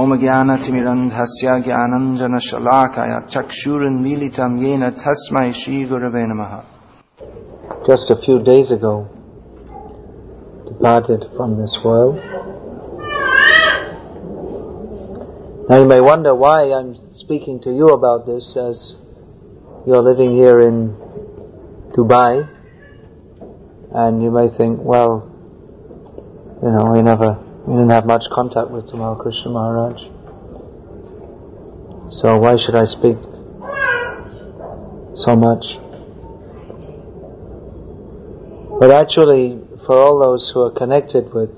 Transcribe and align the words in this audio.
ओम 0.00 0.14
ज्ञानतिमिरन्धस्य 0.20 1.54
ज्ञानञ्जनशलाकय 1.64 3.10
चक्षुरुन्मीलितं 3.32 4.52
येन 4.62 4.84
तस्मै 5.00 5.50
श्रीगुरवे 5.58 6.22
नमः 6.30 6.52
just 7.88 8.12
a 8.14 8.16
few 8.22 8.38
days 8.42 8.70
ago 8.76 8.92
departed 10.68 11.26
from 11.36 11.56
this 11.60 11.76
world. 11.84 12.16
Now 15.68 15.76
you 15.82 15.86
may 15.86 16.00
wonder 16.00 16.34
why 16.34 16.72
I'm 16.72 16.96
speaking 17.12 17.60
to 17.68 17.70
you 17.70 17.88
about 17.88 18.24
this 18.24 18.56
as 18.56 18.96
you're 19.86 20.02
living 20.02 20.34
here 20.34 20.58
in 20.60 20.96
Dubai 21.94 22.48
and 23.94 24.22
you 24.22 24.30
may 24.30 24.48
think, 24.48 24.80
well, 24.80 25.14
you 26.62 26.70
know, 26.70 26.92
we 26.94 27.02
never, 27.02 27.32
we 27.67 27.73
didn't 27.73 27.89
have 27.89 28.05
much 28.05 28.23
contact 28.33 28.71
with 28.71 28.89
Tamal 28.89 29.19
Krishna 29.19 29.51
Maharaj. 29.51 29.99
So 32.09 32.37
why 32.37 32.55
should 32.55 32.75
I 32.75 32.85
speak 32.85 33.17
so 35.15 35.35
much? 35.35 35.77
But 38.79 38.91
actually, 38.91 39.59
for 39.85 39.97
all 39.97 40.17
those 40.17 40.49
who 40.53 40.61
are 40.61 40.71
connected 40.71 41.33
with 41.33 41.49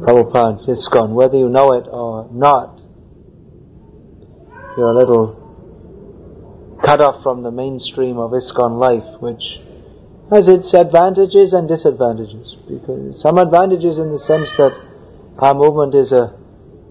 Prabhupada's 0.00 0.66
ISKCON, 0.66 1.10
whether 1.10 1.36
you 1.36 1.50
know 1.50 1.74
it 1.74 1.86
or 1.90 2.30
not, 2.32 2.80
you're 4.78 4.92
a 4.92 4.96
little 4.96 5.36
cut 6.82 7.02
off 7.02 7.22
from 7.22 7.42
the 7.42 7.50
mainstream 7.50 8.16
of 8.16 8.30
ISKCON 8.30 8.78
life, 8.78 9.20
which 9.20 9.60
has 10.32 10.48
its 10.48 10.72
advantages 10.72 11.52
and 11.52 11.68
disadvantages. 11.68 12.56
Because 12.66 13.20
some 13.20 13.36
advantages 13.36 13.98
in 13.98 14.10
the 14.10 14.18
sense 14.18 14.48
that 14.56 14.72
our 15.38 15.52
movement 15.52 15.94
is 15.94 16.10
a 16.10 16.34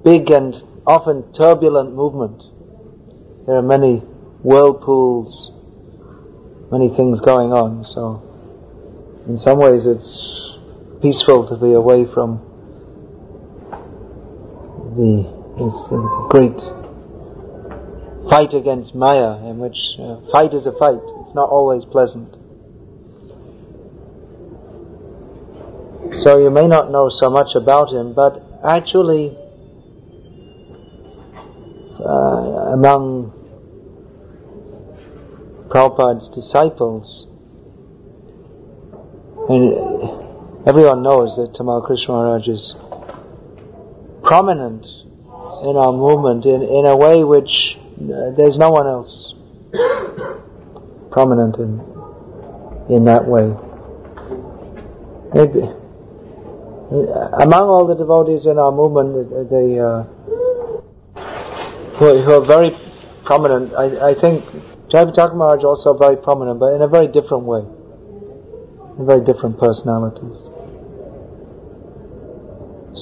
big 0.03 0.29
and 0.29 0.53
often 0.85 1.33
turbulent 1.33 1.93
movement. 1.95 2.43
There 3.47 3.55
are 3.55 3.61
many 3.61 3.97
whirlpools, 4.43 5.51
many 6.71 6.89
things 6.95 7.19
going 7.21 7.51
on, 7.51 7.83
so 7.85 8.21
in 9.27 9.37
some 9.37 9.57
ways 9.57 9.85
it's 9.85 10.57
peaceful 11.01 11.47
to 11.49 11.57
be 11.57 11.73
away 11.73 12.05
from 12.13 12.45
the, 14.97 15.25
the 15.57 16.27
great 16.29 16.61
fight 18.29 18.53
against 18.53 18.93
Maya, 18.93 19.49
in 19.49 19.57
which 19.57 19.77
uh, 19.99 20.21
fight 20.31 20.53
is 20.53 20.65
a 20.65 20.71
fight. 20.77 21.01
It's 21.25 21.33
not 21.33 21.49
always 21.49 21.85
pleasant. 21.85 22.37
So 26.13 26.39
you 26.39 26.49
may 26.49 26.67
not 26.67 26.91
know 26.91 27.09
so 27.09 27.29
much 27.29 27.55
about 27.55 27.93
him, 27.93 28.13
but 28.13 28.43
actually, 28.65 29.37
uh, 31.99 32.73
among 32.73 33.31
Prabhupada's 35.69 36.29
disciples, 36.29 37.27
and 39.47 40.67
everyone 40.67 41.01
knows 41.01 41.37
that 41.37 41.53
Tamal 41.57 41.85
Krishna 41.85 42.13
Maharaj 42.13 42.47
is 42.47 42.75
prominent 44.23 44.85
in 45.63 45.77
our 45.77 45.93
movement 45.93 46.45
in, 46.45 46.61
in 46.61 46.85
a 46.85 46.95
way 46.95 47.23
which 47.23 47.77
uh, 47.77 48.31
there's 48.35 48.57
no 48.57 48.69
one 48.69 48.85
else 48.85 49.33
prominent 51.11 51.55
in 51.57 51.79
in 52.89 53.05
that 53.05 53.25
way. 53.25 53.55
Maybe, 55.33 55.61
among 56.91 57.69
all 57.69 57.87
the 57.87 57.95
devotees 57.95 58.45
in 58.45 58.57
our 58.59 58.71
movement, 58.71 59.49
they 59.49 59.79
uh, 59.79 60.03
who, 61.95 62.05
are, 62.05 62.21
who, 62.21 62.31
are 62.33 62.45
very 62.45 62.71
prominent. 63.23 63.73
I, 63.75 64.11
I 64.11 64.13
think 64.19 64.43
Jayapataka 64.91 65.35
Maharaj 65.35 65.63
also 65.63 65.97
very 65.97 66.17
prominent, 66.17 66.59
but 66.59 66.73
in 66.73 66.81
a 66.81 66.87
very 66.87 67.07
different 67.07 67.43
way, 67.45 67.63
very 68.99 69.23
different 69.23 69.57
personalities. 69.57 70.35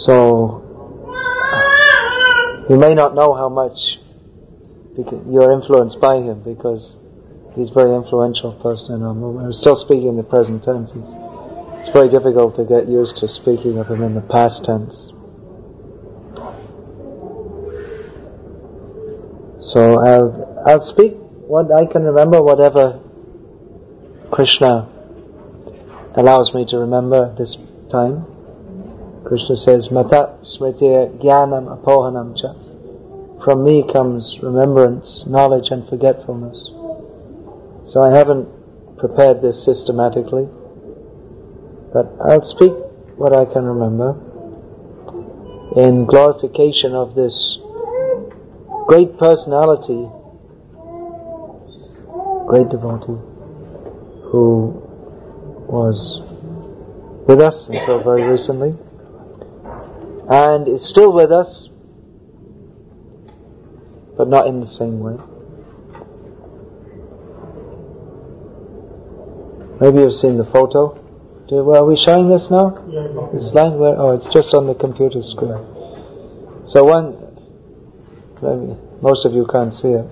So 0.06 0.62
you 2.70 2.78
may 2.78 2.94
not 2.94 3.16
know 3.16 3.34
how 3.34 3.50
much 3.50 3.98
you're 5.26 5.52
influenced 5.52 6.00
by 6.00 6.18
him 6.18 6.44
because 6.44 6.96
he's 7.56 7.72
a 7.72 7.74
very 7.74 7.96
influential 7.96 8.54
person 8.62 8.96
in 8.96 9.04
our 9.04 9.16
movement. 9.16 9.48
I'm 9.48 9.54
still 9.54 9.76
speaking 9.76 10.10
in 10.10 10.18
the 10.18 10.24
present 10.24 10.64
tense. 10.64 10.94
It's, 11.80 11.90
very 11.90 12.10
difficult 12.10 12.56
to 12.58 12.66
get 12.66 12.88
used 12.88 13.18
to 13.18 13.28
speaking 13.28 13.78
of 13.78 13.88
him 13.88 14.04
in 14.04 14.14
the 14.16 14.22
past 14.22 14.64
tense. 14.66 15.12
So 19.62 20.00
I'll, 20.00 20.64
I'll 20.66 20.82
speak 20.82 21.14
what 21.48 21.72
I 21.72 21.86
can 21.86 22.04
remember, 22.04 22.42
whatever 22.42 23.00
Krishna 24.32 24.88
allows 26.16 26.54
me 26.54 26.66
to 26.70 26.78
remember 26.78 27.34
this 27.38 27.58
time. 27.90 28.26
Krishna 29.26 29.56
says, 29.58 29.90
Mata 29.92 30.38
smriti 30.42 31.20
jnanam 31.22 31.70
apohanam 31.76 32.36
cha. 32.40 32.54
From 33.44 33.64
me 33.64 33.84
comes 33.92 34.38
remembrance, 34.42 35.24
knowledge 35.28 35.70
and 35.72 35.88
forgetfulness. 35.88 36.72
So 37.86 38.02
I 38.02 38.16
haven't 38.16 38.48
prepared 38.98 39.42
this 39.42 39.64
systematically, 39.64 40.48
but 41.94 42.14
I'll 42.22 42.44
speak 42.44 42.74
what 43.18 43.34
I 43.36 43.46
can 43.46 43.66
remember 43.66 44.16
in 45.76 46.06
glorification 46.06 46.94
of 46.94 47.16
this 47.16 47.60
great 48.88 49.18
personality, 49.18 50.10
great 52.48 52.70
devotee, 52.70 53.20
who 54.32 54.82
was 55.68 56.22
with 57.28 57.40
us 57.40 57.70
until 57.72 58.04
very 58.04 58.24
recently 58.24 58.74
and 60.30 60.68
is 60.68 60.88
still 60.88 61.14
with 61.14 61.32
us, 61.32 61.70
but 64.18 64.28
not 64.28 64.48
in 64.48 64.60
the 64.60 64.68
same 64.68 65.00
way. 65.00 65.18
Maybe 69.82 70.00
you've 70.00 70.14
seen 70.14 70.38
the 70.38 70.46
photo. 70.46 70.99
Do, 71.50 71.64
well, 71.64 71.84
are 71.84 71.86
we 71.88 71.98
showing 71.98 72.30
this 72.30 72.52
now? 72.52 72.78
Yeah, 72.88 73.08
This 73.34 73.52
line 73.54 73.80
where? 73.80 73.98
Oh, 73.98 74.12
it's 74.12 74.28
just 74.28 74.54
on 74.54 74.68
the 74.68 74.76
computer 74.76 75.24
screen. 75.24 75.58
So 76.68 76.84
one, 76.84 77.18
maybe 78.40 78.80
most 79.02 79.26
of 79.26 79.34
you 79.34 79.48
can't 79.52 79.74
see 79.74 79.90
it, 79.98 80.06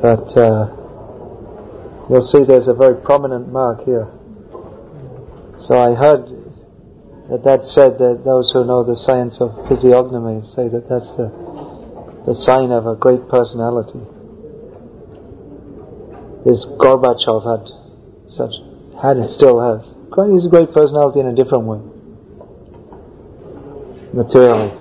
but 0.00 0.34
uh, 0.34 0.72
you'll 2.08 2.26
see 2.26 2.44
there's 2.44 2.68
a 2.68 2.74
very 2.74 2.96
prominent 2.96 3.52
mark 3.52 3.84
here. 3.84 4.08
So 5.58 5.78
I 5.78 5.92
heard 5.94 6.28
that 7.28 7.44
that 7.44 7.66
said 7.66 7.98
that 7.98 8.22
those 8.24 8.50
who 8.52 8.64
know 8.64 8.82
the 8.82 8.96
science 8.96 9.42
of 9.42 9.68
physiognomy 9.68 10.40
say 10.48 10.68
that 10.68 10.88
that's 10.88 11.12
the 11.16 11.28
the 12.24 12.34
sign 12.34 12.70
of 12.70 12.86
a 12.86 12.94
great 12.94 13.28
personality. 13.28 14.00
This 16.46 16.64
Gorbachev 16.64 17.44
had 17.44 17.68
such 18.30 18.54
had 19.02 19.16
and 19.16 19.28
still 19.28 19.58
has. 19.60 19.94
He's 20.30 20.46
a 20.46 20.48
great 20.48 20.72
personality 20.72 21.18
in 21.20 21.26
a 21.26 21.34
different 21.34 21.64
way, 21.64 21.80
materially. 24.14 24.78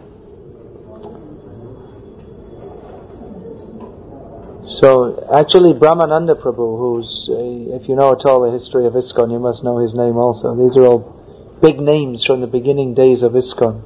So 4.68 5.28
actually, 5.34 5.74
Brahmananda 5.74 6.36
Prabhu, 6.42 6.78
who's 6.78 7.28
if 7.30 7.90
you 7.90 7.96
know 7.96 8.14
at 8.14 8.26
all 8.26 8.42
the 8.42 8.52
history 8.52 8.86
of 8.86 8.94
ISKCON, 8.94 9.32
you 9.32 9.40
must 9.40 9.64
know 9.64 9.80
his 9.80 9.96
name 9.96 10.18
also. 10.18 10.56
These 10.56 10.78
are 10.78 10.86
all 10.86 11.60
big 11.62 11.80
names 11.80 12.24
from 12.26 12.42
the 12.42 12.48
beginning 12.48 12.94
days 12.94 13.24
of 13.24 13.34
ISKCON. 13.34 13.82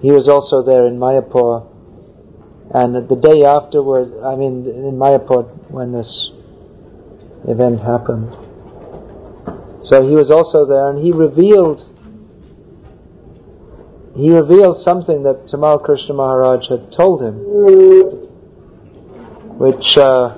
He 0.00 0.10
was 0.10 0.28
also 0.28 0.62
there 0.62 0.86
in 0.86 0.98
Mayapur, 0.98 1.66
and 2.72 2.94
the 3.08 3.16
day 3.16 3.44
afterward, 3.44 4.12
I 4.24 4.34
mean 4.34 4.66
in 4.66 4.96
Mayapur 4.96 5.44
when 5.70 5.92
this 5.92 6.30
event 7.46 7.80
happened. 7.80 8.49
So 9.90 10.06
he 10.06 10.14
was 10.14 10.30
also 10.30 10.64
there, 10.66 10.88
and 10.88 11.04
he 11.04 11.10
revealed 11.10 11.82
he 14.14 14.30
revealed 14.30 14.78
something 14.78 15.24
that 15.24 15.46
Tamal 15.46 15.82
Krishna 15.82 16.14
Maharaj 16.14 16.68
had 16.68 16.92
told 16.92 17.20
him, 17.20 17.34
which. 19.58 19.98
Uh, 19.98 20.36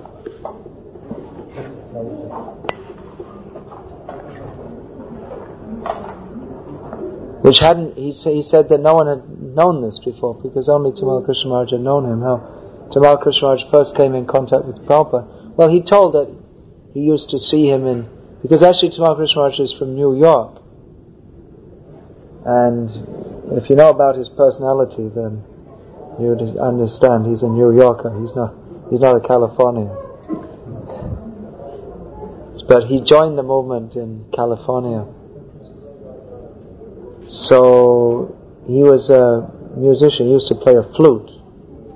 which 7.42 7.58
hadn't, 7.58 7.98
he, 7.98 8.12
say, 8.12 8.34
he 8.36 8.42
said 8.42 8.70
that 8.70 8.80
no 8.80 8.94
one 8.94 9.06
had 9.06 9.28
known 9.38 9.82
this 9.82 10.00
before 10.02 10.34
because 10.42 10.70
only 10.70 10.92
Tamal 10.92 11.22
Krishna 11.26 11.50
Maharaj 11.50 11.72
had 11.72 11.80
known 11.80 12.10
him. 12.10 12.22
How 12.22 12.38
Tamal 12.90 13.20
Krishna 13.20 13.48
Maharaj 13.48 13.70
first 13.70 13.94
came 13.96 14.14
in 14.14 14.24
contact 14.24 14.64
with 14.64 14.76
Prabhupada. 14.86 15.56
Well, 15.58 15.68
he 15.68 15.82
told 15.82 16.14
that 16.14 16.34
he 16.94 17.00
used 17.00 17.28
to 17.28 17.38
see 17.38 17.68
him 17.68 17.86
in, 17.86 18.08
because 18.42 18.62
actually 18.62 18.90
Tamal 18.90 19.16
Krishna 19.16 19.42
Maharaj 19.42 19.60
is 19.60 19.74
from 19.78 19.94
New 19.94 20.18
York. 20.18 20.60
And 22.44 22.90
if 23.56 23.70
you 23.70 23.76
know 23.76 23.90
about 23.90 24.16
his 24.16 24.28
personality, 24.28 25.08
then 25.14 25.44
you 26.18 26.34
would 26.34 26.58
understand 26.58 27.26
he's 27.26 27.42
a 27.42 27.48
New 27.48 27.74
Yorker. 27.74 28.10
He's 28.20 28.34
not. 28.34 28.54
He's 28.90 29.00
not 29.00 29.16
a 29.16 29.26
Californian. 29.26 29.88
But 32.68 32.84
he 32.84 33.02
joined 33.02 33.38
the 33.38 33.42
movement 33.42 33.96
in 33.96 34.24
California. 34.34 35.06
So 37.26 38.36
he 38.66 38.82
was 38.82 39.10
a 39.10 39.50
musician. 39.76 40.26
He 40.26 40.32
used 40.32 40.48
to 40.48 40.54
play 40.54 40.74
a 40.76 40.82
flute. 40.94 41.30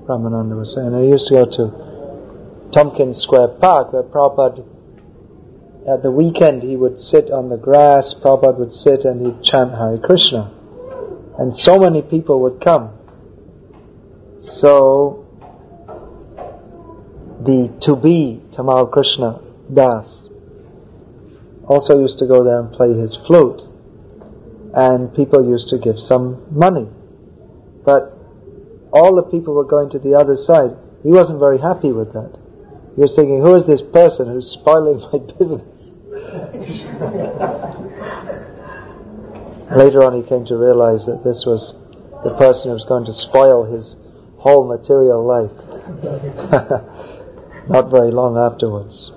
Brahmananda 0.07 0.57
was 0.57 0.75
saying. 0.75 0.95
He 1.03 1.09
used 1.11 1.27
to 1.29 1.35
go 1.35 1.45
to 1.45 2.71
Tompkins 2.73 3.23
Square 3.23 3.59
Park, 3.61 3.93
where 3.93 4.03
Prabhupada 4.03 4.65
at 5.89 6.03
the 6.03 6.11
weekend 6.11 6.63
he 6.63 6.77
would 6.77 7.01
sit 7.01 7.31
on 7.31 7.49
the 7.49 7.57
grass, 7.57 8.15
Prabhupada 8.23 8.59
would 8.59 8.73
sit 8.73 9.05
and 9.05 9.21
he'd 9.21 9.43
chant 9.43 9.73
Hare 9.73 9.99
Krishna. 9.99 10.53
And 11.39 11.57
so 11.57 11.79
many 11.79 12.03
people 12.03 12.41
would 12.41 12.61
come. 12.61 12.99
So, 14.41 15.25
the 17.45 17.73
to 17.83 17.97
be 17.97 18.43
Tamal 18.53 18.91
Krishna 18.91 19.41
Das 19.73 20.27
also 21.67 22.01
used 22.01 22.19
to 22.19 22.27
go 22.27 22.45
there 22.45 22.61
and 22.61 22.73
play 22.73 22.95
his 22.95 23.19
flute. 23.27 23.63
And 24.75 25.15
people 25.15 25.49
used 25.49 25.69
to 25.69 25.79
give 25.79 25.99
some 25.99 26.47
money. 26.51 26.89
But 27.85 28.17
all 28.93 29.15
the 29.15 29.23
people 29.23 29.55
were 29.55 29.65
going 29.65 29.91
to 29.91 29.99
the 29.99 30.15
other 30.15 30.37
side. 30.37 30.77
He 31.03 31.11
wasn't 31.11 31.41
very 31.41 31.59
happy 31.59 31.93
with 31.93 32.13
that. 32.13 32.39
He 32.95 33.01
was 33.01 33.15
thinking, 33.15 33.43
who 33.43 33.55
is 33.55 33.67
this 33.67 33.83
person 33.83 34.29
who's 34.29 34.51
spoiling 34.51 35.01
my 35.13 35.19
business? 35.39 35.76
Later 39.77 40.05
on, 40.05 40.21
he 40.21 40.29
came 40.29 40.45
to 40.47 40.57
realize 40.57 41.07
that 41.07 41.23
this 41.25 41.45
was 41.47 41.75
the 42.23 42.35
person 42.39 42.71
who 42.71 42.75
was 42.75 42.85
going 42.85 43.05
to 43.07 43.15
spoil 43.15 43.65
his 43.65 43.97
whole 44.39 44.65
material 44.67 45.25
life. 45.27 45.51
Not 47.69 47.91
very 47.91 48.13
long 48.13 48.39
afterwards. 48.39 49.11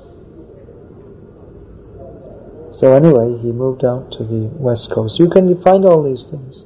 So 2.74 2.94
anyway, 2.94 3.38
he 3.42 3.52
moved 3.52 3.86
out 3.86 4.12
to 4.14 4.24
the 4.24 4.50
west 4.58 4.90
coast. 4.90 5.20
You 5.20 5.30
can 5.30 5.62
find 5.62 5.86
all 5.86 6.02
these 6.02 6.26
things 6.32 6.64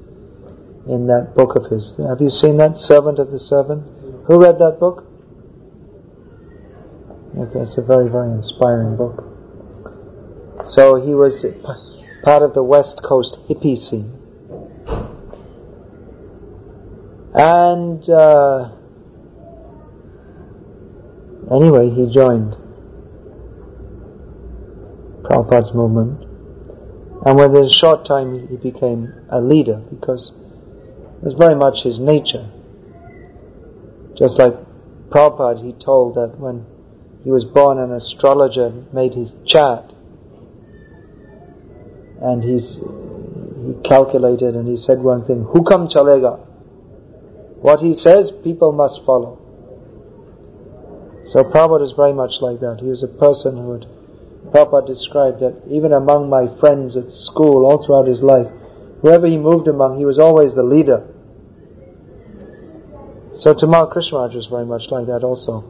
in 0.87 1.07
that 1.07 1.33
book 1.35 1.55
of 1.55 1.65
his. 1.71 1.97
Have 1.97 2.21
you 2.21 2.29
seen 2.29 2.55
that 2.57 2.77
Servant 2.77 3.19
of 3.19 3.31
the 3.31 3.39
Servant? 3.39 3.83
Who 4.27 4.39
read 4.39 4.59
that 4.59 4.79
book? 4.79 5.03
Okay, 7.35 7.59
it's 7.59 7.77
a 7.77 7.81
very, 7.81 8.07
very 8.09 8.31
inspiring 8.31 8.95
book. 8.95 9.32
So 10.65 10.95
he 10.95 11.13
was 11.13 11.45
part 12.23 12.41
of 12.41 12.53
the 12.53 12.63
West 12.63 13.01
Coast 13.03 13.37
hippie 13.49 13.77
scene. 13.77 14.11
And 17.35 18.07
uh, 18.09 18.71
anyway, 21.51 21.89
he 21.89 22.13
joined 22.13 22.55
Prabhupada's 25.23 25.73
movement. 25.73 26.23
And 27.25 27.37
within 27.37 27.65
a 27.65 27.69
short 27.69 28.05
time, 28.05 28.47
he 28.47 28.55
became 28.55 29.13
a 29.29 29.41
leader 29.41 29.81
because 29.89 30.31
it 31.17 31.23
was 31.23 31.33
very 31.33 31.55
much 31.55 31.83
his 31.83 31.99
nature. 31.99 32.49
Just 34.17 34.39
like 34.39 34.53
Prabhupada, 35.09 35.63
he 35.63 35.73
told 35.73 36.15
that 36.15 36.39
when 36.39 36.65
he 37.23 37.31
was 37.31 37.43
born, 37.45 37.79
an 37.79 37.91
astrologer 37.91 38.71
made 38.93 39.13
his 39.13 39.33
chart 39.45 39.92
and 42.23 42.41
he's, 42.41 42.79
he 42.79 43.75
calculated 43.87 44.55
and 44.55 44.67
he 44.67 44.77
said 44.77 44.99
one 44.99 45.25
thing, 45.25 45.43
Hukam 45.43 45.91
chalega. 45.93 46.39
What 47.59 47.79
he 47.79 47.95
says, 47.95 48.31
people 48.43 48.71
must 48.71 49.01
follow. 49.05 49.39
So 51.25 51.43
Prabhupada 51.43 51.83
is 51.83 51.93
very 51.95 52.13
much 52.13 52.35
like 52.41 52.59
that. 52.59 52.79
He 52.79 52.87
was 52.87 53.03
a 53.03 53.07
person 53.07 53.57
who 53.57 53.63
would, 53.75 53.85
Prabhupada 54.51 54.87
described 54.87 55.39
that 55.41 55.61
even 55.69 55.91
among 55.93 56.29
my 56.29 56.47
friends 56.59 56.95
at 56.95 57.11
school, 57.11 57.65
all 57.65 57.83
throughout 57.85 58.07
his 58.07 58.21
life, 58.21 58.47
whoever 59.01 59.27
he 59.27 59.37
moved 59.37 59.67
among, 59.67 59.97
he 59.97 60.05
was 60.05 60.19
always 60.19 60.55
the 60.55 60.63
leader. 60.63 61.07
So 63.35 63.53
Tamal 63.53 63.91
Krishnaraj 63.91 64.35
was 64.35 64.47
very 64.49 64.65
much 64.65 64.83
like 64.91 65.07
that 65.07 65.23
also. 65.23 65.63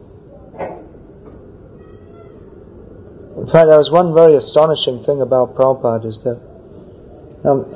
In 3.36 3.46
fact, 3.46 3.66
there 3.66 3.78
was 3.78 3.90
one 3.90 4.14
very 4.14 4.36
astonishing 4.36 5.02
thing 5.02 5.20
about 5.20 5.56
Prabhupada 5.56 6.06
is 6.06 6.22
that 6.22 6.38
um, 7.42 7.66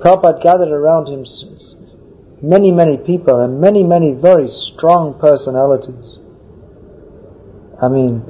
Prabhupada 0.00 0.42
gathered 0.42 0.72
around 0.72 1.08
him 1.08 1.24
many, 2.40 2.70
many 2.70 2.96
people 2.96 3.40
and 3.44 3.60
many, 3.60 3.82
many 3.82 4.12
very 4.12 4.48
strong 4.48 5.18
personalities. 5.20 6.16
I 7.80 7.88
mean, 7.88 8.24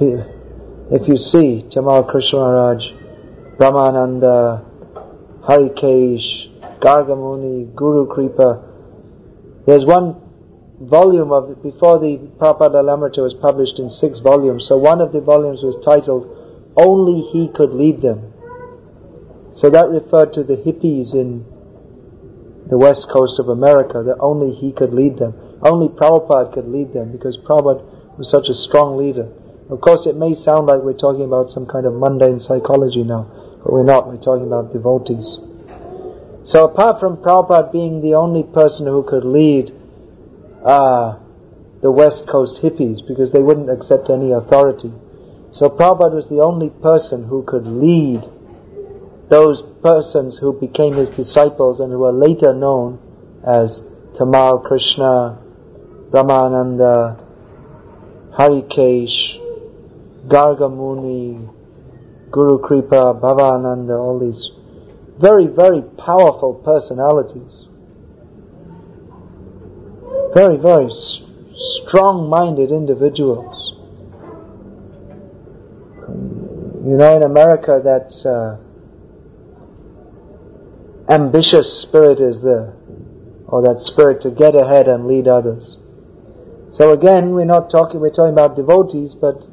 if 0.90 1.06
you 1.06 1.16
see 1.16 1.62
Tamal 1.70 2.10
Krishnaraj, 2.10 3.56
Brahmananda, 3.58 4.64
Harikesh, 5.46 6.80
Gargamuni, 6.80 7.72
Guru 7.76 8.06
Kripa, 8.06 8.62
there's 9.66 9.84
one 9.86 10.20
volume 10.80 11.30
of, 11.30 11.62
before 11.62 12.00
the 12.00 12.18
Prabhupada 12.38 12.82
Lilamrita 12.82 13.22
was 13.22 13.34
published 13.34 13.78
in 13.78 13.88
six 13.88 14.18
volumes, 14.18 14.66
so 14.66 14.76
one 14.76 15.00
of 15.00 15.12
the 15.12 15.20
volumes 15.20 15.62
was 15.62 15.76
titled 15.84 16.26
only 16.76 17.22
he 17.32 17.48
could 17.48 17.70
lead 17.70 18.02
them. 18.02 18.32
So 19.52 19.70
that 19.70 19.88
referred 19.88 20.32
to 20.34 20.44
the 20.44 20.56
hippies 20.56 21.14
in 21.14 21.44
the 22.68 22.76
west 22.76 23.08
coast 23.12 23.38
of 23.38 23.48
America, 23.48 24.02
that 24.04 24.18
only 24.20 24.54
he 24.54 24.72
could 24.72 24.92
lead 24.92 25.18
them. 25.18 25.34
Only 25.62 25.88
Prabhupada 25.88 26.52
could 26.52 26.68
lead 26.68 26.92
them 26.92 27.12
because 27.12 27.38
Prabhupada 27.38 28.18
was 28.18 28.30
such 28.30 28.48
a 28.48 28.54
strong 28.54 28.96
leader. 28.96 29.32
Of 29.70 29.80
course, 29.80 30.06
it 30.06 30.16
may 30.16 30.34
sound 30.34 30.66
like 30.66 30.82
we're 30.82 30.92
talking 30.92 31.24
about 31.24 31.50
some 31.50 31.66
kind 31.66 31.86
of 31.86 31.94
mundane 31.94 32.38
psychology 32.38 33.02
now, 33.02 33.26
but 33.64 33.72
we're 33.72 33.84
not. 33.84 34.06
We're 34.06 34.20
talking 34.20 34.46
about 34.46 34.72
devotees. 34.72 35.38
So 36.44 36.68
apart 36.68 37.00
from 37.00 37.16
Prabhupada 37.16 37.72
being 37.72 38.02
the 38.02 38.14
only 38.14 38.44
person 38.44 38.86
who 38.86 39.02
could 39.02 39.24
lead 39.24 39.72
uh, 40.64 41.18
the 41.82 41.90
West 41.90 42.28
Coast 42.30 42.62
hippies 42.62 42.98
because 43.06 43.32
they 43.32 43.40
wouldn't 43.40 43.70
accept 43.70 44.10
any 44.10 44.30
authority, 44.30 44.92
so 45.56 45.70
Prabhupada 45.70 46.14
was 46.14 46.28
the 46.28 46.40
only 46.40 46.68
person 46.68 47.24
who 47.24 47.42
could 47.42 47.66
lead 47.66 48.20
those 49.30 49.62
persons 49.82 50.38
who 50.38 50.52
became 50.52 50.94
his 50.94 51.08
disciples 51.08 51.80
and 51.80 51.90
who 51.90 51.98
were 51.98 52.12
later 52.12 52.52
known 52.52 52.98
as 53.42 53.80
Tamal 54.12 54.62
Krishna, 54.64 55.38
Brahmananda, 56.10 57.18
Harikesh, 58.38 59.40
Gargamuni, 60.28 61.50
Guru 62.30 62.58
Kripa, 62.58 63.14
Bhavananda, 63.14 63.98
all 63.98 64.18
these 64.18 64.50
very, 65.18 65.46
very 65.46 65.80
powerful 65.96 66.52
personalities. 66.52 67.64
Very, 70.34 70.58
very 70.58 70.88
strong-minded 71.54 72.70
individuals. 72.70 73.65
You 76.86 76.96
know, 76.96 77.16
in 77.16 77.24
America, 77.24 77.80
that 77.82 78.14
uh, 78.22 78.62
ambitious 81.12 81.82
spirit 81.82 82.20
is 82.20 82.42
there, 82.42 82.74
or 83.48 83.60
that 83.62 83.80
spirit 83.80 84.20
to 84.20 84.30
get 84.30 84.54
ahead 84.54 84.86
and 84.86 85.08
lead 85.08 85.26
others. 85.26 85.78
So 86.70 86.92
again, 86.92 87.30
we're 87.30 87.44
not 87.44 87.70
talking, 87.70 87.98
we're 87.98 88.10
talking 88.10 88.32
about 88.32 88.54
devotees, 88.54 89.16
but 89.16 89.46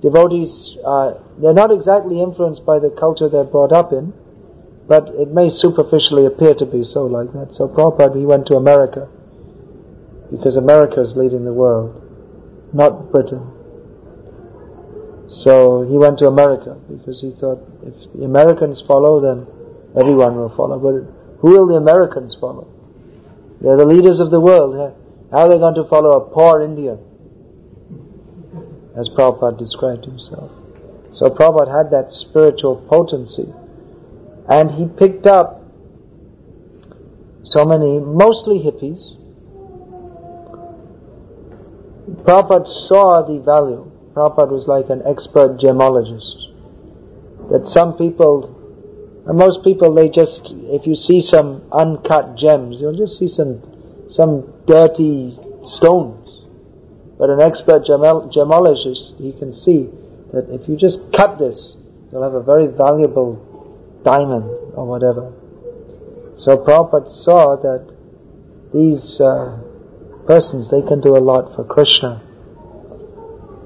devotees, 0.00 0.78
uh, 0.86 1.20
they're 1.38 1.52
not 1.52 1.70
exactly 1.70 2.22
influenced 2.22 2.64
by 2.64 2.78
the 2.78 2.90
culture 2.90 3.28
they're 3.28 3.44
brought 3.44 3.72
up 3.72 3.92
in, 3.92 4.14
but 4.86 5.10
it 5.20 5.28
may 5.28 5.50
superficially 5.50 6.24
appear 6.24 6.54
to 6.54 6.64
be 6.64 6.82
so 6.82 7.04
like 7.04 7.30
that. 7.34 7.52
So 7.52 7.68
Prabhupada, 7.68 8.16
he 8.16 8.24
went 8.24 8.46
to 8.46 8.54
America, 8.54 9.06
because 10.30 10.56
America 10.56 11.02
is 11.02 11.12
leading 11.14 11.44
the 11.44 11.52
world, 11.52 12.00
not 12.72 13.12
Britain. 13.12 13.52
So 15.28 15.84
he 15.88 15.96
went 15.98 16.18
to 16.20 16.26
America 16.26 16.80
because 16.88 17.20
he 17.20 17.32
thought 17.38 17.60
if 17.82 18.12
the 18.14 18.24
Americans 18.24 18.82
follow, 18.86 19.20
then 19.20 19.46
everyone 19.98 20.36
will 20.36 20.54
follow. 20.56 20.78
But 20.78 21.04
who 21.40 21.50
will 21.50 21.68
the 21.68 21.76
Americans 21.76 22.36
follow? 22.40 22.66
They're 23.60 23.76
the 23.76 23.84
leaders 23.84 24.20
of 24.20 24.30
the 24.30 24.40
world. 24.40 24.74
How 25.30 25.40
are 25.40 25.48
they 25.50 25.58
going 25.58 25.74
to 25.74 25.84
follow 25.84 26.12
a 26.12 26.32
poor 26.32 26.62
Indian? 26.62 26.98
As 28.96 29.10
Prabhupada 29.10 29.58
described 29.58 30.06
himself. 30.06 30.50
So 31.12 31.28
Prabhupada 31.28 31.76
had 31.76 31.90
that 31.90 32.10
spiritual 32.10 32.76
potency. 32.88 33.52
And 34.48 34.70
he 34.70 34.86
picked 34.86 35.26
up 35.26 35.62
so 37.44 37.66
many, 37.66 38.00
mostly 38.00 38.60
hippies. 38.64 39.14
Prabhupada 42.24 42.66
saw 42.66 43.22
the 43.22 43.42
value 43.44 43.90
Prabhupada 44.18 44.50
was 44.50 44.66
like 44.66 44.90
an 44.90 45.02
expert 45.06 45.58
gemologist. 45.58 46.50
That 47.50 47.68
some 47.68 47.96
people 47.96 48.58
most 49.32 49.62
people, 49.62 49.92
they 49.94 50.08
just, 50.08 50.54
if 50.72 50.86
you 50.86 50.96
see 50.96 51.20
some 51.20 51.62
uncut 51.70 52.36
gems, 52.36 52.80
you'll 52.80 52.96
just 52.96 53.18
see 53.18 53.28
some, 53.28 53.60
some 54.08 54.50
dirty 54.66 55.36
stones. 55.62 56.46
But 57.18 57.28
an 57.28 57.40
expert 57.40 57.84
gemol- 57.84 58.32
gemologist, 58.32 59.20
he 59.20 59.32
can 59.38 59.52
see 59.52 59.90
that 60.32 60.48
if 60.48 60.66
you 60.66 60.76
just 60.76 60.98
cut 61.14 61.38
this, 61.38 61.76
you'll 62.10 62.22
have 62.22 62.34
a 62.34 62.42
very 62.42 62.68
valuable 62.68 63.36
diamond 64.02 64.44
or 64.74 64.86
whatever. 64.86 65.32
So 66.34 66.56
Prabhupada 66.56 67.10
saw 67.10 67.56
that 67.56 67.94
these 68.72 69.20
uh, 69.20 69.60
persons, 70.26 70.70
they 70.70 70.80
can 70.80 71.02
do 71.02 71.16
a 71.16 71.20
lot 71.20 71.54
for 71.54 71.64
Krishna. 71.64 72.22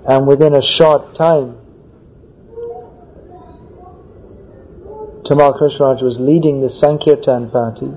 And 0.08 0.26
within 0.26 0.54
a 0.54 0.62
short 0.62 1.14
time, 1.14 1.58
Tamal 5.24 5.56
Krishnaraj 5.58 6.02
was 6.02 6.18
leading 6.18 6.60
the 6.60 6.68
Sankirtan 6.68 7.50
party. 7.50 7.92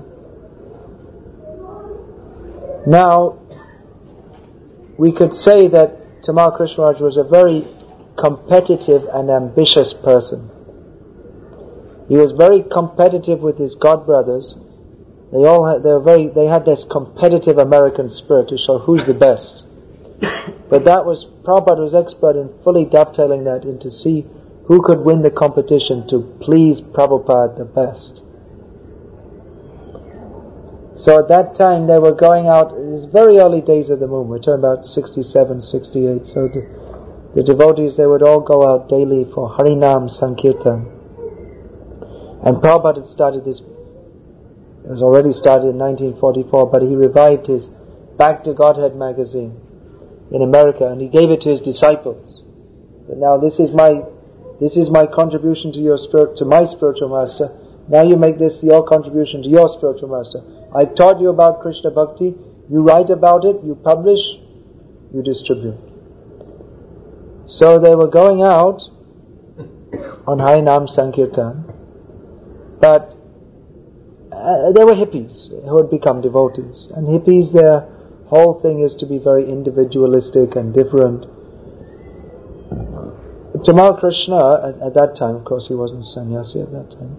Now, 2.86 3.38
we 4.96 5.12
could 5.12 5.34
say 5.34 5.68
that 5.68 6.22
Tamal 6.22 6.56
Krishnaraj 6.56 7.00
was 7.00 7.16
a 7.16 7.24
very 7.24 7.66
competitive 8.16 9.02
and 9.12 9.28
ambitious 9.28 9.92
person. 10.04 10.50
He 12.08 12.16
was 12.16 12.32
very 12.32 12.62
competitive 12.62 13.40
with 13.40 13.58
his 13.58 13.74
god 13.74 14.06
brothers. 14.06 14.56
They 15.32 15.44
all 15.44 15.66
had, 15.66 15.82
they 15.82 15.90
were 15.90 16.00
very, 16.00 16.28
they 16.28 16.46
had 16.46 16.64
this 16.64 16.86
competitive 16.88 17.58
American 17.58 18.08
spirit 18.08 18.48
to 18.50 18.56
show 18.56 18.78
who's 18.78 19.04
the 19.06 19.14
best. 19.14 19.65
But 20.20 20.84
that 20.84 21.06
was, 21.06 21.26
Prabhupada 21.44 21.78
was 21.78 21.94
expert 21.94 22.36
in 22.36 22.50
fully 22.64 22.84
dovetailing 22.84 23.44
that 23.44 23.64
into 23.64 23.90
see 23.90 24.26
who 24.66 24.82
could 24.82 25.00
win 25.00 25.22
the 25.22 25.30
competition 25.30 26.06
to 26.08 26.20
please 26.40 26.80
Prabhupada 26.80 27.56
the 27.56 27.64
best. 27.64 28.22
So 30.96 31.20
at 31.20 31.28
that 31.28 31.54
time 31.54 31.86
they 31.86 31.98
were 31.98 32.14
going 32.14 32.48
out, 32.48 32.72
it 32.72 32.88
was 32.88 33.06
very 33.12 33.38
early 33.38 33.60
days 33.60 33.90
of 33.90 34.00
the 34.00 34.08
movement, 34.08 34.30
we're 34.30 34.38
talking 34.38 34.64
about 34.64 34.84
67, 34.84 35.60
68, 35.60 36.26
so 36.26 36.48
the, 36.48 36.64
the 37.36 37.42
devotees, 37.44 37.96
they 37.96 38.06
would 38.06 38.22
all 38.22 38.40
go 38.40 38.66
out 38.66 38.88
daily 38.88 39.28
for 39.34 39.54
Harinam 39.56 40.08
Sankirtan. 40.08 40.88
And 42.42 42.56
Prabhupada 42.58 43.04
had 43.04 43.08
started 43.08 43.44
this, 43.44 43.60
it 43.60 44.90
was 44.90 45.02
already 45.02 45.32
started 45.32 45.68
in 45.68 45.78
1944, 45.78 46.70
but 46.70 46.82
he 46.82 46.96
revived 46.96 47.46
his 47.46 47.68
Back 48.16 48.44
to 48.44 48.54
Godhead 48.54 48.96
magazine 48.96 49.60
in 50.30 50.42
America 50.42 50.86
and 50.86 51.00
he 51.00 51.08
gave 51.08 51.30
it 51.30 51.40
to 51.42 51.50
his 51.50 51.60
disciples. 51.60 52.42
But 53.08 53.18
now 53.18 53.38
this 53.38 53.58
is 53.58 53.70
my 53.70 54.02
this 54.60 54.76
is 54.76 54.88
my 54.90 55.06
contribution 55.06 55.72
to 55.72 55.78
your 55.78 55.98
spirit, 55.98 56.38
to 56.38 56.44
my 56.44 56.64
spiritual 56.64 57.10
master. 57.10 57.52
Now 57.88 58.02
you 58.02 58.16
make 58.16 58.38
this 58.38 58.62
your 58.62 58.86
contribution 58.86 59.42
to 59.42 59.48
your 59.48 59.68
spiritual 59.68 60.08
master. 60.08 60.40
I've 60.74 60.94
taught 60.94 61.20
you 61.20 61.28
about 61.28 61.60
Krishna 61.60 61.90
Bhakti. 61.90 62.34
You 62.68 62.82
write 62.82 63.10
about 63.10 63.44
it, 63.44 63.62
you 63.62 63.74
publish, 63.76 64.18
you 65.12 65.22
distribute. 65.22 65.78
So 67.46 67.78
they 67.78 67.94
were 67.94 68.08
going 68.08 68.42
out 68.42 68.80
on 70.26 70.38
Harinam 70.38 70.88
Sankirtan, 70.88 71.62
but 72.80 73.14
uh, 74.32 74.72
they 74.72 74.82
were 74.84 74.94
hippies 74.94 75.48
who 75.68 75.76
had 75.76 75.90
become 75.90 76.20
devotees. 76.20 76.88
And 76.96 77.06
hippies, 77.06 77.52
their 77.52 77.88
whole 78.28 78.60
thing 78.60 78.82
is 78.82 78.94
to 78.96 79.06
be 79.06 79.18
very 79.18 79.48
individualistic 79.48 80.56
and 80.56 80.74
different. 80.74 81.26
Tamal 83.64 83.98
Krishna, 83.98 84.36
at, 84.68 84.82
at, 84.82 84.94
that 84.94 85.16
time, 85.16 85.34
of 85.36 85.44
course 85.44 85.66
he 85.68 85.74
wasn't 85.74 86.04
sannyasi 86.04 86.60
at 86.60 86.70
that 86.72 86.90
time, 86.90 87.16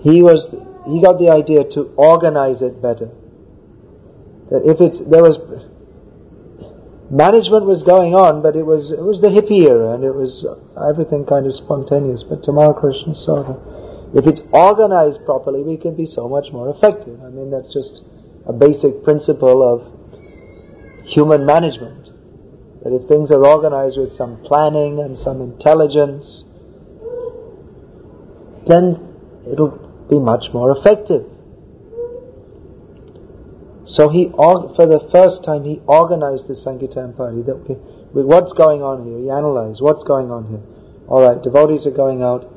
he 0.00 0.22
was, 0.22 0.48
he 0.88 1.00
got 1.00 1.18
the 1.18 1.30
idea 1.30 1.64
to 1.74 1.92
organize 1.96 2.62
it 2.62 2.80
better. 2.80 3.10
That 4.50 4.62
if 4.64 4.80
it's, 4.80 4.98
there 5.10 5.22
was, 5.22 5.38
management 7.10 7.66
was 7.66 7.82
going 7.82 8.14
on, 8.14 8.42
but 8.42 8.56
it 8.56 8.64
was, 8.64 8.90
it 8.90 9.02
was 9.02 9.20
the 9.20 9.28
hippie 9.28 9.68
era 9.68 9.94
and 9.94 10.02
it 10.04 10.14
was 10.14 10.46
everything 10.74 11.26
kind 11.26 11.46
of 11.46 11.54
spontaneous. 11.54 12.24
But 12.26 12.42
Tamal 12.42 12.78
Krishna 12.78 13.14
saw 13.14 13.42
that 13.44 13.60
if 14.18 14.26
it's 14.26 14.42
organized 14.52 15.24
properly, 15.24 15.62
we 15.62 15.76
can 15.76 15.94
be 15.94 16.06
so 16.06 16.28
much 16.28 16.52
more 16.52 16.68
effective. 16.68 17.20
I 17.22 17.28
mean, 17.28 17.50
that's 17.50 17.72
just 17.72 18.02
a 18.46 18.52
basic 18.52 19.04
principle 19.04 19.62
of 19.62 21.06
human 21.06 21.44
management. 21.46 22.08
That 22.82 22.92
if 22.92 23.08
things 23.08 23.30
are 23.30 23.44
organized 23.46 23.98
with 23.98 24.12
some 24.12 24.42
planning 24.42 24.98
and 24.98 25.16
some 25.16 25.40
intelligence, 25.40 26.44
then 28.66 29.14
it'll 29.50 29.78
be 30.10 30.18
much 30.18 30.52
more 30.52 30.76
effective. 30.76 31.24
So 33.84 34.08
he, 34.08 34.30
for 34.30 34.86
the 34.86 35.08
first 35.12 35.44
time, 35.44 35.64
he 35.64 35.80
organized 35.86 36.48
the 36.48 36.54
Sankirtan 36.54 37.12
party. 37.14 37.42
That 37.42 37.56
what's 38.14 38.52
going 38.52 38.82
on 38.82 39.04
here, 39.04 39.18
he 39.18 39.30
analyzed 39.30 39.80
what's 39.80 40.04
going 40.04 40.30
on 40.30 40.48
here. 40.48 40.62
All 41.08 41.22
right, 41.22 41.42
devotees 41.42 41.86
are 41.86 41.90
going 41.90 42.22
out. 42.22 42.48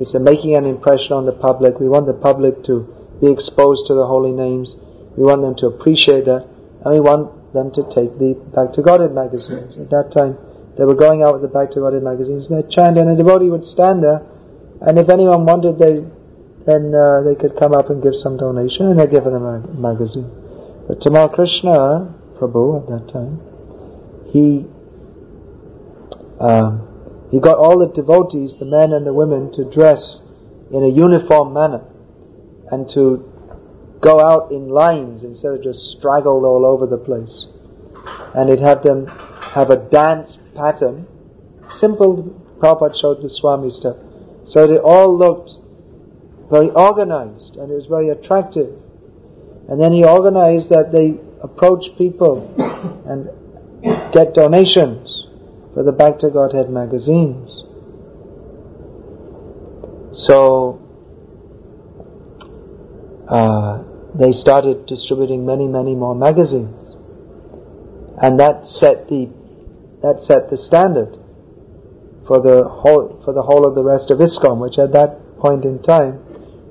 It's 0.00 0.14
making 0.14 0.56
an 0.56 0.64
impression 0.64 1.12
on 1.12 1.26
the 1.26 1.32
public. 1.32 1.78
We 1.78 1.88
want 1.88 2.06
the 2.06 2.14
public 2.14 2.64
to 2.64 2.86
be 3.20 3.30
exposed 3.30 3.86
to 3.88 3.94
the 3.94 4.06
holy 4.06 4.32
names. 4.32 4.76
We 5.16 5.24
want 5.24 5.42
them 5.42 5.54
to 5.56 5.66
appreciate 5.66 6.24
that, 6.24 6.48
and 6.84 6.94
we 6.94 7.00
want 7.00 7.52
them 7.52 7.70
to 7.72 7.82
take 7.94 8.18
the 8.18 8.34
Back 8.54 8.72
to 8.74 8.82
Godhead 8.82 9.12
magazines. 9.12 9.76
At 9.76 9.90
that 9.90 10.12
time, 10.12 10.38
they 10.78 10.84
were 10.84 10.94
going 10.94 11.22
out 11.22 11.34
with 11.34 11.42
the 11.42 11.52
Back 11.52 11.70
to 11.72 11.80
Godhead 11.80 12.02
magazines, 12.02 12.48
and 12.48 12.62
they'd 12.62 12.70
chant, 12.70 12.96
and 12.96 13.10
a 13.10 13.16
devotee 13.16 13.50
would 13.50 13.64
stand 13.64 14.02
there, 14.02 14.22
and 14.80 14.98
if 14.98 15.08
anyone 15.08 15.44
wanted, 15.44 15.78
they 15.78 16.04
then 16.64 16.94
uh, 16.94 17.22
they 17.22 17.34
could 17.34 17.58
come 17.58 17.74
up 17.74 17.90
and 17.90 18.02
give 18.02 18.14
some 18.14 18.36
donation, 18.36 18.86
and 18.86 18.98
they'd 18.98 19.10
give 19.10 19.24
them 19.24 19.44
a 19.44 19.58
magazine. 19.74 20.30
But 20.86 21.00
Tamal 21.00 21.32
Krishna 21.34 22.14
Prabhu 22.38 22.82
at 22.82 22.88
that 22.88 23.12
time, 23.12 23.40
he 24.30 24.66
um, 26.40 26.88
he 27.30 27.40
got 27.40 27.58
all 27.58 27.78
the 27.78 27.86
devotees, 27.86 28.56
the 28.56 28.64
men 28.64 28.92
and 28.92 29.06
the 29.06 29.12
women, 29.12 29.52
to 29.52 29.64
dress 29.64 30.20
in 30.70 30.82
a 30.82 30.88
uniform 30.88 31.52
manner 31.52 31.82
and 32.70 32.88
to 32.90 33.31
go 34.02 34.20
out 34.20 34.50
in 34.50 34.68
lines 34.68 35.22
instead 35.22 35.52
of 35.52 35.62
just 35.62 35.96
straggled 35.96 36.44
all 36.44 36.66
over 36.66 36.86
the 36.86 36.98
place. 36.98 37.46
And 38.34 38.50
it 38.50 38.58
had 38.58 38.82
them 38.82 39.06
have 39.54 39.70
a 39.70 39.76
dance 39.76 40.38
pattern, 40.54 41.06
simple 41.68 42.38
Prabhupada 42.58 43.00
showed 43.00 43.22
the 43.22 43.30
Swami 43.30 43.70
step. 43.70 43.96
So 44.44 44.66
they 44.66 44.78
all 44.78 45.16
looked 45.16 45.50
very 46.50 46.70
organized 46.70 47.56
and 47.56 47.70
it 47.70 47.74
was 47.74 47.86
very 47.86 48.08
attractive. 48.08 48.74
And 49.68 49.80
then 49.80 49.92
he 49.92 50.04
organized 50.04 50.68
that 50.70 50.90
they 50.92 51.14
approach 51.42 51.84
people 51.96 52.52
and 53.06 53.28
get 54.12 54.34
donations 54.34 55.26
for 55.74 55.82
the 55.82 55.92
Back 55.92 56.18
to 56.20 56.30
Godhead 56.30 56.70
magazines. 56.70 57.62
So, 60.12 60.80
uh, 63.28 63.82
they 64.14 64.32
started 64.32 64.86
distributing 64.86 65.46
many, 65.46 65.66
many 65.66 65.94
more 65.94 66.14
magazines. 66.14 66.96
And 68.20 68.38
that 68.38 68.66
set 68.66 69.08
the, 69.08 69.30
that 70.02 70.22
set 70.22 70.50
the 70.50 70.56
standard 70.56 71.18
for 72.26 72.40
the 72.40 72.64
whole, 72.64 73.20
for 73.24 73.32
the 73.32 73.42
whole 73.42 73.66
of 73.66 73.74
the 73.74 73.82
rest 73.82 74.10
of 74.10 74.18
ISKCON, 74.18 74.60
which 74.60 74.78
at 74.78 74.92
that 74.92 75.18
point 75.38 75.64
in 75.64 75.82
time 75.82 76.20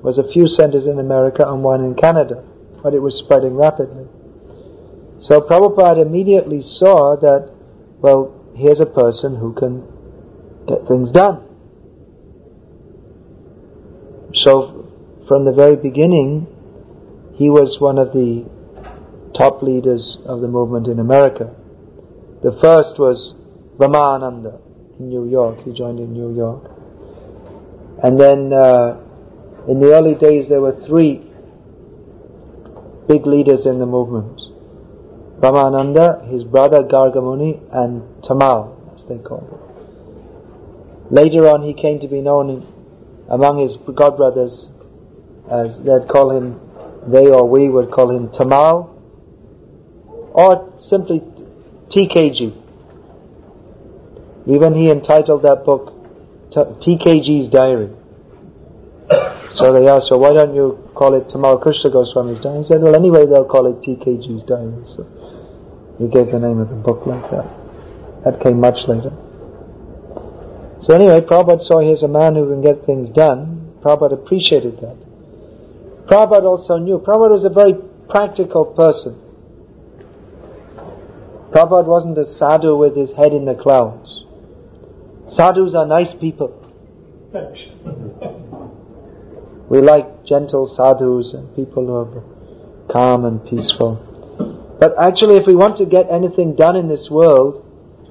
was 0.02 0.18
a 0.18 0.32
few 0.32 0.46
centers 0.48 0.86
in 0.86 0.98
America 0.98 1.44
and 1.46 1.62
one 1.62 1.84
in 1.84 1.94
Canada, 1.94 2.44
but 2.82 2.94
it 2.94 3.00
was 3.00 3.18
spreading 3.18 3.54
rapidly. 3.54 4.06
So 5.20 5.40
Prabhupada 5.40 6.02
immediately 6.02 6.62
saw 6.62 7.16
that, 7.16 7.52
well, 8.00 8.34
here's 8.56 8.80
a 8.80 8.86
person 8.86 9.36
who 9.36 9.52
can 9.54 9.86
get 10.66 10.86
things 10.88 11.10
done. 11.10 11.44
So 14.34 14.88
from 15.28 15.44
the 15.44 15.52
very 15.52 15.76
beginning, 15.76 16.46
he 17.34 17.48
was 17.48 17.76
one 17.80 17.98
of 17.98 18.12
the 18.12 18.44
top 19.36 19.62
leaders 19.62 20.18
of 20.26 20.40
the 20.40 20.48
movement 20.48 20.86
in 20.86 20.98
America. 20.98 21.54
The 22.42 22.58
first 22.60 22.98
was 22.98 23.34
Brahmananda 23.78 24.60
in 24.98 25.08
New 25.08 25.28
York. 25.28 25.60
He 25.64 25.72
joined 25.72 25.98
in 25.98 26.12
New 26.12 26.34
York. 26.34 26.70
And 28.02 28.18
then 28.18 28.52
uh, 28.52 29.00
in 29.68 29.80
the 29.80 29.94
early 29.94 30.14
days 30.14 30.48
there 30.48 30.60
were 30.60 30.78
three 30.86 31.22
big 33.08 33.26
leaders 33.26 33.64
in 33.66 33.78
the 33.78 33.86
movement. 33.86 34.40
Brahmananda, 35.40 36.30
his 36.30 36.44
brother 36.44 36.82
Gargamuni, 36.82 37.60
and 37.72 38.02
Tamal, 38.22 38.94
as 38.94 39.04
they 39.08 39.18
called 39.18 39.48
him. 39.50 39.58
Later 41.10 41.48
on 41.48 41.62
he 41.62 41.74
came 41.74 42.00
to 42.00 42.08
be 42.08 42.20
known 42.20 42.48
in, 42.50 42.66
among 43.28 43.58
his 43.58 43.76
godbrothers 43.78 44.70
as 45.50 45.78
they'd 45.84 46.08
call 46.08 46.30
him 46.30 46.60
they 47.06 47.26
or 47.26 47.48
we 47.48 47.68
would 47.68 47.90
call 47.90 48.10
him 48.10 48.28
Tamal, 48.28 48.90
or 50.32 50.72
simply 50.78 51.20
TKG. 51.88 52.58
Even 54.46 54.74
he 54.74 54.90
entitled 54.90 55.42
that 55.42 55.64
book 55.64 55.92
TKG's 56.50 57.48
Diary. 57.48 57.90
So 59.52 59.70
they 59.70 59.86
asked, 59.86 60.08
so 60.08 60.16
why 60.16 60.32
don't 60.32 60.54
you 60.54 60.88
call 60.94 61.12
it 61.14 61.28
Tamal 61.28 61.60
Krishna 61.60 61.90
Goswami's 61.90 62.40
Dharma? 62.40 62.60
He 62.60 62.64
said, 62.64 62.80
well, 62.80 62.96
anyway, 62.96 63.26
they'll 63.26 63.44
call 63.44 63.66
it 63.66 63.82
TKG's 63.82 64.44
Diary. 64.44 64.82
So 64.86 65.04
he 65.98 66.08
gave 66.08 66.32
the 66.32 66.38
name 66.38 66.58
of 66.58 66.70
the 66.70 66.74
book 66.74 67.04
like 67.04 67.30
that. 67.30 67.44
That 68.24 68.40
came 68.40 68.60
much 68.60 68.88
later. 68.88 69.12
So 70.80 70.94
anyway, 70.94 71.20
Prabhupada 71.20 71.60
saw 71.60 71.80
here's 71.80 72.02
a 72.02 72.08
man 72.08 72.34
who 72.34 72.48
can 72.48 72.62
get 72.62 72.82
things 72.82 73.10
done. 73.10 73.76
Prabhupada 73.82 74.14
appreciated 74.14 74.80
that. 74.80 74.96
Prabhupada 76.12 76.44
also 76.44 76.76
knew, 76.76 76.98
Prabhupada 76.98 77.30
was 77.30 77.44
a 77.46 77.48
very 77.48 77.72
practical 78.10 78.66
person. 78.66 79.18
Prabhupada 81.52 81.86
wasn't 81.86 82.18
a 82.18 82.26
sadhu 82.26 82.76
with 82.76 82.94
his 82.94 83.12
head 83.12 83.32
in 83.32 83.46
the 83.46 83.54
clouds. 83.54 84.26
Sadhus 85.28 85.74
are 85.74 85.86
nice 85.86 86.12
people. 86.12 86.52
We 89.70 89.80
like 89.80 90.26
gentle 90.26 90.66
sadhus 90.66 91.32
and 91.32 91.56
people 91.56 91.86
who 91.86 91.94
are 91.94 92.92
calm 92.92 93.24
and 93.24 93.42
peaceful. 93.48 93.96
But 94.78 94.92
actually, 94.98 95.36
if 95.36 95.46
we 95.46 95.54
want 95.54 95.78
to 95.78 95.86
get 95.86 96.10
anything 96.10 96.56
done 96.56 96.76
in 96.76 96.88
this 96.88 97.08
world, 97.10 97.64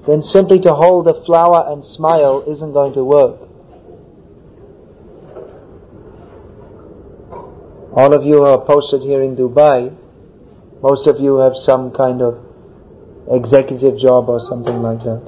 then 0.08 0.24
simply 0.24 0.60
to 0.62 0.74
hold 0.74 1.08
a 1.08 1.24
flower 1.24 1.72
and 1.72 1.86
smile 1.86 2.44
isn't 2.48 2.74
going 2.74 2.94
to 2.94 3.04
work. 3.04 3.51
All 7.94 8.14
of 8.14 8.24
you 8.24 8.44
are 8.44 8.64
posted 8.64 9.02
here 9.02 9.22
in 9.22 9.36
Dubai, 9.36 9.96
most 10.82 11.08
of 11.08 11.20
you 11.20 11.38
have 11.38 11.54
some 11.56 11.92
kind 11.92 12.22
of 12.22 12.40
executive 13.30 14.00
job 14.00 14.30
or 14.30 14.40
something 14.40 14.82
like 14.82 15.00
that. 15.00 15.22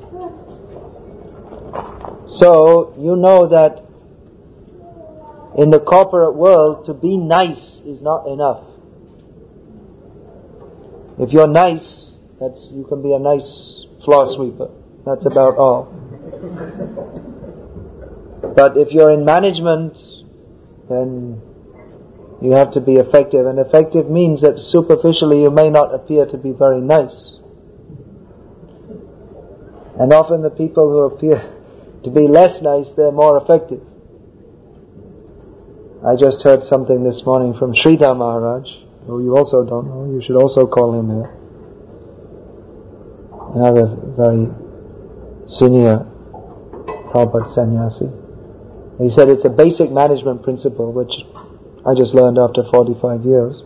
So, 2.28 2.96
you 2.98 3.16
know 3.16 3.50
that 3.50 3.84
in 5.58 5.70
the 5.70 5.80
corporate 5.80 6.36
world, 6.36 6.86
to 6.86 6.94
be 6.94 7.18
nice 7.18 7.82
is 7.86 8.02
not 8.02 8.28
enough. 8.28 8.64
If 11.20 11.32
you're 11.32 11.48
nice, 11.48 12.16
that's, 12.40 12.72
you 12.74 12.86
can 12.86 13.04
be 13.04 13.14
a 13.14 13.20
nice 13.20 13.86
floor 14.04 14.24
sweeper. 14.26 14.70
That's 15.06 15.26
about 15.26 15.58
all. 15.58 15.94
But 18.56 18.78
if 18.78 18.92
you're 18.92 19.12
in 19.12 19.26
management, 19.26 19.98
then 20.90 21.42
you 22.44 22.52
have 22.52 22.72
to 22.72 22.82
be 22.82 22.96
effective. 22.96 23.46
And 23.46 23.58
effective 23.58 24.10
means 24.10 24.42
that 24.42 24.60
superficially 24.60 25.42
you 25.42 25.50
may 25.50 25.70
not 25.70 25.96
appear 25.96 26.26
to 26.26 26.38
be 26.38 26.52
very 26.52 26.82
nice. 26.82 27.38
And 29.98 30.12
often 30.12 30.42
the 30.42 30.50
people 30.50 30.90
who 30.90 31.02
appear 31.04 31.40
to 32.04 32.10
be 32.10 32.28
less 32.28 32.62
nice, 32.62 32.92
they're 32.92 33.14
more 33.14 33.38
effective. 33.38 33.82
I 36.06 36.18
just 36.18 36.44
heard 36.44 36.64
something 36.66 37.04
this 37.04 37.24
morning 37.26 37.54
from 37.58 37.74
Sridhar 37.74 38.18
Maharaj, 38.18 38.70
who 39.08 39.24
you 39.24 39.38
also 39.38 39.66
don't 39.66 39.88
know. 39.88 40.14
You 40.14 40.22
should 40.22 40.36
also 40.36 40.68
call 40.68 41.00
him 41.00 41.10
here. 41.10 41.32
Another 43.56 43.96
very 44.18 44.50
senior 45.48 46.06
Prabhupada 47.14 47.48
sannyasi. 47.54 48.10
He 49.00 49.10
said 49.10 49.30
it's 49.30 49.46
a 49.46 49.50
basic 49.50 49.92
management 49.92 50.44
principle, 50.44 50.92
which 50.92 51.14
I 51.86 51.94
just 51.96 52.14
learned 52.14 52.38
after 52.38 52.64
45 52.64 53.26
years, 53.26 53.62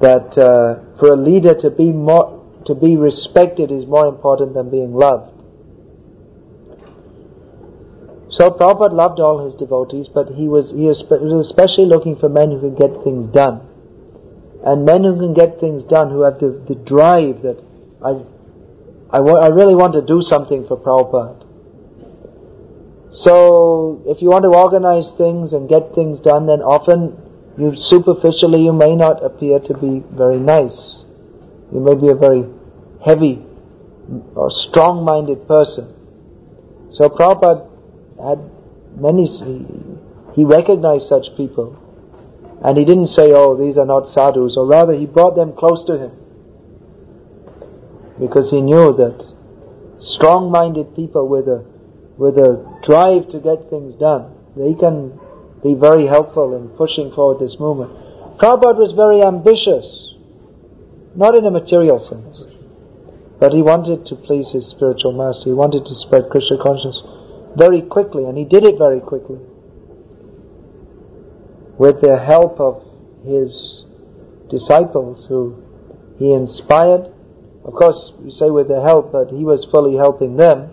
that 0.00 0.38
uh, 0.38 0.98
for 0.98 1.08
a 1.12 1.16
leader 1.16 1.54
to 1.60 1.70
be 1.70 1.90
more, 1.90 2.40
to 2.66 2.74
be 2.74 2.96
respected 2.96 3.72
is 3.72 3.86
more 3.86 4.06
important 4.06 4.54
than 4.54 4.70
being 4.70 4.94
loved. 4.94 5.30
So 8.30 8.50
Prabhupada 8.50 8.92
loved 8.92 9.20
all 9.20 9.44
his 9.44 9.54
devotees, 9.54 10.08
but 10.12 10.28
he 10.30 10.48
was, 10.48 10.72
he 10.72 10.86
was 10.86 11.02
especially 11.46 11.86
looking 11.86 12.16
for 12.16 12.28
men 12.28 12.50
who 12.50 12.60
could 12.60 12.76
get 12.76 13.04
things 13.04 13.26
done. 13.32 13.60
And 14.64 14.84
men 14.84 15.04
who 15.04 15.18
can 15.18 15.34
get 15.34 15.60
things 15.60 15.84
done, 15.84 16.10
who 16.10 16.22
have 16.22 16.38
the, 16.40 16.62
the 16.66 16.74
drive 16.74 17.42
that 17.42 17.62
I, 18.02 18.22
I, 19.10 19.20
wa- 19.20 19.38
I 19.38 19.48
really 19.48 19.74
want 19.74 19.92
to 19.94 20.02
do 20.02 20.22
something 20.22 20.66
for 20.66 20.76
Prabhupada. 20.76 21.43
So, 23.14 24.02
if 24.06 24.20
you 24.20 24.28
want 24.28 24.42
to 24.42 24.50
organize 24.50 25.12
things 25.16 25.52
and 25.52 25.68
get 25.68 25.94
things 25.94 26.18
done, 26.20 26.46
then 26.46 26.60
often 26.60 27.14
you 27.56 27.72
superficially 27.76 28.62
you 28.62 28.72
may 28.72 28.96
not 28.96 29.24
appear 29.24 29.60
to 29.60 29.74
be 29.74 30.02
very 30.10 30.40
nice. 30.40 31.04
You 31.72 31.80
may 31.80 31.94
be 31.94 32.08
a 32.08 32.14
very 32.14 32.44
heavy 33.04 33.42
or 34.34 34.50
strong-minded 34.50 35.46
person. 35.46 35.94
So 36.90 37.08
Prabhupada 37.08 37.70
had 38.18 38.38
many, 39.00 39.26
he 40.34 40.44
recognized 40.44 41.06
such 41.06 41.36
people. 41.36 41.80
And 42.62 42.78
he 42.78 42.84
didn't 42.84 43.08
say, 43.08 43.32
oh, 43.32 43.56
these 43.56 43.76
are 43.76 43.86
not 43.86 44.08
sadhus, 44.08 44.56
or 44.56 44.66
rather 44.66 44.92
he 44.94 45.06
brought 45.06 45.36
them 45.36 45.52
close 45.52 45.84
to 45.84 45.98
him. 45.98 46.12
Because 48.18 48.50
he 48.50 48.60
knew 48.60 48.92
that 48.94 49.34
strong-minded 49.98 50.96
people 50.96 51.28
with 51.28 51.46
a, 51.48 51.64
with 52.16 52.38
a 52.38 52.78
drive 52.82 53.28
to 53.28 53.40
get 53.40 53.70
things 53.70 53.94
done, 53.94 54.32
they 54.56 54.74
can 54.74 55.18
be 55.62 55.74
very 55.74 56.06
helpful 56.06 56.54
in 56.54 56.68
pushing 56.76 57.10
forward 57.12 57.40
this 57.40 57.56
movement. 57.58 57.90
Prabhupada 58.38 58.76
was 58.76 58.92
very 58.92 59.22
ambitious, 59.22 60.14
not 61.14 61.36
in 61.36 61.44
a 61.44 61.50
material 61.50 61.98
sense, 61.98 62.44
but 63.40 63.52
he 63.52 63.62
wanted 63.62 64.06
to 64.06 64.16
please 64.16 64.52
his 64.52 64.68
spiritual 64.70 65.12
master. 65.12 65.50
He 65.50 65.54
wanted 65.54 65.86
to 65.86 65.94
spread 65.94 66.30
Krishna 66.30 66.58
consciousness 66.62 67.02
very 67.56 67.82
quickly, 67.82 68.24
and 68.24 68.36
he 68.36 68.44
did 68.44 68.64
it 68.64 68.78
very 68.78 69.00
quickly. 69.00 69.38
With 71.78 72.00
the 72.00 72.18
help 72.18 72.60
of 72.60 72.82
his 73.24 73.84
disciples 74.48 75.26
who 75.28 75.56
he 76.18 76.32
inspired. 76.32 77.12
Of 77.64 77.74
course, 77.74 78.12
you 78.22 78.30
say 78.30 78.50
with 78.50 78.68
the 78.68 78.82
help, 78.82 79.12
but 79.12 79.30
he 79.30 79.44
was 79.44 79.66
fully 79.70 79.96
helping 79.96 80.36
them. 80.36 80.70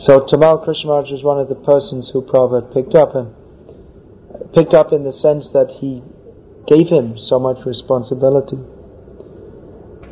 So 0.00 0.20
Tamal 0.20 0.64
Krishna 0.64 0.88
Maharaj 0.88 1.10
was 1.10 1.22
one 1.22 1.38
of 1.38 1.50
the 1.50 1.54
persons 1.54 2.08
who 2.08 2.22
Prabhupada 2.22 2.72
picked 2.72 2.94
up, 2.94 3.14
and 3.14 3.34
picked 4.54 4.72
up 4.72 4.94
in 4.94 5.04
the 5.04 5.12
sense 5.12 5.50
that 5.50 5.70
he 5.70 6.02
gave 6.66 6.88
him 6.88 7.18
so 7.18 7.38
much 7.38 7.66
responsibility. 7.66 8.58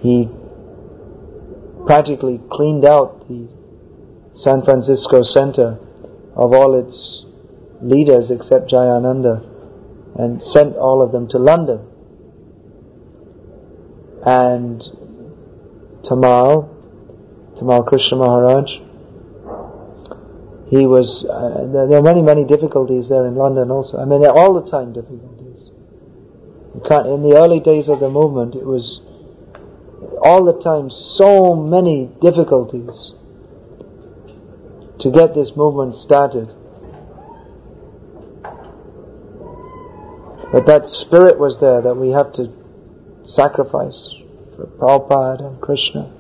He 0.03 0.29
practically 1.87 2.39
cleaned 2.53 2.85
out 2.85 3.29
the 3.29 3.49
San 4.35 4.63
Francisco 4.63 5.23
center 5.23 5.79
of 6.37 6.53
all 6.53 6.79
its 6.79 7.25
leaders 7.81 8.31
except 8.31 8.71
Jayananda 8.71 9.43
and 10.17 10.43
sent 10.43 10.77
all 10.77 11.01
of 11.01 11.13
them 11.13 11.29
to 11.29 11.39
London. 11.39 11.81
And 14.27 14.83
Tamal, 16.03 16.69
Tamal 17.57 17.87
Krishna 17.87 18.19
Maharaj, 18.19 18.88
he 20.71 20.85
was, 20.85 21.25
uh, 21.25 21.65
there, 21.73 21.87
there, 21.89 21.99
are 21.99 22.03
many, 22.03 22.21
many 22.21 22.45
difficulties 22.45 23.09
there 23.09 23.27
in 23.27 23.35
London 23.35 23.71
also. 23.71 23.99
I 23.99 24.05
mean, 24.05 24.21
there 24.21 24.31
are 24.31 24.37
all 24.37 24.53
the 24.53 24.69
time 24.71 24.93
difficulties. 24.93 25.71
in 27.09 27.23
the 27.25 27.35
early 27.37 27.61
days 27.61 27.89
of 27.89 28.01
the 28.01 28.11
movement, 28.11 28.55
it 28.55 28.67
was 28.67 29.01
all 30.23 30.45
the 30.45 30.61
time 30.61 30.91
so 30.91 31.55
many 31.55 32.11
difficulties 32.21 33.13
to 35.01 35.11
get 35.11 35.35
this 35.35 35.53
movement 35.57 35.95
started. 35.95 36.53
But 40.53 40.67
that 40.67 40.89
spirit 40.89 41.39
was 41.39 41.61
there 41.61 41.81
that 41.81 41.95
we 41.95 42.11
have 42.11 42.33
to 42.35 42.53
sacrifice 43.25 44.11
for 44.57 44.67
Prabhupada 44.67 45.47
and 45.47 45.61
Krishna. 45.61 46.13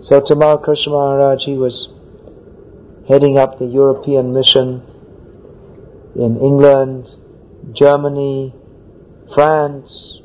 So 0.00 0.20
Tamal 0.20 0.62
Krishna 0.62 0.92
Maharaj, 0.92 1.44
he 1.44 1.54
was 1.54 1.88
heading 3.08 3.36
up 3.38 3.58
the 3.58 3.66
European 3.66 4.32
mission 4.32 4.82
in 6.16 6.38
England, 6.40 7.08
Germany, 7.72 8.54
France, 9.34 10.20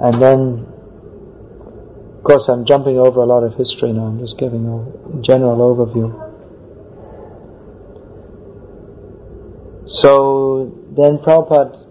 and 0.00 0.20
then, 0.20 0.66
of 2.18 2.24
course, 2.24 2.48
I'm 2.48 2.64
jumping 2.64 2.98
over 2.98 3.20
a 3.20 3.26
lot 3.26 3.44
of 3.44 3.54
history 3.54 3.92
now. 3.92 4.06
I'm 4.06 4.18
just 4.18 4.36
giving 4.36 4.66
a 4.66 5.22
general 5.22 5.58
overview. 5.58 6.10
So 9.86 10.72
then 10.96 11.18
Prabhupada 11.18 11.86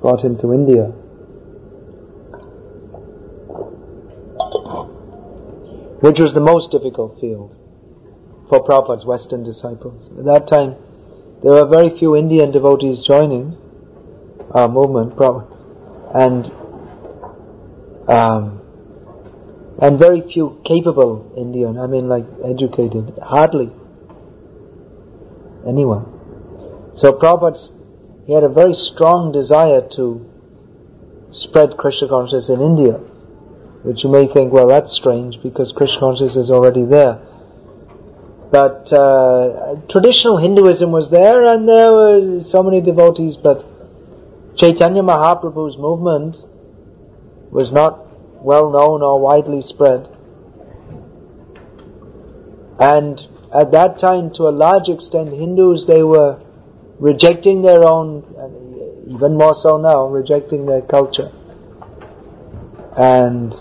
brought 0.00 0.24
him 0.24 0.38
to 0.38 0.52
India. 0.52 0.92
Which 6.06 6.20
was 6.20 6.34
the 6.34 6.40
most 6.40 6.70
difficult 6.70 7.20
field 7.20 7.56
for 8.48 8.64
Prabhupada's 8.64 9.04
Western 9.04 9.42
disciples. 9.42 10.08
At 10.16 10.24
that 10.26 10.46
time, 10.46 10.76
there 11.42 11.50
were 11.50 11.66
very 11.66 11.98
few 11.98 12.14
Indian 12.14 12.52
devotees 12.52 13.04
joining 13.04 13.56
our 14.52 14.68
movement, 14.68 15.18
and 16.14 16.46
um, 18.06 18.60
and 19.82 19.98
very 19.98 20.22
few 20.32 20.62
capable 20.64 21.34
Indian, 21.36 21.76
I 21.76 21.88
mean 21.88 22.08
like 22.08 22.24
educated, 22.44 23.18
hardly 23.20 23.72
anyone. 25.66 26.06
So 26.94 27.18
Prabhupada, 27.18 27.58
he 28.26 28.32
had 28.32 28.44
a 28.44 28.48
very 28.48 28.74
strong 28.74 29.32
desire 29.32 29.82
to 29.96 30.24
spread 31.32 31.76
Krishna 31.76 32.06
consciousness 32.06 32.48
in 32.48 32.60
India, 32.60 33.00
which 33.86 34.02
you 34.02 34.10
may 34.10 34.26
think, 34.26 34.52
well 34.52 34.66
that's 34.66 34.96
strange 34.96 35.38
because 35.44 35.70
Krishna 35.70 36.00
consciousness 36.00 36.36
is 36.36 36.50
already 36.50 36.84
there. 36.84 37.22
But 38.50 38.90
uh, 38.92 39.76
traditional 39.88 40.38
Hinduism 40.38 40.90
was 40.90 41.10
there 41.12 41.44
and 41.44 41.68
there 41.68 41.92
were 41.92 42.40
so 42.42 42.64
many 42.64 42.80
devotees, 42.80 43.36
but 43.40 43.62
Chaitanya 44.56 45.02
Mahaprabhu's 45.02 45.78
movement 45.78 46.36
was 47.52 47.70
not 47.70 48.02
well 48.42 48.70
known 48.70 49.02
or 49.02 49.20
widely 49.20 49.60
spread. 49.60 50.08
And 52.80 53.20
at 53.54 53.70
that 53.70 54.00
time, 54.00 54.32
to 54.34 54.48
a 54.48 54.54
large 54.54 54.88
extent, 54.88 55.30
Hindus, 55.32 55.86
they 55.86 56.02
were 56.02 56.42
rejecting 56.98 57.62
their 57.62 57.84
own, 57.84 58.24
even 59.06 59.38
more 59.38 59.54
so 59.54 59.78
now, 59.78 60.08
rejecting 60.08 60.66
their 60.66 60.82
culture. 60.82 61.30
And 62.96 63.54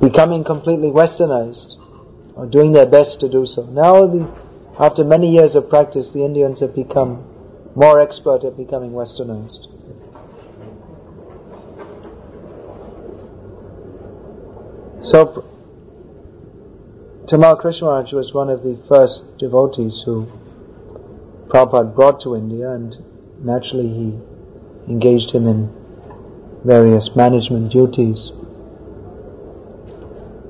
becoming 0.00 0.44
completely 0.44 0.90
westernized, 0.90 1.74
or 2.36 2.46
doing 2.46 2.72
their 2.72 2.86
best 2.86 3.20
to 3.20 3.28
do 3.28 3.46
so. 3.46 3.62
Now, 3.64 4.06
the, 4.06 4.28
after 4.78 5.04
many 5.04 5.30
years 5.32 5.54
of 5.54 5.68
practice, 5.68 6.10
the 6.12 6.24
Indians 6.24 6.60
have 6.60 6.74
become 6.74 7.24
more 7.74 8.00
expert 8.00 8.44
at 8.44 8.56
becoming 8.56 8.92
westernized. 8.92 9.66
So, 15.02 15.44
Tamal 17.26 17.58
Krishna 17.58 17.86
Maharaj 17.86 18.12
was 18.12 18.32
one 18.32 18.50
of 18.50 18.62
the 18.62 18.78
first 18.88 19.22
devotees 19.38 20.02
who 20.04 20.26
Prabhupada 21.48 21.94
brought 21.94 22.20
to 22.22 22.34
India, 22.34 22.70
and 22.70 22.94
naturally 23.40 23.88
he 23.88 24.18
engaged 24.90 25.32
him 25.32 25.46
in 25.46 25.70
various 26.64 27.10
management 27.14 27.72
duties. 27.72 28.30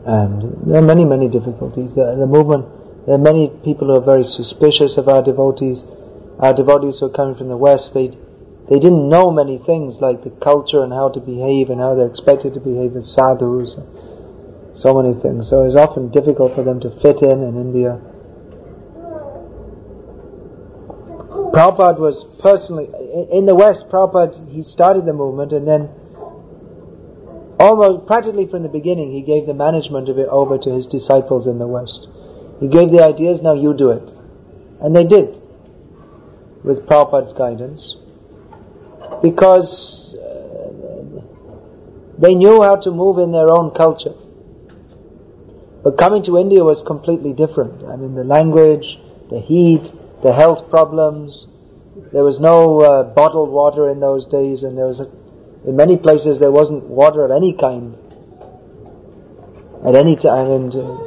And 0.06 0.70
there 0.70 0.78
are 0.78 0.86
many, 0.86 1.04
many 1.04 1.28
difficulties. 1.28 1.94
The, 1.94 2.14
the 2.14 2.30
movement, 2.30 2.66
there 3.06 3.16
are 3.16 3.26
many 3.26 3.50
people 3.64 3.88
who 3.88 3.98
are 3.98 4.04
very 4.04 4.22
suspicious 4.22 4.96
of 4.96 5.08
our 5.08 5.22
devotees. 5.22 5.82
Our 6.38 6.54
devotees 6.54 7.00
who 7.00 7.06
are 7.06 7.16
coming 7.16 7.34
from 7.34 7.48
the 7.48 7.56
West, 7.56 7.92
they, 7.92 8.14
they 8.70 8.78
didn't 8.78 9.08
know 9.08 9.30
many 9.30 9.58
things 9.58 9.98
like 10.00 10.22
the 10.22 10.30
culture 10.30 10.82
and 10.82 10.92
how 10.92 11.08
to 11.10 11.18
behave 11.18 11.70
and 11.70 11.80
how 11.80 11.94
they're 11.94 12.06
expected 12.06 12.54
to 12.54 12.60
behave 12.60 12.94
as 12.94 13.10
sadhus 13.12 13.74
so 14.76 14.94
many 14.94 15.18
things. 15.18 15.48
So 15.48 15.64
it's 15.64 15.74
often 15.74 16.10
difficult 16.10 16.54
for 16.54 16.62
them 16.62 16.80
to 16.80 16.90
fit 17.00 17.22
in 17.22 17.42
in 17.42 17.56
India. 17.56 17.98
Prabhupada 21.50 21.98
was 21.98 22.26
personally, 22.40 22.86
in 23.32 23.46
the 23.46 23.54
West, 23.54 23.86
Prabhupada, 23.90 24.36
he 24.52 24.62
started 24.62 25.06
the 25.06 25.14
movement 25.14 25.52
and 25.52 25.66
then 25.66 25.88
almost, 27.58 28.06
practically 28.06 28.46
from 28.46 28.62
the 28.62 28.68
beginning, 28.68 29.12
he 29.12 29.22
gave 29.22 29.46
the 29.46 29.54
management 29.54 30.08
of 30.08 30.18
it 30.18 30.28
over 30.28 30.58
to 30.58 30.70
his 30.74 30.86
disciples 30.86 31.46
in 31.46 31.58
the 31.58 31.66
West. 31.66 32.08
He 32.60 32.68
gave 32.68 32.90
the 32.90 33.02
ideas, 33.04 33.40
now 33.42 33.54
you 33.54 33.74
do 33.74 33.90
it. 33.90 34.08
And 34.80 34.94
they 34.94 35.04
did, 35.04 35.40
with 36.64 36.86
Prabhupada's 36.86 37.32
guidance, 37.32 37.96
because 39.22 40.16
uh, 40.20 41.22
they 42.18 42.34
knew 42.34 42.62
how 42.62 42.76
to 42.76 42.90
move 42.90 43.18
in 43.18 43.32
their 43.32 43.50
own 43.50 43.70
culture. 43.74 44.14
But 45.82 45.98
coming 45.98 46.22
to 46.24 46.36
India 46.38 46.64
was 46.64 46.82
completely 46.86 47.32
different. 47.32 47.84
I 47.84 47.96
mean, 47.96 48.14
the 48.14 48.24
language, 48.24 48.98
the 49.30 49.40
heat, 49.40 49.92
the 50.22 50.32
health 50.32 50.68
problems. 50.68 51.46
There 52.12 52.24
was 52.24 52.40
no 52.40 52.80
uh, 52.80 53.14
bottled 53.14 53.50
water 53.50 53.88
in 53.90 54.00
those 54.00 54.26
days, 54.26 54.62
and 54.62 54.76
there 54.76 54.86
was, 54.86 55.00
a, 55.00 55.06
in 55.66 55.76
many 55.76 55.96
places, 55.96 56.38
there 56.38 56.50
wasn't 56.50 56.84
water 56.84 57.24
of 57.24 57.30
any 57.30 57.52
kind 57.52 57.96
at 59.86 59.94
any 59.94 60.16
time. 60.16 60.50
And 60.50 60.74
uh, 60.74 61.06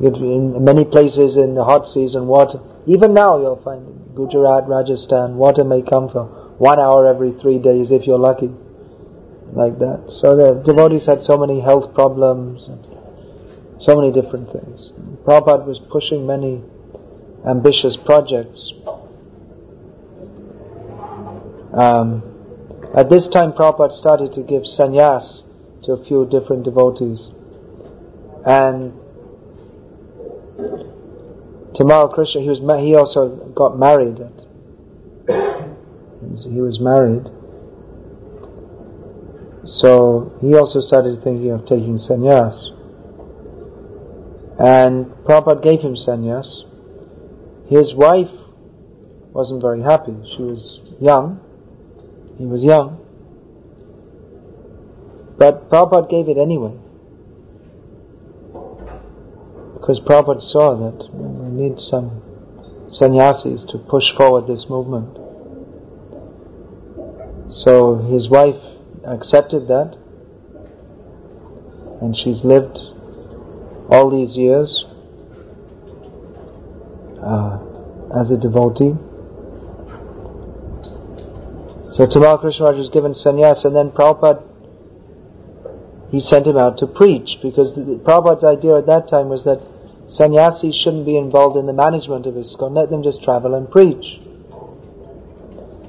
in 0.00 0.64
many 0.64 0.84
places 0.84 1.36
in 1.36 1.54
the 1.54 1.64
hot 1.64 1.86
season, 1.86 2.26
water. 2.26 2.58
Even 2.86 3.14
now, 3.14 3.38
you'll 3.38 3.62
find 3.62 3.86
in 3.86 4.14
Gujarat, 4.14 4.66
Rajasthan, 4.66 5.36
water 5.36 5.64
may 5.64 5.82
come 5.82 6.08
for 6.08 6.24
one 6.58 6.78
hour 6.78 7.06
every 7.06 7.32
three 7.32 7.58
days 7.58 7.90
if 7.90 8.06
you're 8.06 8.18
lucky 8.18 8.50
like 9.52 9.78
that. 9.78 10.04
So 10.20 10.36
the 10.36 10.62
devotees 10.64 11.06
had 11.06 11.22
so 11.22 11.36
many 11.36 11.60
health 11.60 11.94
problems, 11.94 12.68
and 12.68 12.86
so 13.80 13.96
many 13.96 14.12
different 14.12 14.52
things. 14.52 14.92
Prabhupada 15.24 15.66
was 15.66 15.80
pushing 15.90 16.26
many 16.26 16.62
ambitious 17.48 17.96
projects. 18.04 18.72
Um, 21.72 22.29
at 22.94 23.08
this 23.08 23.28
time, 23.28 23.52
Prabhupada 23.52 23.92
started 23.92 24.32
to 24.32 24.42
give 24.42 24.62
sannyas 24.62 25.42
to 25.84 25.92
a 25.92 26.04
few 26.04 26.26
different 26.26 26.64
devotees. 26.64 27.30
And 28.44 28.92
Tamal 31.74 32.12
Krishna, 32.12 32.40
he 32.40 32.48
was 32.48 32.60
ma- 32.60 32.80
he 32.80 32.96
also 32.96 33.52
got 33.54 33.78
married. 33.78 34.18
he 35.28 36.60
was 36.60 36.80
married. 36.80 37.28
So 39.64 40.32
he 40.40 40.56
also 40.56 40.80
started 40.80 41.22
thinking 41.22 41.52
of 41.52 41.66
taking 41.66 41.96
sannyas. 41.96 42.70
And 44.58 45.06
Prabhupada 45.24 45.62
gave 45.62 45.80
him 45.80 45.94
sannyas. 45.94 46.64
His 47.68 47.94
wife 47.94 48.34
wasn't 49.32 49.62
very 49.62 49.80
happy. 49.80 50.16
She 50.36 50.42
was 50.42 50.80
young. 51.00 51.40
He 52.40 52.46
was 52.46 52.64
young. 52.64 52.96
But 55.36 55.68
Prabhupada 55.68 56.08
gave 56.08 56.26
it 56.30 56.38
anyway. 56.38 56.72
Because 59.74 60.00
Prabhupada 60.00 60.40
saw 60.40 60.74
that 60.74 61.06
we 61.12 61.50
need 61.50 61.78
some 61.78 62.22
sannyasis 62.88 63.66
to 63.68 63.76
push 63.76 64.04
forward 64.16 64.46
this 64.46 64.64
movement. 64.70 65.18
So 67.52 67.96
his 68.10 68.30
wife 68.30 68.56
accepted 69.04 69.68
that 69.68 69.98
and 72.00 72.16
she's 72.16 72.42
lived 72.42 72.78
all 73.90 74.08
these 74.08 74.34
years 74.34 74.86
uh, 77.22 77.58
as 78.18 78.30
a 78.30 78.38
devotee. 78.38 78.94
So 82.00 82.06
Tamal 82.06 82.40
Krishna 82.40 82.64
Maharaj 82.64 82.78
was 82.78 82.88
given 82.88 83.12
sannyas 83.12 83.66
and 83.66 83.76
then 83.76 83.90
Prabhupada 83.90 84.42
he 86.10 86.18
sent 86.18 86.46
him 86.46 86.56
out 86.56 86.78
to 86.78 86.86
preach 86.86 87.36
because 87.42 87.74
the, 87.74 88.00
Prabhupada's 88.02 88.42
idea 88.42 88.78
at 88.78 88.86
that 88.86 89.06
time 89.06 89.28
was 89.28 89.44
that 89.44 89.60
sannyasis 90.08 90.80
shouldn't 90.82 91.04
be 91.04 91.18
involved 91.18 91.58
in 91.58 91.66
the 91.66 91.74
management 91.74 92.24
of 92.24 92.36
ISKCON, 92.36 92.72
let 92.72 92.88
them 92.88 93.02
just 93.02 93.22
travel 93.22 93.54
and 93.54 93.70
preach. 93.70 94.18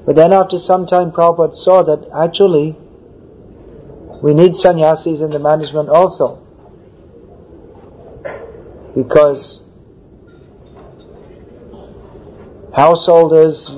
But 0.05 0.17
then 0.17 0.33
after 0.33 0.57
some 0.57 0.85
time 0.85 1.13
Prabhupada 1.13 1.55
saw 1.55 1.81
that 1.83 2.03
actually 2.13 2.75
we 4.21 4.33
need 4.33 4.57
sannyasis 4.57 5.21
in 5.21 5.29
the 5.31 5.39
management 5.39 5.87
also. 5.87 6.43
Because 8.93 9.63
householders, 12.75 13.71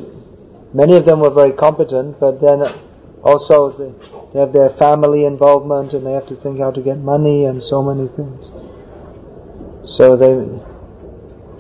many 0.73 0.97
of 0.97 1.05
them 1.05 1.19
were 1.19 1.33
very 1.33 1.53
competent, 1.53 2.19
but 2.19 2.41
then 2.41 2.63
also 3.23 3.71
they 4.33 4.39
have 4.39 4.51
their 4.51 4.69
family 4.77 5.25
involvement 5.25 5.93
and 5.93 6.05
they 6.05 6.11
have 6.11 6.27
to 6.27 6.35
think 6.35 6.59
how 6.59 6.71
to 6.71 6.81
get 6.81 6.97
money 6.97 7.45
and 7.45 7.61
so 7.61 7.81
many 7.81 8.07
things. 8.15 8.43
So 9.85 10.17
they, 10.17 10.33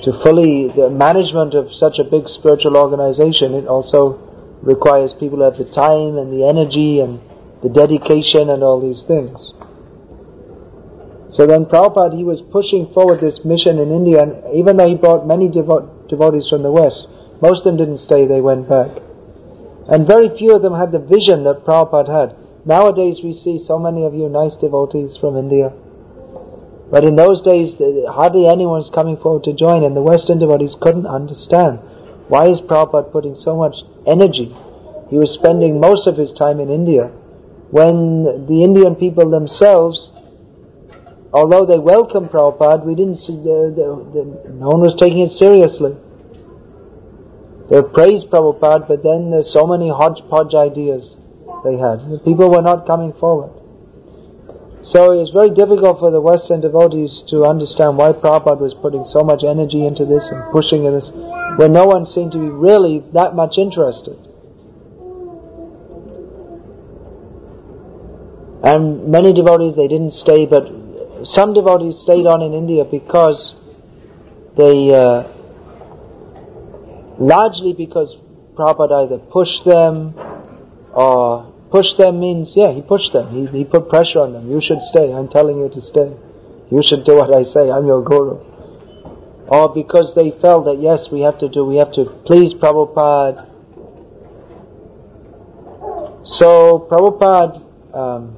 to 0.03 0.11
fully, 0.23 0.71
the 0.75 0.89
management 0.89 1.53
of 1.53 1.73
such 1.73 1.99
a 1.99 2.03
big 2.03 2.27
spiritual 2.27 2.77
organization, 2.77 3.53
it 3.53 3.67
also 3.67 4.19
requires 4.63 5.13
people 5.13 5.39
who 5.39 5.43
have 5.43 5.57
the 5.57 5.69
time 5.69 6.17
and 6.17 6.31
the 6.31 6.47
energy 6.47 6.99
and 6.99 7.19
the 7.61 7.69
dedication 7.69 8.49
and 8.49 8.63
all 8.63 8.79
these 8.79 9.03
things. 9.07 9.53
So 11.29 11.47
then 11.47 11.65
Prabhupada, 11.65 12.15
he 12.15 12.23
was 12.23 12.41
pushing 12.41 12.93
forward 12.93 13.19
this 13.19 13.41
mission 13.43 13.79
in 13.79 13.91
India, 13.91 14.21
and 14.21 14.55
even 14.55 14.77
though 14.77 14.87
he 14.87 14.95
brought 14.95 15.25
many 15.25 15.49
devo- 15.49 15.89
devotees 16.07 16.47
from 16.47 16.61
the 16.61 16.71
West, 16.71 17.07
most 17.43 17.65
of 17.65 17.75
them 17.75 17.77
didn't 17.83 17.99
stay, 17.99 18.25
they 18.25 18.39
went 18.39 18.69
back. 18.69 19.03
And 19.91 20.07
very 20.07 20.31
few 20.31 20.55
of 20.55 20.61
them 20.61 20.79
had 20.79 20.93
the 20.93 21.03
vision 21.03 21.43
that 21.43 21.65
Prabhupada 21.67 22.07
had. 22.07 22.29
Nowadays 22.65 23.19
we 23.21 23.33
see 23.33 23.59
so 23.59 23.77
many 23.77 24.05
of 24.05 24.15
you 24.15 24.29
nice 24.29 24.55
devotees 24.55 25.17
from 25.19 25.35
India. 25.35 25.73
But 26.89 27.03
in 27.03 27.17
those 27.17 27.41
days, 27.41 27.75
hardly 28.07 28.47
anyone 28.47 28.79
was 28.79 28.91
coming 28.95 29.17
forward 29.17 29.43
to 29.43 29.51
join, 29.51 29.83
and 29.83 29.93
the 29.93 30.01
Western 30.01 30.39
devotees 30.39 30.77
couldn't 30.79 31.05
understand. 31.05 31.79
Why 32.29 32.47
is 32.47 32.61
Prabhupada 32.61 33.11
putting 33.11 33.35
so 33.35 33.57
much 33.57 33.75
energy? 34.07 34.55
He 35.09 35.17
was 35.17 35.35
spending 35.35 35.81
most 35.81 36.07
of 36.07 36.15
his 36.15 36.31
time 36.31 36.61
in 36.61 36.69
India 36.69 37.11
when 37.75 38.47
the 38.47 38.63
Indian 38.63 38.95
people 38.95 39.29
themselves, 39.29 40.11
although 41.33 41.65
they 41.65 41.77
welcomed 41.77 42.29
Prabhupada, 42.29 42.85
we 42.85 42.95
didn't 42.95 43.17
see, 43.17 43.35
the, 43.35 43.73
the, 43.75 43.87
the, 44.15 44.53
no 44.53 44.69
one 44.69 44.79
was 44.79 44.95
taking 44.95 45.27
it 45.27 45.33
seriously. 45.33 45.97
They 47.69 47.81
praised 47.81 48.29
Prabhupada, 48.29 48.87
but 48.87 49.03
then 49.03 49.31
there's 49.31 49.51
so 49.53 49.65
many 49.65 49.89
hodgepodge 49.89 50.53
ideas 50.53 51.17
they 51.63 51.77
had. 51.77 52.09
The 52.09 52.21
people 52.23 52.49
were 52.51 52.61
not 52.61 52.85
coming 52.85 53.13
forward. 53.13 53.51
So 54.83 55.13
it 55.13 55.17
was 55.17 55.29
very 55.29 55.49
difficult 55.49 55.99
for 55.99 56.11
the 56.11 56.19
Western 56.19 56.59
devotees 56.59 57.23
to 57.29 57.45
understand 57.45 57.97
why 57.97 58.11
Prabhupada 58.11 58.59
was 58.59 58.73
putting 58.73 59.05
so 59.05 59.23
much 59.23 59.43
energy 59.43 59.87
into 59.87 60.03
this 60.03 60.29
and 60.29 60.51
pushing 60.51 60.83
this, 60.83 61.09
when 61.55 61.71
no 61.71 61.85
one 61.87 62.05
seemed 62.05 62.33
to 62.33 62.37
be 62.37 62.49
really 62.49 62.99
that 63.13 63.33
much 63.33 63.57
interested. 63.57 64.19
And 68.63 69.07
many 69.07 69.33
devotees, 69.33 69.75
they 69.75 69.87
didn't 69.87 70.11
stay, 70.11 70.45
but 70.45 70.67
some 71.23 71.53
devotees 71.53 71.99
stayed 71.99 72.25
on 72.25 72.41
in 72.41 72.53
India 72.53 72.83
because 72.83 73.55
they, 74.57 74.93
uh, 74.93 75.23
largely 77.19 77.73
because 77.73 78.15
Prabhupada 78.55 79.05
either 79.05 79.17
pushed 79.17 79.65
them 79.65 80.13
or 80.93 81.53
Push 81.73 81.95
them 81.95 82.19
means, 82.19 82.53
yeah, 82.55 82.71
he 82.71 82.83
pushed 82.83 83.13
them. 83.13 83.33
He, 83.33 83.57
he 83.57 83.63
put 83.65 83.89
pressure 83.89 84.19
on 84.19 84.31
them. 84.31 84.47
You 84.47 84.61
should 84.61 84.79
stay. 84.79 85.11
I'm 85.11 85.27
telling 85.27 85.57
you 85.57 85.69
to 85.69 85.81
stay. 85.81 86.13
You 86.69 86.83
should 86.83 87.03
do 87.03 87.15
what 87.15 87.35
I 87.35 87.41
say. 87.41 87.71
I'm 87.71 87.87
your 87.87 88.03
guru. 88.03 88.37
Or 89.47 89.73
because 89.73 90.13
they 90.13 90.29
felt 90.39 90.65
that, 90.65 90.79
yes, 90.79 91.09
we 91.11 91.21
have 91.21 91.39
to 91.39 91.49
do, 91.49 91.65
we 91.65 91.77
have 91.77 91.91
to 91.93 92.05
please 92.27 92.53
Prabhupada. 92.53 93.49
So, 96.25 96.87
Prabhupada, 96.91 97.65
um, 97.97 98.37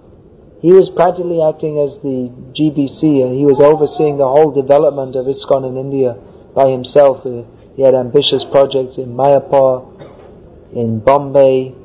he 0.61 0.71
was 0.71 0.89
practically 0.95 1.43
acting 1.43 1.77
as 1.77 1.99
the 1.99 2.31
GBC 2.55 3.19
and 3.21 3.35
he 3.35 3.43
was 3.43 3.59
overseeing 3.59 4.17
the 4.17 4.29
whole 4.29 4.51
development 4.51 5.17
of 5.17 5.25
ISKCON 5.25 5.67
in 5.67 5.75
India 5.75 6.15
by 6.55 6.69
himself. 6.69 7.27
He 7.75 7.83
had 7.83 7.93
ambitious 7.93 8.45
projects 8.51 8.97
in 8.97 9.15
Mayapur, 9.15 10.73
in 10.73 10.99
Bombay, 10.99 11.75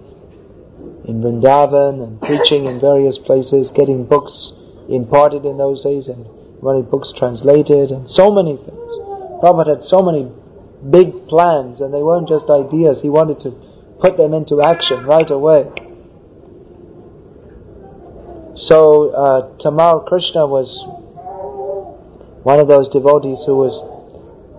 in 1.05 1.23
Vrindavan 1.23 2.03
and 2.03 2.21
preaching 2.21 2.67
in 2.67 2.81
various 2.81 3.19
places, 3.19 3.73
getting 3.75 4.05
books 4.05 4.53
imparted 4.89 5.45
in 5.45 5.57
those 5.57 5.83
days 5.83 6.09
and 6.09 6.27
running 6.63 6.85
books 6.85 7.13
translated 7.17 7.91
and 7.91 8.09
so 8.09 8.31
many 8.31 8.57
things. 8.57 8.91
Prabhupada 9.43 9.77
had 9.77 9.83
so 9.83 10.03
many 10.03 10.31
big 10.91 11.29
plans 11.29 11.81
and 11.81 11.93
they 11.93 12.03
weren't 12.03 12.29
just 12.29 12.51
ideas, 12.51 13.01
he 13.03 13.09
wanted 13.09 13.41
to 13.41 13.51
put 14.01 14.17
them 14.17 14.35
into 14.35 14.63
action 14.63 15.05
right 15.05 15.31
away. 15.31 15.71
So 18.57 19.11
uh, 19.11 19.57
Tamal 19.59 20.07
Krishna 20.07 20.47
was 20.47 20.85
one 22.43 22.59
of 22.59 22.69
those 22.69 22.89
devotees 22.89 23.43
who 23.47 23.57
was, 23.57 23.81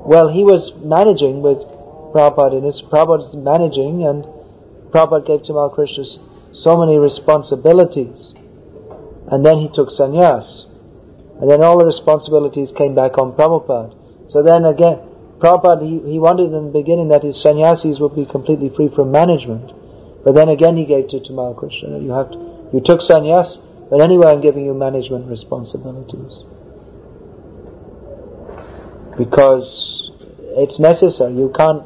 well, 0.05 0.29
he 0.29 0.43
was 0.43 0.73
managing 0.81 1.41
with 1.41 1.61
Prabhupada 2.11 2.57
in 2.57 2.63
his, 2.63 2.81
Prabhupada 2.81 3.29
was 3.29 3.35
managing 3.37 4.03
and 4.03 4.25
Prabhupada 4.91 5.25
gave 5.25 5.41
Tamal 5.41 5.73
Krishna 5.73 6.03
so 6.53 6.77
many 6.77 6.97
responsibilities. 6.97 8.33
And 9.31 9.45
then 9.45 9.57
he 9.57 9.69
took 9.71 9.89
sannyas. 9.89 10.65
And 11.39 11.49
then 11.49 11.63
all 11.63 11.77
the 11.77 11.85
responsibilities 11.85 12.73
came 12.75 12.93
back 12.93 13.17
on 13.17 13.33
Prabhupada. 13.33 13.93
So 14.27 14.43
then 14.43 14.65
again, 14.65 14.99
Prabhupada, 15.39 15.81
he, 15.81 16.01
he 16.11 16.19
wanted 16.19 16.53
in 16.53 16.69
the 16.69 16.73
beginning 16.73 17.09
that 17.09 17.23
his 17.23 17.41
sannyasis 17.41 17.99
would 17.99 18.15
be 18.15 18.25
completely 18.25 18.69
free 18.69 18.89
from 18.93 19.11
management. 19.11 19.71
But 20.23 20.35
then 20.35 20.49
again 20.49 20.77
he 20.77 20.85
gave 20.85 21.07
to 21.09 21.17
Tamal 21.17 21.57
Krishna, 21.57 21.97
you 21.97 22.11
have 22.11 22.29
to, 22.31 22.37
you 22.73 22.81
took 22.83 23.01
sannyas, 23.01 23.57
but 23.89 24.01
anyway 24.01 24.27
I'm 24.27 24.41
giving 24.41 24.65
you 24.65 24.73
management 24.73 25.29
responsibilities. 25.29 26.45
Because 29.21 30.09
it's 30.57 30.79
necessary. 30.79 31.33
You 31.33 31.53
can't 31.55 31.83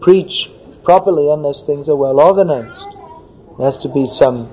preach 0.00 0.50
properly 0.84 1.30
unless 1.32 1.64
things 1.64 1.88
are 1.88 1.96
well 1.96 2.20
organized. 2.20 2.76
There 3.56 3.64
has 3.64 3.78
to 3.78 3.88
be 3.88 4.06
some 4.06 4.52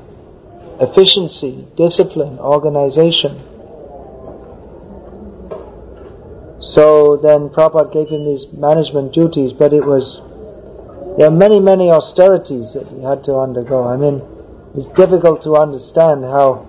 efficiency, 0.80 1.68
discipline, 1.76 2.40
organization. 2.40 3.36
So 6.62 7.18
then 7.18 7.50
Prabhupada 7.50 7.92
gave 7.92 8.08
him 8.10 8.24
these 8.24 8.46
management 8.54 9.14
duties, 9.14 9.52
but 9.52 9.74
it 9.74 9.86
was, 9.86 10.22
there 11.18 11.28
are 11.28 11.36
many, 11.36 11.60
many 11.60 11.92
austerities 11.92 12.74
that 12.74 12.88
he 12.88 13.04
had 13.04 13.26
to 13.26 13.36
undergo. 13.36 13.84
I 13.84 13.98
mean, 13.98 14.22
it's 14.76 14.88
difficult 14.96 15.42
to 15.44 15.56
understand 15.56 16.24
how, 16.24 16.64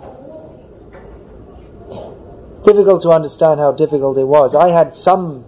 it's 2.51 2.67
difficult 2.67 3.03
to 3.03 3.11
understand 3.11 3.61
how 3.61 3.71
difficult 3.71 4.19
it 4.19 4.27
was. 4.27 4.57
I 4.57 4.71
had 4.77 4.97
some 4.97 5.45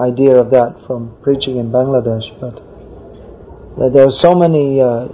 idea 0.00 0.36
of 0.36 0.50
that 0.50 0.76
from 0.86 1.16
preaching 1.22 1.56
in 1.58 1.70
Bangladesh, 1.70 2.28
but 2.40 2.56
there 3.92 4.06
were 4.06 4.12
so 4.12 4.34
many 4.34 4.80
uh, 4.80 5.08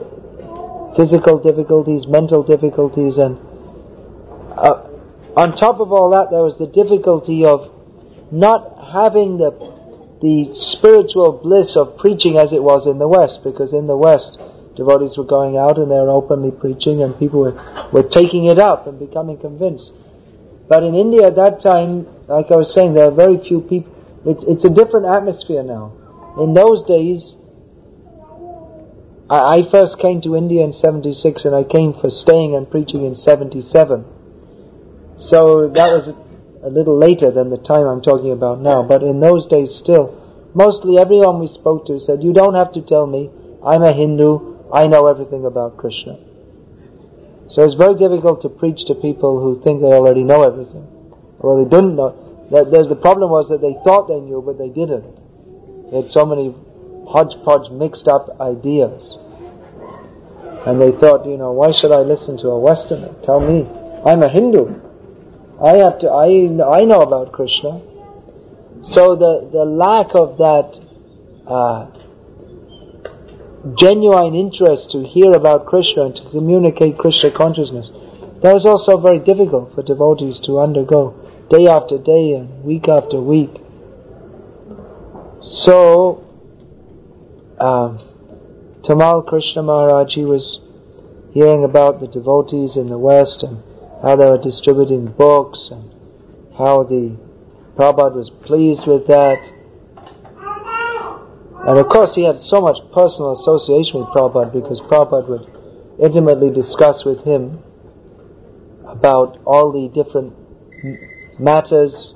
physical 0.96 1.38
difficulties, 1.38 2.06
mental 2.06 2.42
difficulties, 2.42 3.18
and 3.18 3.38
uh, 4.56 4.88
on 5.36 5.54
top 5.54 5.80
of 5.80 5.92
all 5.92 6.10
that, 6.10 6.30
there 6.30 6.42
was 6.42 6.56
the 6.58 6.66
difficulty 6.66 7.44
of 7.44 7.70
not 8.32 8.90
having 8.92 9.38
the 9.38 9.50
the 10.22 10.48
spiritual 10.52 11.40
bliss 11.42 11.76
of 11.76 11.98
preaching 11.98 12.38
as 12.38 12.52
it 12.52 12.62
was 12.62 12.86
in 12.86 12.98
the 12.98 13.06
West, 13.06 13.40
because 13.44 13.72
in 13.72 13.86
the 13.86 13.96
West, 13.96 14.38
devotees 14.74 15.16
were 15.18 15.24
going 15.24 15.56
out 15.56 15.78
and 15.78 15.90
they 15.90 15.96
were 15.96 16.10
openly 16.10 16.50
preaching, 16.50 17.02
and 17.02 17.18
people 17.18 17.40
were, 17.40 17.90
were 17.92 18.02
taking 18.02 18.46
it 18.46 18.58
up 18.58 18.86
and 18.86 18.98
becoming 18.98 19.36
convinced. 19.36 19.92
But 20.68 20.82
in 20.82 20.94
India 20.94 21.26
at 21.26 21.36
that 21.36 21.60
time, 21.60 22.06
like 22.28 22.50
I 22.50 22.56
was 22.56 22.72
saying, 22.72 22.94
there 22.94 23.08
are 23.08 23.14
very 23.14 23.38
few 23.38 23.60
people. 23.60 23.92
It's, 24.26 24.42
it's 24.46 24.64
a 24.64 24.70
different 24.70 25.06
atmosphere 25.06 25.62
now. 25.62 25.92
In 26.38 26.52
those 26.52 26.82
days, 26.82 27.36
I, 29.30 29.58
I 29.58 29.70
first 29.70 29.98
came 30.00 30.20
to 30.22 30.34
India 30.34 30.64
in 30.64 30.72
76 30.72 31.44
and 31.44 31.54
I 31.54 31.62
came 31.62 31.94
for 31.94 32.10
staying 32.10 32.56
and 32.56 32.68
preaching 32.68 33.06
in 33.06 33.14
77. 33.14 34.04
So 35.16 35.68
that 35.68 35.88
was 35.90 36.08
a, 36.08 36.66
a 36.66 36.70
little 36.70 36.98
later 36.98 37.30
than 37.30 37.50
the 37.50 37.56
time 37.56 37.86
I'm 37.86 38.02
talking 38.02 38.32
about 38.32 38.60
now, 38.60 38.82
but 38.82 39.02
in 39.02 39.20
those 39.20 39.46
days 39.46 39.78
still, 39.80 40.10
mostly 40.54 40.98
everyone 40.98 41.38
we 41.38 41.46
spoke 41.46 41.86
to 41.86 42.00
said, 42.00 42.22
you 42.22 42.32
don't 42.32 42.54
have 42.54 42.72
to 42.72 42.82
tell 42.82 43.06
me, 43.06 43.30
I'm 43.64 43.82
a 43.82 43.92
Hindu, 43.92 44.70
I 44.72 44.88
know 44.88 45.06
everything 45.06 45.44
about 45.44 45.76
Krishna. 45.76 46.18
So 47.48 47.62
it's 47.62 47.74
very 47.74 47.94
difficult 47.94 48.42
to 48.42 48.48
preach 48.48 48.84
to 48.86 48.94
people 48.96 49.40
who 49.40 49.62
think 49.62 49.80
they 49.80 49.86
already 49.86 50.24
know 50.24 50.42
everything. 50.42 50.84
Well, 51.38 51.62
they 51.62 51.70
didn't 51.70 51.94
know. 51.94 52.25
The, 52.50 52.64
the, 52.64 52.94
the 52.94 52.96
problem 52.96 53.30
was 53.30 53.48
that 53.48 53.60
they 53.60 53.74
thought 53.82 54.06
they 54.06 54.20
knew, 54.20 54.42
but 54.44 54.58
they 54.58 54.68
didn't. 54.68 55.90
They 55.90 56.02
had 56.02 56.10
so 56.10 56.24
many 56.24 56.54
hodgepodge 57.08 57.70
mixed 57.70 58.06
up 58.06 58.40
ideas. 58.40 59.02
And 60.66 60.80
they 60.80 60.90
thought, 60.98 61.26
you 61.26 61.36
know, 61.36 61.52
why 61.52 61.70
should 61.72 61.92
I 61.92 62.00
listen 62.06 62.38
to 62.38 62.48
a 62.48 62.58
Westerner? 62.58 63.14
Tell 63.22 63.40
me, 63.40 63.66
I'm 64.06 64.22
a 64.22 64.28
Hindu. 64.28 64.78
I 65.62 65.78
have 65.78 65.98
to, 66.00 66.10
I, 66.10 66.46
I 66.62 66.84
know 66.84 67.00
about 67.02 67.32
Krishna. 67.32 67.82
So 68.82 69.16
the, 69.16 69.48
the 69.50 69.64
lack 69.64 70.14
of 70.14 70.38
that, 70.38 70.78
uh, 71.46 71.90
genuine 73.74 74.34
interest 74.34 74.90
to 74.92 75.02
hear 75.02 75.32
about 75.32 75.66
Krishna 75.66 76.06
and 76.06 76.14
to 76.16 76.30
communicate 76.30 76.98
Krishna 76.98 77.30
consciousness, 77.30 77.90
that 78.42 78.54
was 78.54 78.66
also 78.66 79.00
very 79.00 79.18
difficult 79.18 79.74
for 79.74 79.82
devotees 79.82 80.38
to 80.46 80.60
undergo 80.60 81.25
day 81.48 81.66
after 81.66 81.98
day 81.98 82.32
and 82.32 82.64
week 82.64 82.88
after 82.88 83.20
week. 83.20 83.54
So, 85.42 86.24
um, 87.60 88.00
Tamal 88.82 89.26
Krishna 89.26 89.62
Maharaj, 89.62 90.14
he 90.14 90.24
was 90.24 90.60
hearing 91.32 91.64
about 91.64 92.00
the 92.00 92.08
devotees 92.08 92.76
in 92.76 92.88
the 92.88 92.98
West 92.98 93.42
and 93.42 93.62
how 94.02 94.16
they 94.16 94.28
were 94.28 94.38
distributing 94.38 95.06
books 95.06 95.70
and 95.70 95.90
how 96.56 96.82
the 96.82 97.16
Prabhupada 97.76 98.16
was 98.16 98.30
pleased 98.30 98.86
with 98.86 99.06
that. 99.06 99.38
And 101.66 101.78
of 101.78 101.88
course 101.88 102.14
he 102.14 102.24
had 102.24 102.40
so 102.40 102.60
much 102.60 102.78
personal 102.92 103.32
association 103.32 104.00
with 104.00 104.08
Prabhupada 104.10 104.52
because 104.52 104.80
Prabhupada 104.80 105.28
would 105.28 106.00
intimately 106.00 106.50
discuss 106.50 107.04
with 107.04 107.24
him 107.24 107.62
about 108.86 109.40
all 109.44 109.72
the 109.72 109.88
different 109.88 110.32
matters. 111.38 112.14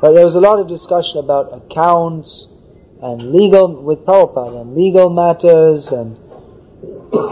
But 0.00 0.14
there 0.14 0.24
was 0.24 0.34
a 0.34 0.40
lot 0.40 0.58
of 0.58 0.68
discussion 0.68 1.18
about 1.18 1.52
accounts, 1.52 2.48
and 3.02 3.32
legal 3.32 3.82
with 3.82 4.04
Prabhupada 4.06 4.62
and 4.62 4.74
legal 4.74 5.10
matters 5.10 5.92
and 5.92 6.18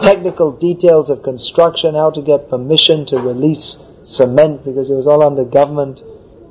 technical 0.02 0.52
details 0.52 1.08
of 1.08 1.22
construction, 1.22 1.94
how 1.94 2.10
to 2.10 2.22
get 2.22 2.48
permission 2.50 3.06
to 3.06 3.16
release 3.16 3.76
cement 4.02 4.64
because 4.64 4.90
it 4.90 4.94
was 4.94 5.06
all 5.06 5.22
under 5.22 5.44
government 5.44 6.00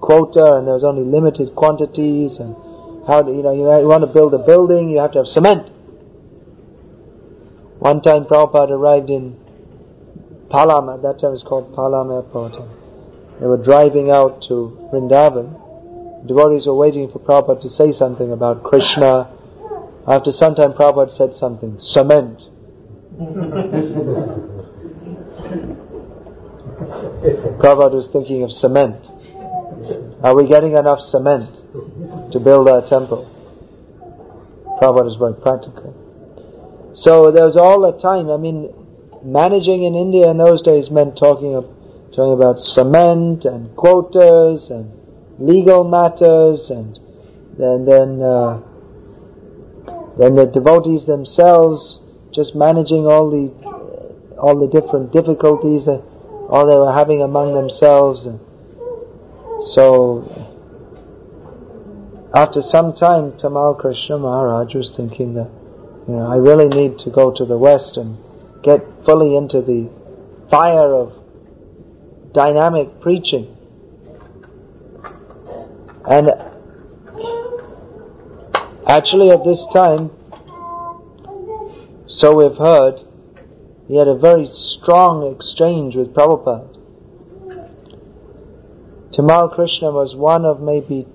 quota 0.01 0.55
and 0.55 0.67
there 0.67 0.73
was 0.73 0.83
only 0.83 1.03
limited 1.03 1.55
quantities 1.55 2.37
and 2.37 2.55
how 3.07 3.21
to, 3.21 3.31
you 3.31 3.43
know, 3.43 3.53
you 3.53 3.87
want 3.87 4.01
to 4.01 4.11
build 4.11 4.33
a 4.33 4.39
building, 4.39 4.89
you 4.89 4.97
have 4.97 5.11
to 5.11 5.19
have 5.19 5.27
cement. 5.27 5.69
One 7.79 8.01
time 8.01 8.25
Prabhupada 8.25 8.71
arrived 8.71 9.09
in 9.09 9.37
Palam, 10.49 10.89
at 10.89 11.01
that 11.03 11.19
time 11.19 11.29
it 11.29 11.33
was 11.33 11.43
called 11.43 11.75
Palam 11.75 12.11
Airport. 12.11 12.82
They 13.39 13.47
were 13.47 13.57
driving 13.57 14.11
out 14.11 14.41
to 14.47 14.89
Vrindavan. 14.91 16.27
Devotees 16.27 16.65
were 16.67 16.75
waiting 16.75 17.11
for 17.11 17.19
Prabhupada 17.19 17.61
to 17.61 17.69
say 17.69 17.91
something 17.91 18.31
about 18.31 18.63
Krishna. 18.63 19.29
After 20.07 20.31
some 20.31 20.55
time, 20.55 20.73
Prabhupada 20.73 21.11
said 21.11 21.35
something, 21.35 21.77
cement. 21.79 22.39
Prabhupada 27.59 27.93
was 27.93 28.09
thinking 28.11 28.43
of 28.43 28.51
cement. 28.53 29.05
Are 30.23 30.35
we 30.35 30.47
getting 30.47 30.73
enough 30.73 31.01
cement 31.01 31.49
to 32.31 32.39
build 32.39 32.69
our 32.69 32.85
temple? 32.85 33.29
Prabhupada 34.81 35.09
is 35.09 35.15
very 35.17 35.33
practical. 35.35 35.93
So 36.93 37.31
there 37.31 37.45
was 37.45 37.57
all 37.57 37.81
the 37.81 37.97
time, 37.97 38.29
I 38.29 38.37
mean, 38.37 38.73
managing 39.23 39.83
in 39.83 39.95
India 39.95 40.29
in 40.29 40.37
those 40.37 40.61
days 40.61 40.89
meant 40.91 41.17
talking 41.17 41.55
of, 41.55 41.65
talking 42.15 42.33
about 42.33 42.61
cement 42.61 43.45
and 43.45 43.75
quotas 43.75 44.69
and 44.69 44.91
legal 45.39 45.83
matters 45.83 46.69
and 46.69 46.99
then 47.57 47.85
then 47.85 48.21
uh, 48.21 48.61
then 50.17 50.35
the 50.35 50.45
devotees 50.45 51.05
themselves 51.05 51.99
just 52.33 52.55
managing 52.55 53.05
all 53.05 53.29
the 53.29 53.51
all 54.37 54.59
the 54.59 54.67
different 54.67 55.11
difficulties 55.11 55.85
that 55.85 56.03
all 56.49 56.67
they 56.67 56.75
were 56.75 56.91
having 56.91 57.21
among 57.21 57.53
themselves. 57.53 58.25
And 58.25 58.39
so 59.73 60.27
after 62.35 62.61
some 62.61 62.93
time 62.93 63.31
Tamal 63.33 63.79
Krishna 63.79 64.17
Maharaj 64.17 64.75
was 64.75 64.93
thinking 64.95 65.35
that 65.35 65.49
you 66.07 66.15
know 66.15 66.27
I 66.27 66.35
really 66.35 66.67
need 66.67 66.99
to 66.99 67.09
go 67.09 67.31
to 67.31 67.45
the 67.45 67.57
west 67.57 67.97
and 67.97 68.17
get 68.63 68.81
fully 69.05 69.35
into 69.35 69.61
the 69.61 69.89
fire 70.49 70.93
of 70.93 71.22
dynamic 72.33 72.99
preaching 72.99 73.55
and 76.05 76.31
actually 78.87 79.31
at 79.31 79.43
this 79.45 79.65
time, 79.73 80.11
so 82.07 82.35
we've 82.35 82.57
heard, 82.57 82.99
he 83.87 83.95
had 83.95 84.07
a 84.07 84.15
very 84.15 84.47
strong 84.47 85.33
exchange 85.33 85.95
with 85.95 86.13
Prabhupada. 86.13 86.69
Tamal 89.11 89.53
Krishna 89.53 89.91
was 89.91 90.15
one 90.15 90.43
of 90.43 90.59
maybe 90.59 91.07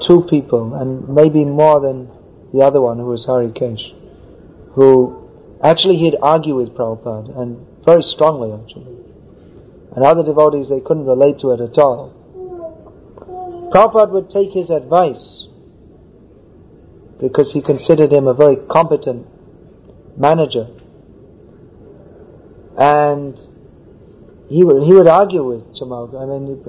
two 0.00 0.22
people, 0.30 0.74
and 0.74 1.08
maybe 1.08 1.44
more 1.44 1.80
than 1.80 2.08
the 2.52 2.60
other 2.60 2.80
one 2.80 2.98
who 2.98 3.06
was 3.06 3.26
Harikesh, 3.26 3.92
who 4.74 5.28
actually 5.62 5.96
he'd 5.96 6.16
argue 6.22 6.54
with 6.54 6.74
Prabhupada, 6.74 7.36
and 7.36 7.66
very 7.84 8.02
strongly 8.02 8.52
actually. 8.52 9.07
And 9.98 10.06
other 10.06 10.22
devotees, 10.22 10.68
they 10.68 10.78
couldn't 10.78 11.06
relate 11.06 11.40
to 11.40 11.50
it 11.50 11.60
at 11.60 11.76
all. 11.76 12.14
Prabhupada 13.74 14.12
would 14.12 14.30
take 14.30 14.52
his 14.52 14.70
advice 14.70 15.48
because 17.20 17.52
he 17.52 17.60
considered 17.60 18.12
him 18.12 18.28
a 18.28 18.32
very 18.32 18.54
competent 18.70 19.26
manager. 20.16 20.68
And 22.78 23.36
he 24.48 24.62
would, 24.62 24.84
he 24.86 24.94
would 24.94 25.08
argue 25.08 25.42
with 25.42 25.74
Tamal. 25.74 26.14
I 26.14 26.26
mean, 26.26 26.62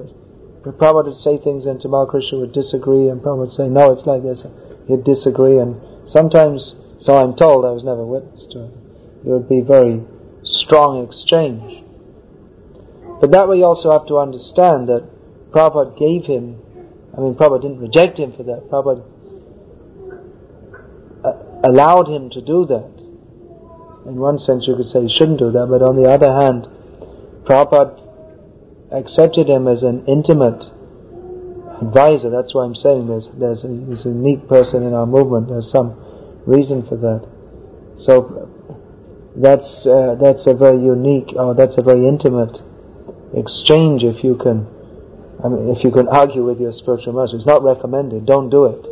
Prabhupada 0.64 1.04
would 1.04 1.16
say 1.16 1.38
things 1.38 1.66
and 1.66 1.78
Tamal 1.78 2.10
Krishna 2.10 2.40
would 2.40 2.52
disagree 2.52 3.06
and 3.06 3.20
Prabhupada 3.20 3.38
would 3.38 3.52
say, 3.52 3.68
no, 3.68 3.92
it's 3.92 4.06
like 4.06 4.24
this. 4.24 4.44
He'd 4.88 5.04
disagree 5.04 5.58
and 5.58 5.80
sometimes, 6.04 6.74
so 6.98 7.16
I'm 7.16 7.36
told, 7.36 7.64
I 7.64 7.70
was 7.70 7.84
never 7.84 8.04
witness 8.04 8.44
to 8.50 8.64
it, 8.64 8.74
it 9.24 9.28
would 9.28 9.48
be 9.48 9.60
very 9.60 10.02
strong 10.42 11.06
exchange. 11.06 11.79
But 13.20 13.32
that 13.32 13.48
way 13.48 13.58
you 13.58 13.64
also 13.64 13.90
have 13.92 14.06
to 14.08 14.18
understand 14.18 14.88
that 14.88 15.04
Prabhupada 15.52 15.98
gave 15.98 16.24
him 16.24 16.60
I 17.16 17.20
mean, 17.20 17.34
Prabhupada 17.34 17.62
didn't 17.62 17.80
reject 17.80 18.18
him 18.18 18.32
for 18.32 18.44
that. 18.44 18.70
Prabhupada 18.70 19.04
uh, 21.24 21.68
allowed 21.68 22.08
him 22.08 22.30
to 22.30 22.40
do 22.40 22.64
that. 22.66 22.90
In 24.06 24.16
one 24.16 24.38
sense, 24.38 24.66
you 24.66 24.76
could 24.76 24.86
say 24.86 25.02
he 25.02 25.08
shouldn't 25.08 25.38
do 25.38 25.50
that, 25.50 25.66
but 25.66 25.82
on 25.82 26.00
the 26.00 26.08
other 26.08 26.32
hand, 26.32 26.66
Prabhupada 27.44 27.98
accepted 28.92 29.48
him 29.48 29.66
as 29.66 29.82
an 29.82 30.06
intimate 30.06 30.64
advisor. 31.82 32.30
That's 32.30 32.54
why 32.54 32.64
I'm 32.64 32.74
saying 32.74 33.08
there's, 33.08 33.28
there's 33.34 33.64
a, 33.64 33.68
he's 33.68 34.06
a 34.06 34.10
unique 34.10 34.48
person 34.48 34.84
in 34.84 34.94
our 34.94 35.06
movement. 35.06 35.48
There's 35.48 35.70
some 35.70 35.96
reason 36.46 36.86
for 36.86 36.96
that. 36.96 37.28
So 37.98 38.48
that's 39.36 39.86
uh, 39.86 40.16
that's 40.18 40.46
a 40.46 40.54
very 40.54 40.82
unique, 40.82 41.34
or 41.36 41.54
that's 41.54 41.76
a 41.76 41.82
very 41.82 42.08
intimate 42.08 42.58
exchange 43.34 44.02
if 44.02 44.24
you 44.24 44.36
can 44.36 44.66
I 45.42 45.48
mean, 45.48 45.74
if 45.74 45.82
you 45.84 45.90
can 45.90 46.06
argue 46.08 46.44
with 46.44 46.60
your 46.60 46.72
spiritual 46.72 47.14
master, 47.14 47.36
it's 47.36 47.46
not 47.46 47.62
recommended. 47.62 48.26
Don't 48.26 48.50
do 48.50 48.66
it. 48.66 48.84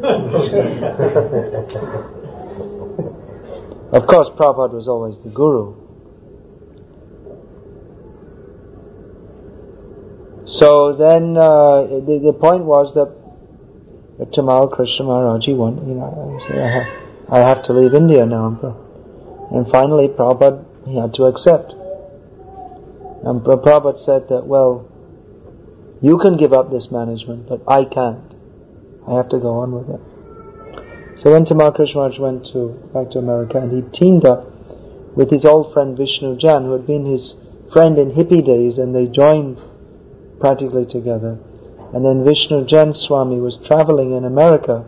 of 3.92 4.06
course, 4.06 4.30
Prabhupada 4.30 4.72
was 4.72 4.88
always 4.88 5.18
the 5.18 5.28
guru. 5.28 5.74
So 10.46 10.94
then, 10.96 11.36
uh, 11.36 11.82
the, 12.06 12.18
the 12.24 12.32
point 12.32 12.64
was 12.64 12.94
that 12.94 13.14
Tamal 14.32 14.70
Krishna 14.72 15.04
Maharaj, 15.04 15.44
he 15.44 15.52
won, 15.52 15.86
you 15.86 15.92
know, 15.94 16.40
I 16.50 16.56
have, 16.56 16.86
I 17.30 17.40
have 17.40 17.62
to 17.64 17.74
leave 17.74 17.92
India 17.94 18.24
now. 18.24 18.56
And 19.50 19.70
finally, 19.70 20.08
Prabhupada, 20.08 20.64
he 20.86 20.96
had 20.96 21.12
to 21.14 21.24
accept. 21.24 21.74
And 23.22 23.42
Prabhupada 23.42 23.98
said 23.98 24.28
that, 24.28 24.46
well, 24.46 24.88
you 26.00 26.18
can 26.18 26.36
give 26.36 26.52
up 26.52 26.70
this 26.70 26.90
management, 26.90 27.48
but 27.48 27.62
I 27.68 27.84
can't. 27.84 28.34
I 29.06 29.16
have 29.16 29.28
to 29.30 29.38
go 29.38 29.58
on 29.58 29.72
with 29.72 29.90
it. 29.90 31.20
So 31.20 31.32
when 31.32 31.44
Tamal 31.44 31.74
Krishna 31.74 32.10
went 32.18 32.46
to 32.52 32.68
back 32.94 33.10
to 33.10 33.18
America 33.18 33.58
and 33.58 33.70
he 33.70 33.82
teamed 33.90 34.24
up 34.24 34.46
with 35.14 35.30
his 35.30 35.44
old 35.44 35.72
friend 35.72 35.96
Vishnu 35.96 36.36
Jan, 36.36 36.64
who 36.64 36.72
had 36.72 36.86
been 36.86 37.04
his 37.04 37.34
friend 37.72 37.98
in 37.98 38.12
hippie 38.12 38.44
days, 38.44 38.78
and 38.78 38.94
they 38.94 39.06
joined 39.06 39.60
practically 40.38 40.86
together. 40.86 41.38
And 41.92 42.04
then 42.04 42.24
Vishnu 42.24 42.64
Jan 42.64 42.94
Swami 42.94 43.40
was 43.40 43.58
traveling 43.66 44.12
in 44.12 44.24
America 44.24 44.86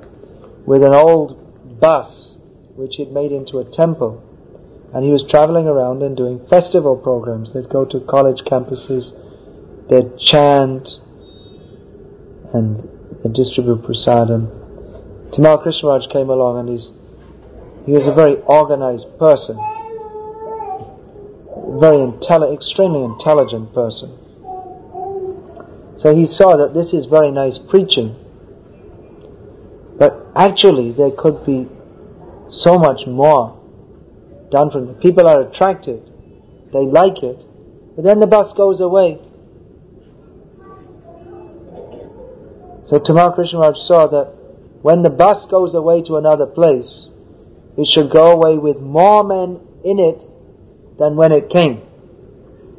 with 0.65 0.83
an 0.83 0.95
old 0.95 1.81
bus 1.81 2.37
which 2.77 2.97
he'd 2.97 3.13
made 3.13 3.33
into 3.33 3.59
a 3.59 3.65
temple. 3.65 4.23
And 4.95 5.05
he 5.05 5.11
was 5.11 5.25
traveling 5.29 5.67
around 5.67 6.03
and 6.03 6.17
doing 6.17 6.47
festival 6.51 6.97
programs. 6.97 7.53
They'd 7.55 7.69
go 7.71 7.85
to 7.87 8.01
college 8.01 8.43
campuses, 8.45 9.13
they'd 9.89 10.19
chant, 10.19 10.87
and 12.53 12.89
they'd 13.23 13.33
distribute 13.33 13.83
prasadam. 13.83 14.51
Tamal 15.33 15.65
Krishnaraj 15.65 16.13
came 16.13 16.29
along 16.29 16.61
and 16.61 16.69
he's, 16.69 16.91
he 17.87 17.93
was 17.93 18.07
a 18.07 18.13
very 18.13 18.37
organized 18.43 19.07
person, 19.19 19.57
very 21.81 21.97
intelli- 21.97 22.53
extremely 22.53 23.03
intelligent 23.03 23.73
person. 23.73 24.19
So 25.97 26.15
he 26.15 26.27
saw 26.27 26.57
that 26.57 26.75
this 26.75 26.93
is 26.93 27.07
very 27.07 27.31
nice 27.31 27.59
preaching, 27.59 28.15
but 29.99 30.27
actually 30.37 30.93
there 30.93 31.13
could 31.13 31.47
be 31.47 31.67
so 32.49 32.79
much 32.79 33.07
more 33.07 33.62
done 34.53 34.71
from. 34.71 34.95
People 35.01 35.27
are 35.27 35.43
attracted, 35.43 36.03
they 36.73 36.85
like 36.85 37.23
it, 37.23 37.45
but 37.97 38.05
then 38.05 38.21
the 38.21 38.27
bus 38.29 38.53
goes 38.53 38.81
away 38.81 39.19
So 42.93 42.99
Tamal 42.99 43.35
Krishnaraj 43.35 43.77
saw 43.87 44.07
that 44.09 44.35
when 44.83 45.03
the 45.03 45.09
bus 45.09 45.47
goes 45.51 45.75
away 45.75 46.03
to 46.03 46.17
another 46.17 46.45
place, 46.45 47.07
it 47.79 47.87
should 47.87 48.11
go 48.11 48.33
away 48.33 48.59
with 48.59 48.81
more 48.81 49.25
men 49.25 49.61
in 49.83 49.99
it 49.99 50.21
than 50.99 51.17
when 51.17 51.33
it 51.33 51.49
came. 51.49 51.81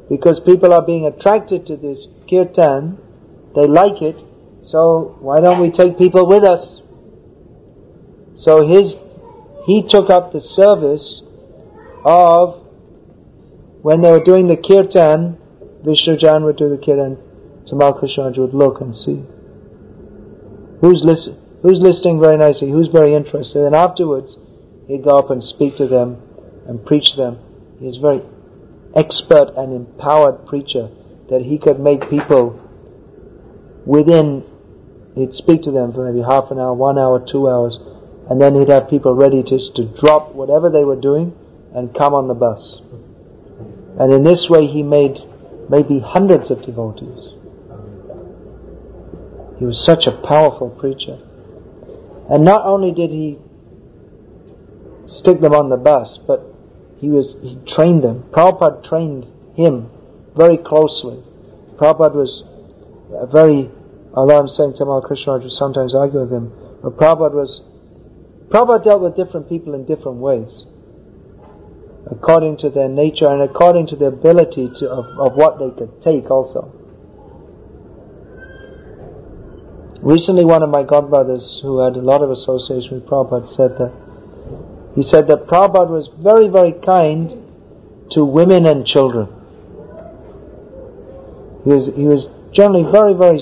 Because 0.08 0.38
people 0.38 0.72
are 0.72 0.86
being 0.86 1.04
attracted 1.06 1.66
to 1.66 1.76
this 1.76 2.06
kirtan, 2.30 2.96
they 3.56 3.66
like 3.66 4.02
it, 4.02 4.14
so 4.62 5.16
why 5.18 5.40
don't 5.40 5.60
we 5.60 5.72
take 5.72 5.98
people 5.98 6.28
with 6.28 6.44
us? 6.44 6.80
So 8.36 8.64
his, 8.68 8.94
he 9.66 9.82
took 9.82 10.10
up 10.10 10.32
the 10.32 10.40
service 10.40 11.22
of, 12.04 12.62
when 13.82 14.02
they 14.02 14.10
were 14.10 14.22
doing 14.22 14.48
the 14.48 14.56
kirtan, 14.56 15.38
Vishnu 15.84 16.16
Jan 16.16 16.44
would 16.44 16.56
do 16.56 16.68
the 16.68 16.78
kirtan, 16.78 17.18
Tamal 17.66 18.00
Krishnaraj 18.00 18.38
would 18.38 18.54
look 18.54 18.80
and 18.80 18.94
see. 18.94 19.24
Who's, 20.80 21.02
who's 21.62 21.80
listening 21.80 22.20
very 22.20 22.36
nicely? 22.36 22.70
Who's 22.70 22.88
very 22.88 23.14
interested? 23.14 23.64
And 23.64 23.74
afterwards, 23.74 24.36
he'd 24.86 25.04
go 25.04 25.18
up 25.18 25.30
and 25.30 25.42
speak 25.42 25.76
to 25.76 25.86
them 25.86 26.20
and 26.66 26.84
preach 26.84 27.12
to 27.12 27.16
them. 27.16 27.38
He's 27.80 27.96
a 27.96 28.00
very 28.00 28.22
expert 28.94 29.52
and 29.56 29.74
empowered 29.74 30.46
preacher 30.46 30.90
that 31.30 31.42
he 31.42 31.58
could 31.58 31.80
make 31.80 32.08
people 32.10 32.60
within, 33.86 34.44
he'd 35.14 35.34
speak 35.34 35.62
to 35.62 35.70
them 35.70 35.92
for 35.92 36.10
maybe 36.10 36.24
half 36.24 36.50
an 36.50 36.58
hour, 36.58 36.74
one 36.74 36.98
hour, 36.98 37.24
two 37.24 37.48
hours, 37.48 37.78
and 38.30 38.40
then 38.40 38.54
he'd 38.54 38.68
have 38.68 38.88
people 38.88 39.14
ready 39.14 39.42
to, 39.42 39.58
to 39.74 39.84
drop 40.00 40.34
whatever 40.34 40.70
they 40.70 40.84
were 40.84 40.96
doing 40.96 41.34
and 41.74 41.94
come 41.94 42.14
on 42.14 42.28
the 42.28 42.34
bus. 42.34 42.80
And 43.98 44.12
in 44.12 44.22
this 44.22 44.48
way 44.48 44.66
he 44.66 44.82
made 44.82 45.18
maybe 45.68 46.00
hundreds 46.00 46.50
of 46.50 46.62
devotees. 46.62 47.32
He 49.58 49.64
was 49.64 49.84
such 49.84 50.06
a 50.06 50.12
powerful 50.12 50.70
preacher. 50.70 51.18
And 52.30 52.44
not 52.44 52.64
only 52.64 52.92
did 52.92 53.10
he 53.10 53.38
stick 55.06 55.40
them 55.40 55.54
on 55.54 55.68
the 55.68 55.76
bus, 55.76 56.18
but 56.26 56.44
he 56.98 57.08
was 57.08 57.36
he 57.42 57.56
trained 57.66 58.02
them. 58.02 58.24
Prabhupada 58.30 58.82
trained 58.82 59.26
him 59.54 59.90
very 60.36 60.56
closely. 60.56 61.22
Prabhupada 61.76 62.14
was 62.14 62.44
a 63.12 63.26
very, 63.26 63.70
although 64.14 64.38
I'm 64.38 64.48
saying 64.48 64.72
Tamal 64.72 65.04
Krishna 65.04 65.38
would 65.38 65.52
sometimes 65.52 65.94
argue 65.94 66.20
with 66.20 66.32
him, 66.32 66.52
but 66.82 66.96
Prabhupada 66.96 67.34
was, 67.34 67.60
Prabhupada 68.48 68.84
dealt 68.84 69.02
with 69.02 69.16
different 69.16 69.48
people 69.48 69.74
in 69.74 69.84
different 69.84 70.18
ways 70.18 70.66
according 72.10 72.56
to 72.58 72.70
their 72.70 72.88
nature 72.88 73.26
and 73.26 73.42
according 73.42 73.86
to 73.88 73.96
the 73.96 74.06
ability 74.06 74.70
to, 74.76 74.90
of, 74.90 75.06
of 75.18 75.34
what 75.34 75.58
they 75.58 75.70
could 75.70 76.02
take 76.02 76.30
also. 76.30 76.72
Recently 80.02 80.44
one 80.44 80.62
of 80.62 80.68
my 80.68 80.82
godbrothers 80.82 81.62
who 81.62 81.78
had 81.78 81.96
a 81.96 82.00
lot 82.00 82.22
of 82.22 82.30
association 82.30 82.96
with 82.96 83.06
Prabhupada 83.06 83.48
said 83.48 83.78
that 83.78 83.92
he 84.94 85.02
said 85.02 85.26
that 85.28 85.46
Prabhupada 85.46 85.90
was 85.90 86.08
very, 86.18 86.48
very 86.48 86.72
kind 86.72 87.42
to 88.10 88.24
women 88.24 88.66
and 88.66 88.86
children. 88.86 89.28
He 91.64 91.70
was, 91.70 91.90
he 91.96 92.04
was 92.04 92.28
generally 92.52 92.90
very, 92.92 93.14
very 93.14 93.40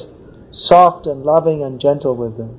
soft 0.50 1.06
and 1.06 1.24
loving 1.24 1.62
and 1.62 1.80
gentle 1.80 2.14
with 2.14 2.36
them. 2.38 2.58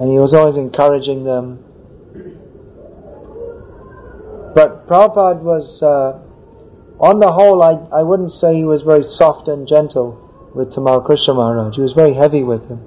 And 0.00 0.10
he 0.10 0.18
was 0.18 0.32
always 0.32 0.56
encouraging 0.56 1.24
them 1.24 1.62
but 4.54 4.86
Prabhupada 4.86 5.42
was, 5.42 5.82
uh, 5.82 6.20
on 7.00 7.18
the 7.18 7.32
whole, 7.32 7.62
I, 7.62 7.72
I 7.92 8.02
wouldn't 8.02 8.32
say 8.32 8.54
he 8.56 8.64
was 8.64 8.82
very 8.82 9.02
soft 9.02 9.48
and 9.48 9.66
gentle 9.66 10.20
with 10.54 10.72
Tamal 10.72 11.04
Krishna 11.04 11.34
Maharaj. 11.34 11.74
He 11.74 11.82
was 11.82 11.92
very 11.92 12.14
heavy 12.14 12.42
with 12.42 12.68
him. 12.68 12.80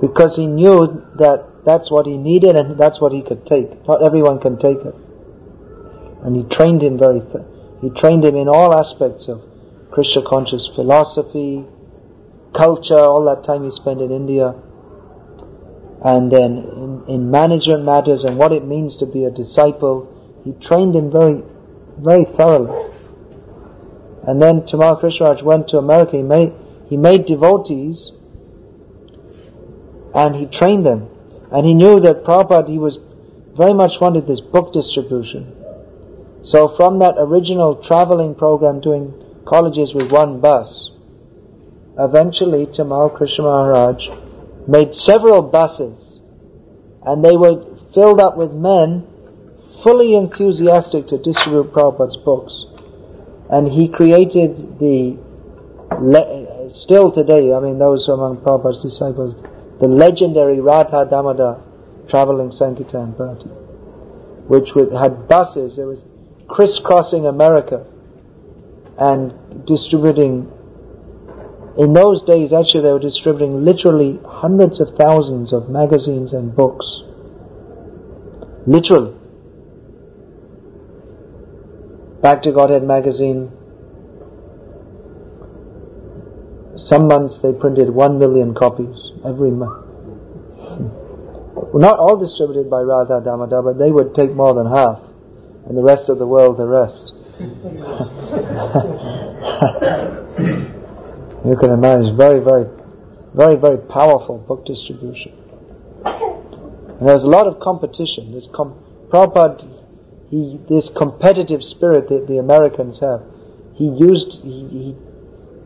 Because 0.00 0.36
he 0.36 0.46
knew 0.46 1.02
that 1.16 1.64
that's 1.64 1.90
what 1.90 2.06
he 2.06 2.18
needed 2.18 2.56
and 2.56 2.78
that's 2.78 3.00
what 3.00 3.12
he 3.12 3.22
could 3.22 3.46
take. 3.46 3.86
Not 3.86 4.04
everyone 4.04 4.40
can 4.40 4.58
take 4.58 4.78
it. 4.78 4.94
And 6.24 6.36
he 6.36 6.42
trained 6.54 6.82
him 6.82 6.98
very, 6.98 7.20
th- 7.20 7.44
he 7.80 7.90
trained 7.90 8.24
him 8.24 8.34
in 8.34 8.48
all 8.48 8.74
aspects 8.74 9.28
of 9.28 9.40
Krishna 9.92 10.22
conscious 10.26 10.68
philosophy, 10.74 11.64
culture, 12.54 12.98
all 12.98 13.24
that 13.26 13.44
time 13.44 13.64
he 13.64 13.70
spent 13.70 14.00
in 14.00 14.10
India 14.10 14.54
and 16.04 16.30
then 16.30 16.58
in, 16.58 17.04
in, 17.08 17.30
management 17.30 17.82
matters 17.84 18.24
and 18.24 18.36
what 18.36 18.52
it 18.52 18.64
means 18.64 18.96
to 18.98 19.06
be 19.06 19.24
a 19.24 19.30
disciple 19.30 20.10
he 20.44 20.52
trained 20.52 20.94
him 20.94 21.10
very, 21.10 21.42
very 21.98 22.24
thoroughly. 22.24 22.92
And 24.26 24.40
then 24.40 24.62
Tamal 24.62 25.00
Krishnaraj 25.00 25.42
went 25.42 25.68
to 25.68 25.78
America. 25.78 26.16
He 26.16 26.22
made, 26.22 26.52
he 26.88 26.96
made 26.96 27.26
devotees 27.26 28.12
and 30.14 30.36
he 30.36 30.46
trained 30.46 30.86
them. 30.86 31.08
And 31.50 31.66
he 31.66 31.74
knew 31.74 32.00
that 32.00 32.24
Prabhupada, 32.24 32.68
he 32.68 32.78
was 32.78 32.98
very 33.56 33.72
much 33.72 34.00
wanted 34.00 34.26
this 34.26 34.40
book 34.40 34.72
distribution. 34.72 35.54
So 36.42 36.68
from 36.76 36.98
that 36.98 37.14
original 37.16 37.76
traveling 37.76 38.34
program 38.34 38.80
doing 38.80 39.14
colleges 39.46 39.94
with 39.94 40.10
one 40.10 40.40
bus, 40.40 40.90
eventually 41.98 42.66
Tamal 42.66 43.14
Krishna 43.14 43.44
Maharaj 43.44 44.08
made 44.66 44.94
several 44.94 45.42
buses 45.42 46.18
and 47.02 47.24
they 47.24 47.36
were 47.36 47.64
filled 47.94 48.20
up 48.20 48.36
with 48.36 48.52
men 48.52 49.06
fully 49.84 50.16
enthusiastic 50.16 51.06
to 51.08 51.18
distribute 51.18 51.72
Prabhupada's 51.72 52.16
books. 52.16 52.64
And 53.50 53.70
he 53.70 53.86
created 53.86 54.80
the, 54.80 55.18
le- 56.00 56.70
still 56.70 57.12
today, 57.12 57.52
I 57.52 57.60
mean 57.60 57.78
those 57.78 58.08
among 58.08 58.38
Prabhupada's 58.38 58.82
disciples, 58.82 59.36
the 59.80 59.86
legendary 59.86 60.60
Radha 60.60 61.06
Damodar 61.08 61.62
traveling 62.08 62.50
Sankirtan 62.50 63.12
party, 63.12 63.50
which 64.48 64.70
had 64.98 65.28
buses, 65.28 65.78
it 65.78 65.84
was 65.84 66.06
crisscrossing 66.48 67.26
America 67.26 67.86
and 68.98 69.66
distributing 69.66 70.50
in 71.76 71.92
those 71.92 72.22
days, 72.22 72.52
actually, 72.52 72.82
they 72.82 72.92
were 72.92 73.00
distributing 73.00 73.64
literally 73.64 74.20
hundreds 74.24 74.78
of 74.78 74.94
thousands 74.96 75.52
of 75.52 75.68
magazines 75.68 76.32
and 76.32 76.54
books. 76.54 77.02
Literally. 78.64 79.12
Back 82.24 82.40
to 82.44 82.52
Godhead 82.52 82.84
magazine. 82.84 83.52
Some 86.78 87.06
months 87.06 87.40
they 87.42 87.52
printed 87.52 87.90
one 87.90 88.18
million 88.18 88.54
copies 88.54 89.12
every 89.26 89.50
month. 89.50 89.84
Hmm. 90.56 90.88
Not 91.78 91.98
all 91.98 92.16
distributed 92.16 92.70
by 92.70 92.80
Radha 92.80 93.20
Damodar, 93.22 93.60
but 93.60 93.78
they 93.78 93.90
would 93.90 94.14
take 94.14 94.32
more 94.32 94.54
than 94.54 94.64
half, 94.64 95.00
and 95.68 95.76
the 95.76 95.82
rest 95.82 96.08
of 96.08 96.18
the 96.18 96.26
world 96.26 96.56
the 96.56 96.66
rest. 96.66 97.12
you 101.44 101.56
can 101.60 101.72
imagine 101.72 102.16
very, 102.16 102.40
very, 102.40 102.64
very, 103.34 103.56
very 103.56 103.76
powerful 103.76 104.38
book 104.38 104.64
distribution. 104.64 105.32
And 106.06 107.06
there 107.06 107.16
was 107.16 107.24
a 107.24 107.28
lot 107.28 107.46
of 107.46 107.60
competition. 107.60 108.32
There's 108.32 108.48
com- 108.54 108.82
Prabhupada 109.10 109.83
he, 110.30 110.60
this 110.68 110.90
competitive 110.96 111.62
spirit 111.62 112.08
that 112.08 112.26
the 112.26 112.38
Americans 112.38 113.00
have, 113.00 113.22
he 113.74 113.84
used, 113.84 114.40
he, 114.42 114.96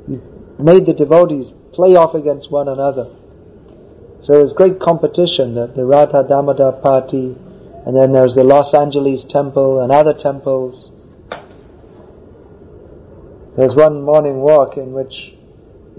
he, 0.06 0.20
made 0.58 0.86
the 0.86 0.92
devotees 0.92 1.52
play 1.72 1.94
off 1.94 2.14
against 2.14 2.50
one 2.50 2.68
another. 2.68 3.14
So 4.20 4.32
there's 4.32 4.52
great 4.52 4.80
competition 4.80 5.54
that 5.54 5.76
the 5.76 5.84
Radha 5.84 6.24
Damodar 6.28 6.72
party, 6.82 7.36
and 7.86 7.96
then 7.96 8.12
there's 8.12 8.34
the 8.34 8.42
Los 8.42 8.74
Angeles 8.74 9.24
temple 9.24 9.80
and 9.80 9.92
other 9.92 10.12
temples. 10.12 10.90
There's 13.56 13.74
one 13.74 14.02
morning 14.02 14.40
walk 14.40 14.76
in 14.76 14.92
which, 14.92 15.34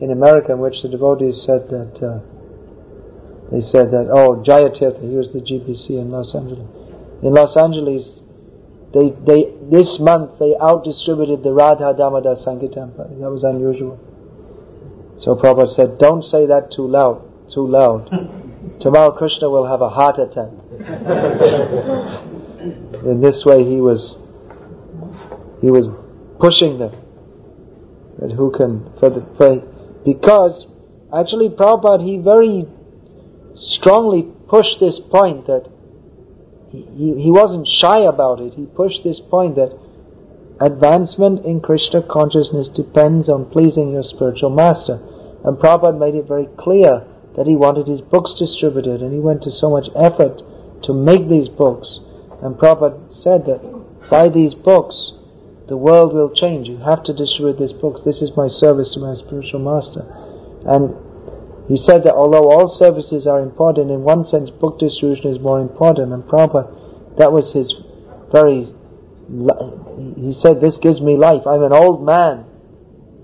in 0.01 0.11
America, 0.11 0.51
in 0.51 0.59
which 0.59 0.81
the 0.81 0.89
devotees 0.89 1.41
said 1.45 1.69
that, 1.69 2.03
uh, 2.03 2.19
they 3.51 3.61
said 3.61 3.91
that, 3.91 4.09
oh, 4.11 4.43
Jayatirtha, 4.45 5.01
he 5.01 5.15
was 5.15 5.31
the 5.31 5.39
GBC 5.39 5.91
in 5.91 6.11
Los 6.11 6.35
Angeles. 6.35 6.67
In 7.23 7.33
Los 7.33 7.57
Angeles, 7.57 8.21
they, 8.93 9.11
they, 9.25 9.53
this 9.69 9.99
month 9.99 10.39
they 10.39 10.55
out-distributed 10.59 11.43
the 11.43 11.53
Radha 11.53 11.93
Damodar 11.95 12.35
Sankirtan 12.35 12.91
party. 12.93 13.15
That 13.15 13.29
was 13.29 13.43
unusual. 13.43 13.99
So 15.19 15.35
Prabhupada 15.35 15.67
said, 15.67 15.97
don't 15.99 16.23
say 16.23 16.45
that 16.47 16.71
too 16.71 16.87
loud, 16.87 17.21
too 17.53 17.67
loud. 17.67 18.09
Tamal 18.79 19.17
Krishna 19.17 19.49
will 19.49 19.67
have 19.67 19.81
a 19.81 19.89
heart 19.89 20.17
attack. 20.17 20.49
In 23.05 23.21
this 23.21 23.43
way 23.45 23.63
he 23.63 23.81
was, 23.81 24.17
he 25.61 25.69
was 25.69 25.89
pushing 26.39 26.79
them. 26.79 26.95
That 28.19 28.31
who 28.31 28.51
can, 28.51 28.91
for 28.99 29.09
the, 29.09 29.25
for, 29.37 29.57
because 30.03 30.65
actually 31.13 31.49
Prabhupada, 31.49 32.03
he 32.03 32.17
very 32.17 32.65
strongly 33.55 34.23
pushed 34.47 34.79
this 34.79 34.99
point 34.99 35.47
that 35.47 35.69
he, 36.71 37.23
he 37.23 37.31
wasn't 37.31 37.67
shy 37.67 37.99
about 37.99 38.39
it. 38.39 38.53
He 38.53 38.65
pushed 38.65 39.03
this 39.03 39.19
point 39.19 39.55
that 39.55 39.77
advancement 40.61 41.45
in 41.45 41.61
Krishna 41.61 42.01
consciousness 42.03 42.69
depends 42.69 43.29
on 43.29 43.49
pleasing 43.49 43.91
your 43.91 44.03
spiritual 44.03 44.49
master. 44.49 44.99
And 45.43 45.57
Prabhupada 45.57 45.97
made 45.97 46.15
it 46.15 46.27
very 46.27 46.47
clear 46.57 47.05
that 47.35 47.47
he 47.47 47.55
wanted 47.55 47.87
his 47.87 48.01
books 48.01 48.33
distributed 48.37 49.01
and 49.01 49.13
he 49.13 49.19
went 49.19 49.41
to 49.43 49.51
so 49.51 49.69
much 49.69 49.87
effort 49.95 50.41
to 50.83 50.93
make 50.93 51.29
these 51.29 51.49
books. 51.49 51.99
And 52.41 52.55
Prabhupada 52.55 53.13
said 53.13 53.45
that 53.45 53.61
by 54.09 54.29
these 54.29 54.53
books, 54.53 55.13
the 55.67 55.77
world 55.77 56.13
will 56.13 56.33
change. 56.33 56.67
You 56.67 56.77
have 56.77 57.03
to 57.03 57.13
distribute 57.13 57.59
these 57.59 57.73
books. 57.73 58.01
This 58.01 58.21
is 58.21 58.35
my 58.35 58.47
service 58.47 58.93
to 58.93 58.99
my 58.99 59.13
spiritual 59.13 59.59
master. 59.59 60.01
And 60.65 60.95
he 61.69 61.77
said 61.77 62.03
that 62.05 62.15
although 62.15 62.49
all 62.49 62.67
services 62.67 63.27
are 63.27 63.41
important, 63.41 63.91
in 63.91 64.01
one 64.01 64.25
sense 64.25 64.49
book 64.49 64.79
distribution 64.79 65.29
is 65.29 65.39
more 65.39 65.61
important. 65.61 66.11
And 66.11 66.23
Prabhupada, 66.23 67.15
that 67.17 67.31
was 67.31 67.53
his 67.53 67.75
very, 68.33 68.73
he 70.17 70.33
said, 70.33 70.59
this 70.59 70.79
gives 70.79 70.99
me 70.99 71.15
life. 71.15 71.45
I'm 71.45 71.61
an 71.61 71.71
old 71.71 72.03
man. 72.03 72.45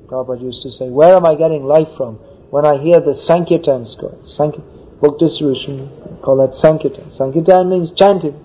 Prabhupada 0.06 0.44
used 0.44 0.62
to 0.62 0.70
say, 0.70 0.92
where 0.92 1.16
am 1.16 1.26
I 1.26 1.34
getting 1.34 1.64
life 1.64 1.88
from? 1.98 2.18
When 2.52 2.68
I 2.68 2.78
hear 2.78 3.00
the 3.00 3.16
Sankirtan 3.16 3.84
score, 3.88 4.16
Sank- 4.24 4.62
book 5.02 5.18
distribution, 5.18 5.90
call 6.22 6.38
that 6.46 6.54
Sankirtan. 6.56 7.12
Sankirtan 7.12 7.68
means 7.68 7.94
chanting. 7.94 8.40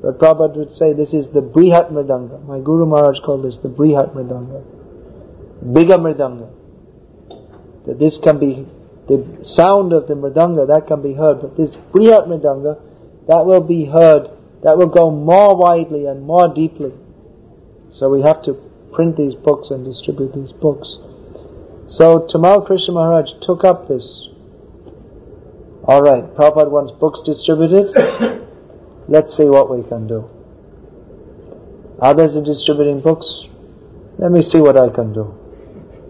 But 0.00 0.20
Prabhupada 0.20 0.54
would 0.58 0.72
say 0.72 0.92
this 0.92 1.12
is 1.12 1.26
the 1.26 1.42
Brihat 1.42 1.90
Mridanga. 1.90 2.46
My 2.46 2.60
Guru 2.60 2.86
Maharaj 2.86 3.18
called 3.26 3.44
this 3.44 3.56
the 3.56 3.68
Brihat 3.68 4.14
Mridanga. 4.14 4.62
Bigger 5.74 5.98
Mridanga. 5.98 6.48
That 7.86 7.98
this 7.98 8.18
can 8.18 8.38
be 8.38 8.64
the 9.08 9.44
sound 9.44 9.92
of 9.92 10.06
the 10.06 10.14
mridanga, 10.14 10.66
that 10.68 10.86
can 10.86 11.02
be 11.02 11.14
heard, 11.14 11.40
but 11.40 11.56
this 11.56 11.74
brihat 11.92 12.28
mridanga, 12.28 12.80
that 13.28 13.44
will 13.44 13.60
be 13.60 13.86
heard, 13.86 14.28
that 14.62 14.76
will 14.76 14.88
go 14.88 15.10
more 15.10 15.56
widely 15.56 16.06
and 16.06 16.22
more 16.22 16.52
deeply. 16.52 16.92
So 17.90 18.08
we 18.08 18.22
have 18.22 18.42
to 18.44 18.54
print 18.92 19.16
these 19.16 19.34
books 19.34 19.70
and 19.70 19.84
distribute 19.84 20.34
these 20.34 20.52
books. 20.52 20.96
So 21.88 22.26
Tamal 22.32 22.64
Krishna 22.66 22.94
Maharaj 22.94 23.30
took 23.42 23.64
up 23.64 23.88
this. 23.88 24.28
Alright, 25.84 26.34
Prabhupada 26.34 26.70
wants 26.70 26.92
books 26.92 27.22
distributed. 27.26 27.90
Let's 29.08 29.36
see 29.36 29.44
what 29.44 29.68
we 29.68 29.86
can 29.88 30.06
do. 30.06 30.30
Others 32.00 32.36
are 32.36 32.44
distributing 32.44 33.00
books. 33.00 33.46
Let 34.18 34.30
me 34.30 34.42
see 34.42 34.60
what 34.60 34.76
I 34.76 34.88
can 34.88 35.12
do 35.12 35.34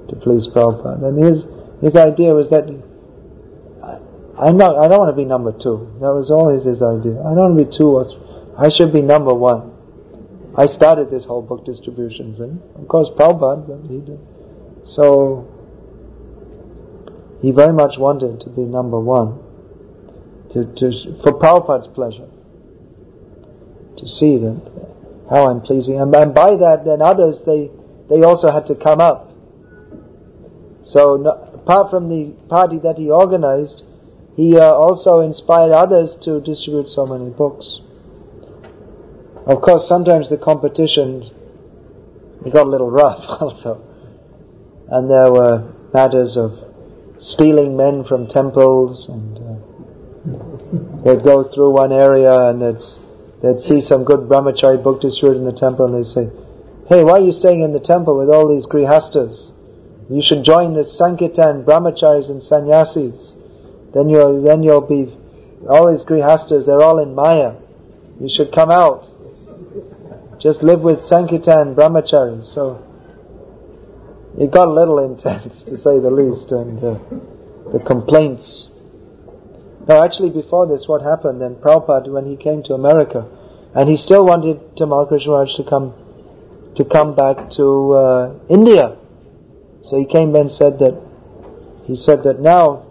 to 0.08 0.16
please 0.16 0.46
Prabhupada. 0.48 1.04
And 1.04 1.24
his, 1.24 1.44
his 1.82 1.96
idea 1.96 2.32
was 2.32 2.48
that 2.50 2.64
I'm 4.38 4.56
not, 4.56 4.78
I 4.78 4.88
don't 4.88 4.98
want 4.98 5.14
to 5.14 5.16
be 5.16 5.24
number 5.24 5.52
two. 5.52 5.92
That 6.00 6.12
was 6.12 6.30
always 6.30 6.64
his 6.64 6.82
idea. 6.82 7.20
I 7.20 7.34
don't 7.34 7.54
want 7.54 7.58
to 7.58 7.64
be 7.64 7.76
two 7.76 7.88
or 7.90 8.04
three. 8.04 8.22
I 8.56 8.70
should 8.70 8.92
be 8.92 9.02
number 9.02 9.34
one. 9.34 9.70
I 10.56 10.66
started 10.66 11.10
this 11.10 11.24
whole 11.24 11.42
book 11.42 11.64
distribution 11.64 12.34
thing. 12.36 12.62
Of 12.76 12.88
course, 12.88 13.08
Prabhupada, 13.16 13.66
but 13.66 13.90
he 13.90 14.00
did. 14.00 14.18
So, 14.84 15.48
he 17.40 17.50
very 17.50 17.72
much 17.72 17.98
wanted 17.98 18.40
to 18.40 18.50
be 18.50 18.62
number 18.62 18.98
one. 18.98 19.40
To, 20.52 20.64
to, 20.64 21.22
for 21.22 21.38
Prabhupada's 21.38 21.88
pleasure. 21.88 22.28
To 23.98 24.08
see 24.08 24.38
that, 24.38 24.60
how 25.30 25.50
I'm 25.50 25.60
pleasing. 25.60 26.00
And, 26.00 26.14
and 26.14 26.34
by 26.34 26.56
that, 26.56 26.84
then 26.84 27.00
others, 27.00 27.42
they, 27.46 27.70
they 28.08 28.22
also 28.22 28.50
had 28.50 28.66
to 28.66 28.74
come 28.74 29.00
up. 29.00 29.30
So, 30.82 31.16
no, 31.16 31.51
apart 31.62 31.90
from 31.90 32.08
the 32.08 32.32
party 32.48 32.78
that 32.78 32.98
he 32.98 33.10
organized, 33.10 33.82
he 34.36 34.58
uh, 34.58 34.72
also 34.72 35.20
inspired 35.20 35.72
others 35.72 36.16
to 36.22 36.40
distribute 36.40 36.88
so 36.88 37.06
many 37.06 37.30
books. 37.30 37.80
Of 39.46 39.60
course, 39.60 39.86
sometimes 39.86 40.28
the 40.28 40.38
competition 40.38 41.30
got 42.50 42.66
a 42.66 42.70
little 42.70 42.90
rough 43.02 43.24
also, 43.40 43.80
and 44.88 45.10
there 45.10 45.30
were 45.30 45.72
matters 45.94 46.36
of 46.36 46.58
stealing 47.18 47.76
men 47.76 48.04
from 48.04 48.26
temples, 48.26 49.08
and 49.08 49.38
uh, 49.38 51.04
they'd 51.04 51.24
go 51.24 51.44
through 51.44 51.70
one 51.70 51.92
area 51.92 52.48
and 52.48 52.62
they'd 52.62 52.82
they'd 53.42 53.60
see 53.60 53.80
some 53.80 54.04
good 54.04 54.28
brahmachari 54.28 54.82
book 54.82 55.00
distributed 55.00 55.40
in 55.40 55.46
the 55.46 55.58
temple, 55.58 55.86
and 55.86 55.94
they'd 55.94 56.10
say, 56.10 56.30
"Hey, 56.88 57.04
why 57.04 57.12
are 57.12 57.20
you 57.20 57.32
staying 57.32 57.62
in 57.62 57.72
the 57.72 57.80
temple 57.80 58.18
with 58.18 58.30
all 58.30 58.48
these 58.48 58.66
grihastas? 58.66 59.51
You 60.10 60.22
should 60.22 60.44
join 60.44 60.74
the 60.74 60.84
Sankirtan 60.84 61.64
brahmacharis 61.64 62.30
and 62.30 62.42
sannyasis." 62.42 63.34
Then 63.94 64.08
you'll, 64.08 64.42
then 64.42 64.62
you'll 64.62 64.80
be, 64.80 65.14
all 65.68 65.90
these 65.90 66.02
grihastas, 66.02 66.66
they're 66.66 66.82
all 66.82 66.98
in 66.98 67.14
Maya. 67.14 67.54
You 68.20 68.28
should 68.28 68.52
come 68.52 68.70
out. 68.70 69.06
Just 70.40 70.62
live 70.62 70.80
with 70.80 71.04
Sankirtan 71.04 71.74
brahmacharis. 71.74 72.46
So, 72.46 72.82
it 74.38 74.50
got 74.50 74.68
a 74.68 74.72
little 74.72 74.98
intense, 75.10 75.62
to 75.64 75.76
say 75.76 75.98
the 75.98 76.10
least, 76.10 76.52
and 76.52 76.78
uh, 76.82 76.98
the 77.72 77.80
complaints. 77.86 78.68
Now, 79.86 80.04
actually, 80.04 80.30
before 80.30 80.66
this, 80.66 80.86
what 80.86 81.02
happened 81.02 81.40
then? 81.40 81.56
Prabhupada, 81.56 82.08
when 82.08 82.24
he 82.24 82.36
came 82.36 82.62
to 82.64 82.74
America, 82.74 83.28
and 83.74 83.88
he 83.88 83.96
still 83.96 84.24
wanted 84.24 84.76
Tamal 84.76 85.08
Krishna 85.08 85.32
Maharaj 85.32 85.56
to 85.56 85.64
come 85.64 85.94
to 86.76 86.84
come 86.84 87.14
back 87.14 87.50
to 87.50 87.92
uh, 87.92 88.34
India. 88.48 88.96
So 89.82 89.98
he 89.98 90.04
came 90.04 90.34
and 90.36 90.50
said 90.50 90.78
that 90.78 91.00
he 91.84 91.96
said 91.96 92.22
that 92.24 92.40
now 92.40 92.86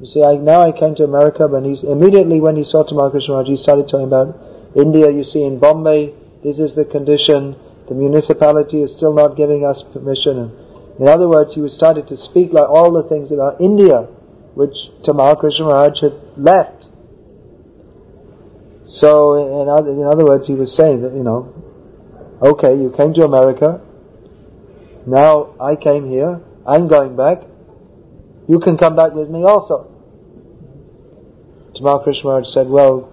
you 0.00 0.06
see, 0.06 0.22
I, 0.22 0.36
now 0.36 0.60
I 0.60 0.72
came 0.72 0.94
to 0.96 1.04
America, 1.04 1.48
but 1.48 1.64
he's 1.64 1.82
immediately 1.82 2.38
when 2.38 2.56
he 2.56 2.64
saw 2.64 2.84
Tamal 2.84 3.10
Krishna 3.10 3.42
he 3.44 3.56
started 3.56 3.88
talking 3.88 4.06
about 4.06 4.36
India. 4.76 5.10
You 5.10 5.24
see, 5.24 5.42
in 5.42 5.58
Bombay, 5.58 6.12
this 6.44 6.58
is 6.58 6.74
the 6.74 6.84
condition. 6.84 7.56
The 7.88 7.94
municipality 7.94 8.82
is 8.82 8.92
still 8.92 9.14
not 9.14 9.36
giving 9.36 9.64
us 9.64 9.82
permission. 9.92 10.38
And 10.38 10.52
in 11.00 11.08
other 11.08 11.28
words, 11.28 11.54
he 11.54 11.62
was 11.62 11.74
started 11.74 12.08
to 12.08 12.16
speak 12.16 12.52
like 12.52 12.68
all 12.68 12.92
the 12.92 13.08
things 13.08 13.32
about 13.32 13.60
India, 13.60 14.02
which 14.54 14.76
Tamal 15.02 15.38
Krishna 15.38 15.64
Maharaj 15.64 16.00
had 16.00 16.12
left. 16.36 16.86
So, 18.84 19.62
in 19.62 19.68
other, 19.68 19.90
in 19.90 20.04
other 20.04 20.24
words, 20.24 20.46
he 20.46 20.54
was 20.54 20.74
saying 20.74 21.02
that, 21.02 21.12
you 21.12 21.22
know, 21.22 21.52
okay, 22.42 22.76
you 22.76 22.92
came 22.96 23.14
to 23.14 23.24
America, 23.24 23.80
now 25.06 25.54
I 25.60 25.76
came 25.76 26.08
here, 26.08 26.40
I'm 26.66 26.88
going 26.88 27.16
back, 27.16 27.42
you 28.48 28.60
can 28.60 28.76
come 28.76 28.96
back 28.96 29.12
with 29.12 29.30
me 29.30 29.44
also. 29.44 29.92
Tamal 31.74 32.02
Krishna 32.02 32.24
Maharaj 32.24 32.52
said, 32.52 32.68
well, 32.68 33.12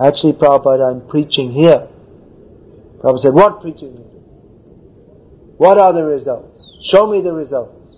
actually 0.00 0.32
Prabhupada, 0.32 0.90
I'm 0.90 1.06
preaching 1.08 1.52
here. 1.52 1.88
Prabhupada 2.98 3.18
said, 3.20 3.34
what 3.34 3.60
preaching? 3.60 3.94
What 5.58 5.78
are 5.78 5.92
the 5.92 6.04
results? 6.04 6.78
Show 6.82 7.10
me 7.10 7.20
the 7.20 7.32
results. 7.32 7.96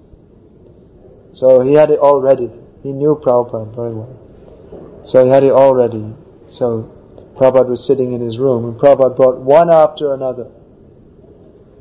So 1.32 1.60
he 1.60 1.74
had 1.74 1.90
it 1.90 1.98
all 1.98 2.20
ready. 2.20 2.50
He 2.82 2.92
knew 2.92 3.20
Prabhupada 3.22 3.74
very 3.74 3.94
well. 3.94 5.02
So 5.04 5.24
he 5.24 5.30
had 5.30 5.44
it 5.44 5.52
all 5.52 5.74
ready. 5.74 6.14
So 6.46 6.94
Prabhupada 7.36 7.68
was 7.68 7.86
sitting 7.86 8.12
in 8.12 8.20
his 8.20 8.38
room 8.38 8.64
and 8.64 8.80
Prabhupada 8.80 9.16
brought 9.16 9.38
one 9.38 9.70
after 9.70 10.14
another. 10.14 10.50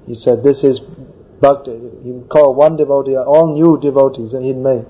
He 0.05 0.16
said, 0.16 0.43
this 0.43 0.64
is 0.64 0.80
Bhakti. 1.42 1.72
He 2.04 2.12
would 2.12 2.30
call 2.30 2.56
one 2.56 2.78
devotee, 2.78 3.16
all 3.16 3.54
new 3.54 3.80
devotees 3.80 4.32
that 4.32 4.42
he'd 4.42 4.58
made. 4.58 4.86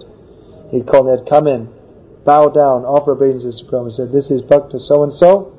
He'd 0.71 0.87
call 0.87 1.03
them, 1.03 1.25
come 1.25 1.47
in, 1.47 1.69
bow 2.25 2.49
down, 2.49 2.85
offer 2.85 3.11
obeisances 3.11 3.59
to 3.59 3.65
Prabhupada. 3.65 3.89
He 3.89 3.95
said, 3.95 4.11
this 4.11 4.31
is 4.31 4.41
bhakti 4.41 4.79
so 4.79 5.03
and 5.03 5.13
so. 5.13 5.53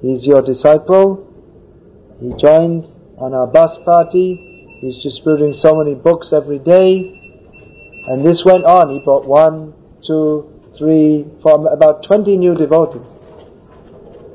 He's 0.00 0.26
your 0.26 0.42
disciple. 0.42 1.28
He 2.20 2.32
joined 2.38 2.86
on 3.18 3.34
our 3.34 3.46
bus 3.46 3.78
party. 3.84 4.36
He's 4.80 5.02
distributing 5.02 5.52
so 5.54 5.76
many 5.78 5.94
books 5.94 6.32
every 6.32 6.58
day. 6.58 7.12
And 8.08 8.26
this 8.26 8.44
went 8.44 8.64
on. 8.64 8.90
He 8.90 9.00
brought 9.04 9.26
one, 9.26 9.74
two, 10.04 10.52
three, 10.76 11.24
four, 11.42 11.72
about 11.72 12.02
20 12.02 12.36
new 12.36 12.54
devotees. 12.54 13.06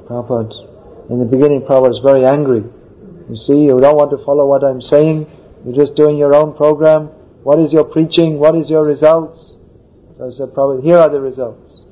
Prabhupada, 0.07 1.09
in 1.09 1.19
the 1.19 1.25
beginning 1.25 1.61
Prabhupada 1.61 1.89
was 1.89 1.99
very 1.99 2.25
angry. 2.25 2.63
You 3.29 3.35
see, 3.35 3.63
you 3.65 3.79
don't 3.79 3.97
want 3.97 4.11
to 4.11 4.23
follow 4.23 4.45
what 4.45 4.63
I'm 4.63 4.81
saying. 4.81 5.27
You're 5.65 5.75
just 5.75 5.95
doing 5.95 6.17
your 6.17 6.33
own 6.33 6.55
program. 6.55 7.07
What 7.43 7.59
is 7.59 7.73
your 7.73 7.83
preaching? 7.83 8.39
What 8.39 8.55
is 8.55 8.69
your 8.69 8.85
results? 8.85 9.57
So 10.15 10.27
I 10.27 10.29
said, 10.31 10.49
Prabhupada, 10.49 10.83
here 10.83 10.97
are 10.97 11.09
the 11.09 11.19
results. 11.19 11.83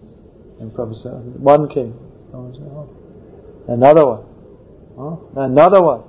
And 0.59 0.71
Prabhupada 0.71 1.03
said, 1.03 1.39
one 1.39 1.67
came. 1.67 1.93
Oh. 2.33 2.89
Another 3.67 4.05
one. 4.05 4.23
Another 5.35 5.81
one. 5.81 6.03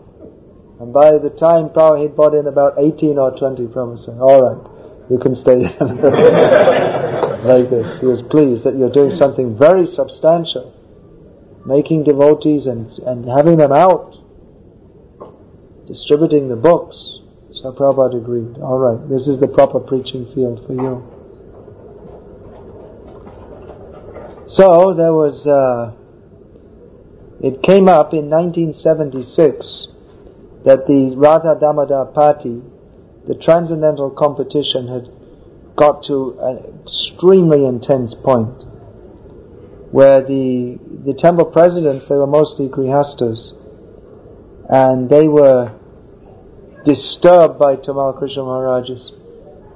And 0.78 0.92
by 0.92 1.18
the 1.18 1.30
time 1.30 1.70
Prabhupada 1.70 2.02
had 2.02 2.16
brought 2.16 2.34
in 2.34 2.46
about 2.46 2.74
18 2.78 3.18
or 3.18 3.36
20, 3.36 3.66
Prabhupada 3.66 4.04
said, 4.04 4.18
alright, 4.18 4.62
you 5.10 5.18
can 5.18 5.34
stay 5.34 5.56
like 7.46 7.70
this. 7.70 8.00
He 8.00 8.06
was 8.06 8.22
pleased 8.30 8.62
that 8.64 8.76
you're 8.76 8.92
doing 8.92 9.10
something 9.10 9.58
very 9.58 9.86
substantial. 9.86 10.72
Making 11.64 12.04
devotees 12.04 12.66
and, 12.66 12.90
and 13.00 13.24
having 13.28 13.56
them 13.56 13.72
out 13.72 14.14
distributing 15.86 16.48
the 16.48 16.56
books. 16.56 17.20
So 17.52 17.72
Prabhupada 17.72 18.18
agreed, 18.18 18.58
alright, 18.58 19.08
this 19.08 19.26
is 19.28 19.40
the 19.40 19.48
proper 19.48 19.80
preaching 19.80 20.26
field 20.34 20.66
for 20.66 20.74
you. 20.74 21.12
So 24.46 24.94
there 24.94 25.12
was, 25.12 25.46
uh, 25.46 25.92
it 27.40 27.62
came 27.62 27.88
up 27.88 28.12
in 28.12 28.30
1976 28.30 29.88
that 30.64 30.86
the 30.86 31.14
Radha 31.16 31.56
Damodar 31.58 32.06
party, 32.06 32.62
the 33.26 33.34
transcendental 33.34 34.10
competition 34.10 34.88
had 34.88 35.08
got 35.76 36.02
to 36.04 36.38
an 36.40 36.80
extremely 36.82 37.64
intense 37.64 38.14
point 38.14 38.64
where 39.92 40.22
the, 40.22 40.78
the 41.04 41.14
temple 41.14 41.46
presidents, 41.46 42.06
they 42.08 42.16
were 42.16 42.26
mostly 42.26 42.68
grihastas, 42.68 43.52
and 44.68 45.08
they 45.08 45.28
were 45.28 45.72
disturbed 46.84 47.58
by 47.58 47.76
Tamal 47.76 48.16
Krishna 48.18 48.42
Maharaj's, 48.42 49.12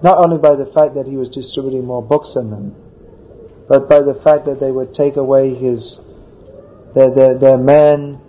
not 0.03 0.19
only 0.19 0.39
by 0.39 0.55
the 0.55 0.67
fact 0.67 0.95
that 0.95 1.07
he 1.07 1.17
was 1.17 1.29
distributing 1.29 1.85
more 1.85 2.03
books 2.03 2.35
than 2.35 2.51
them, 2.51 2.75
but 3.69 3.89
by 3.89 4.01
the 4.01 4.15
fact 4.15 4.47
that 4.47 4.59
they 4.59 4.71
would 4.71 4.95
take 4.95 5.17
away 5.17 5.55
his, 5.55 6.01
their, 6.95 7.11
their, 7.15 7.39
their 7.39 7.59
men, 7.59 8.21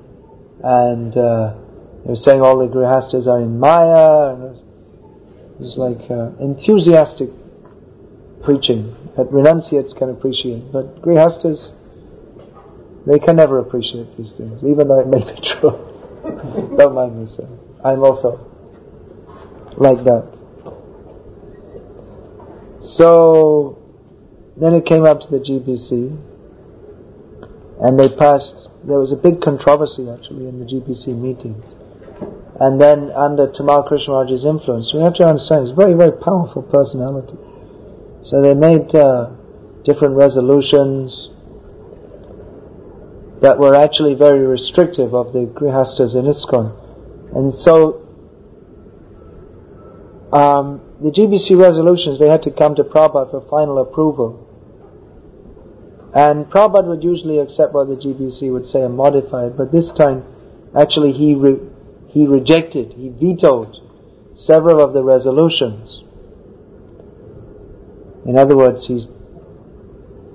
and 0.63 1.17
uh, 1.17 1.55
they 2.03 2.09
were 2.09 2.15
saying 2.15 2.41
all 2.41 2.57
the 2.57 2.67
grihastas 2.67 3.27
are 3.27 3.39
in 3.39 3.59
Maya, 3.59 4.35
and 4.35 4.43
it 4.55 5.59
was 5.59 5.77
like 5.77 6.09
uh, 6.11 6.31
enthusiastic 6.43 7.29
preaching 8.43 8.95
that 9.17 9.31
renunciates 9.31 9.93
can 9.93 10.09
appreciate, 10.09 10.71
but 10.71 11.01
grihastas, 11.01 11.71
they 13.07 13.19
can 13.19 13.35
never 13.35 13.59
appreciate 13.59 14.15
these 14.17 14.33
things, 14.33 14.63
even 14.63 14.87
though 14.87 14.99
it 14.99 15.07
may 15.07 15.23
be 15.23 15.39
true. 15.59 15.90
Don't 16.23 16.93
mind 16.93 17.19
me 17.19 17.27
sir. 17.27 17.47
I'm 17.83 18.03
also 18.03 18.47
like 19.77 20.03
that. 20.03 20.27
So, 22.81 23.77
then 24.57 24.73
it 24.73 24.85
came 24.85 25.05
up 25.05 25.21
to 25.21 25.27
the 25.27 25.39
GBC, 25.39 26.17
and 27.81 27.99
they 27.99 28.09
passed, 28.09 28.69
there 28.83 28.99
was 28.99 29.11
a 29.11 29.15
big 29.15 29.41
controversy 29.41 30.09
actually 30.09 30.47
in 30.47 30.59
the 30.59 30.65
GBC 30.65 31.17
meetings. 31.17 31.73
and 32.61 32.79
then 32.79 33.09
under 33.11 33.47
Tamal 33.47 33.89
Krishnaraj's 33.89 34.45
influence, 34.45 34.93
we 34.93 35.01
have 35.01 35.15
to 35.15 35.25
understand 35.25 35.65
he's 35.65 35.71
a 35.71 35.75
very, 35.75 35.93
very 35.93 36.11
powerful 36.11 36.61
personality. 36.61 37.37
So 38.21 38.39
they 38.39 38.53
made 38.53 38.93
uh, 38.93 39.31
different 39.83 40.15
resolutions 40.15 41.30
that 43.41 43.57
were 43.57 43.75
actually 43.75 44.13
very 44.13 44.45
restrictive 44.45 45.13
of 45.13 45.33
the 45.33 45.39
Grihastas 45.39 46.15
in 46.15 46.25
ISKCON. 46.25 47.35
And 47.35 47.53
so 47.53 48.07
um, 50.31 50.81
the 51.01 51.09
GBC 51.09 51.59
resolutions, 51.59 52.19
they 52.19 52.29
had 52.29 52.43
to 52.43 52.51
come 52.51 52.75
to 52.75 52.83
Prabhupada 52.83 53.31
for 53.31 53.41
final 53.49 53.79
approval. 53.79 54.47
And 56.13 56.45
Prabhupada 56.45 56.87
would 56.87 57.03
usually 57.03 57.39
accept 57.39 57.73
what 57.73 57.87
the 57.87 57.95
GBC 57.95 58.51
would 58.51 58.67
say 58.67 58.81
and 58.83 58.95
modify 58.95 59.47
it, 59.47 59.57
but 59.57 59.71
this 59.71 59.91
time, 59.91 60.23
actually 60.77 61.13
he 61.13 61.35
re- 61.35 61.59
he 62.07 62.27
rejected, 62.27 62.93
he 62.93 63.09
vetoed 63.09 63.77
several 64.33 64.81
of 64.81 64.93
the 64.93 65.03
resolutions. 65.03 66.03
In 68.25 68.37
other 68.37 68.55
words, 68.55 68.87
he's, 68.87 69.07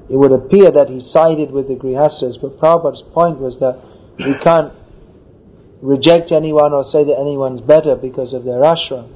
it 0.09 0.17
would 0.17 0.33
appear 0.33 0.71
that 0.71 0.89
he 0.89 1.01
sided 1.01 1.51
with 1.51 1.69
the 1.69 1.75
Grihastas, 1.75 2.41
but 2.41 2.59
Prabhupada's 2.61 3.03
point 3.13 3.39
was 3.39 3.59
that 3.59 3.81
we 4.19 4.35
can't 4.43 4.73
reject 5.83 6.33
anyone 6.33 6.73
or 6.73 6.85
say 6.85 7.05
that 7.05 7.19
anyone's 7.19 7.61
better 7.61 7.97
because 7.97 8.33
of 8.33 8.45
their 8.45 8.61
ashram. 8.61 9.13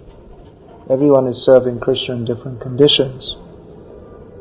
Everyone 0.90 1.28
is 1.28 1.44
serving 1.44 1.78
Krishna 1.80 2.16
in 2.16 2.24
different 2.24 2.60
conditions. 2.60 3.36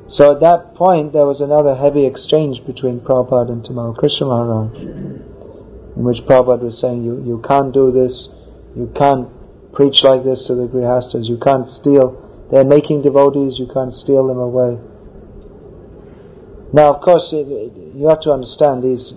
So 0.10 0.34
at 0.34 0.41
that 0.41 0.74
point, 0.74 1.14
there 1.14 1.26
was 1.26 1.39
another 1.39 1.76
heavy 1.76 2.06
exchange 2.06 2.66
between 2.66 3.00
Prabhupada 3.00 3.52
and 3.52 3.64
Tamal 3.64 3.95
Krishna 3.95 4.26
Maharaj, 4.26 4.76
in 4.76 6.04
which 6.04 6.26
Prabhupada 6.26 6.64
was 6.64 6.82
saying, 6.82 7.04
you, 7.04 7.22
you 7.24 7.43
can't 7.47 7.72
do 7.72 7.91
this, 7.91 8.28
you 8.76 8.91
can't 8.97 9.30
preach 9.72 10.02
like 10.02 10.24
this 10.24 10.47
to 10.47 10.56
the 10.56 10.66
Grihastas, 10.66 11.30
you 11.30 11.38
can't 11.38 11.70
steal, 11.70 12.18
they're 12.52 12.66
making 12.66 13.04
devotees, 13.04 13.60
you 13.60 13.70
can't 13.72 13.93
steal 13.93 14.26
them 14.26 14.39
away. 14.39 14.80
Now, 16.72 16.93
of 16.93 17.01
course, 17.01 17.32
you 17.32 18.05
have 18.07 18.22
to 18.22 18.32
understand 18.32 18.84
these, 18.84 19.11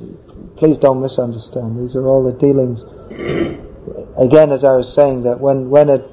please 0.56 0.78
don't 0.78 1.02
misunderstand, 1.02 1.82
these 1.82 1.94
are 1.94 2.06
all 2.06 2.24
the 2.24 2.32
dealings. 2.32 2.82
Again, 4.18 4.52
as 4.52 4.64
I 4.64 4.72
was 4.72 4.92
saying, 4.92 5.24
that 5.24 5.38
when, 5.38 5.68
when 5.68 5.90
a 5.90 6.08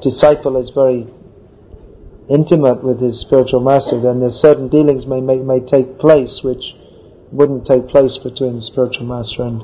disciple 0.00 0.56
is 0.56 0.70
very 0.70 1.06
intimate 2.28 2.82
with 2.82 3.00
his 3.00 3.20
spiritual 3.20 3.60
master, 3.60 4.00
then 4.00 4.18
there's 4.18 4.40
certain 4.40 4.68
dealings 4.68 5.06
may, 5.06 5.20
may, 5.20 5.36
may 5.36 5.60
take 5.60 5.98
place 5.98 6.40
which 6.42 6.74
wouldn't 7.30 7.64
take 7.66 7.86
place 7.88 8.18
between 8.18 8.56
the 8.56 8.62
spiritual 8.62 9.06
master 9.06 9.42
and 9.42 9.62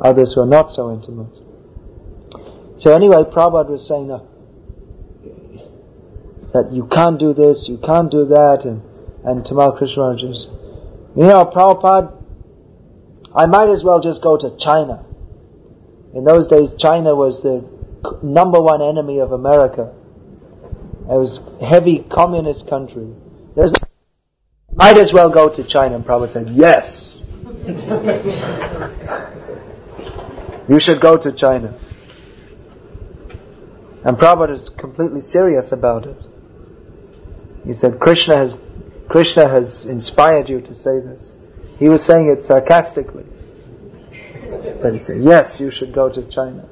others 0.00 0.34
who 0.34 0.40
are 0.40 0.46
not 0.46 0.72
so 0.72 0.92
intimate. 0.92 1.40
So 2.78 2.94
anyway, 2.94 3.24
Prabhupada 3.24 3.70
was 3.70 3.86
saying 3.86 4.08
that, 4.08 4.22
that 6.52 6.72
you 6.72 6.86
can't 6.86 7.18
do 7.18 7.34
this, 7.34 7.68
you 7.68 7.78
can't 7.78 8.10
do 8.10 8.24
that, 8.26 8.64
and, 8.64 8.82
and 9.24 9.44
Tamal 9.44 9.76
Krishna 9.76 10.14
is, 10.14 10.46
you 11.16 11.24
know, 11.24 11.44
Prabhupada, 11.44 12.12
I 13.34 13.46
might 13.46 13.70
as 13.70 13.82
well 13.82 14.00
just 14.00 14.22
go 14.22 14.36
to 14.36 14.56
China. 14.58 15.04
In 16.14 16.24
those 16.24 16.46
days, 16.46 16.70
China 16.78 17.14
was 17.14 17.42
the 17.42 17.64
number 18.22 18.60
one 18.60 18.82
enemy 18.82 19.18
of 19.18 19.32
America. 19.32 19.92
It 21.02 21.18
was 21.18 21.40
heavy 21.60 22.04
communist 22.10 22.68
country. 22.68 23.08
There's 23.56 23.72
might 24.74 24.98
as 24.98 25.12
well 25.12 25.30
go 25.30 25.48
to 25.48 25.64
China. 25.64 25.96
And 25.96 26.04
Prabhupada 26.04 26.32
said, 26.32 26.50
yes. 26.50 27.22
you 30.68 30.80
should 30.80 31.00
go 31.00 31.16
to 31.16 31.32
China. 31.32 31.78
And 34.04 34.18
Prabhupada 34.18 34.60
is 34.60 34.68
completely 34.68 35.20
serious 35.20 35.72
about 35.72 36.06
it. 36.06 36.16
He 37.64 37.72
said, 37.72 38.00
Krishna 38.00 38.36
has, 38.36 38.56
Krishna 39.08 39.48
has 39.48 39.84
inspired 39.84 40.48
you 40.48 40.60
to 40.62 40.74
say 40.74 41.00
this. 41.00 41.30
He 41.78 41.88
was 41.88 42.04
saying 42.04 42.28
it 42.28 42.44
sarcastically. 42.44 43.24
But 44.80 44.92
he 44.92 44.98
said, 44.98 45.22
yes, 45.22 45.60
you 45.60 45.70
should 45.70 45.92
go 45.92 46.08
to 46.08 46.22
China. 46.24 46.68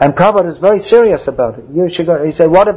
And 0.00 0.14
Prabhupada 0.14 0.48
is 0.48 0.58
very 0.58 0.78
serious 0.78 1.28
about 1.28 1.58
it. 1.58 1.64
You 1.72 1.88
should 1.88 2.06
go. 2.06 2.24
He 2.24 2.32
said, 2.32 2.50
what 2.50 2.68
if, 2.68 2.76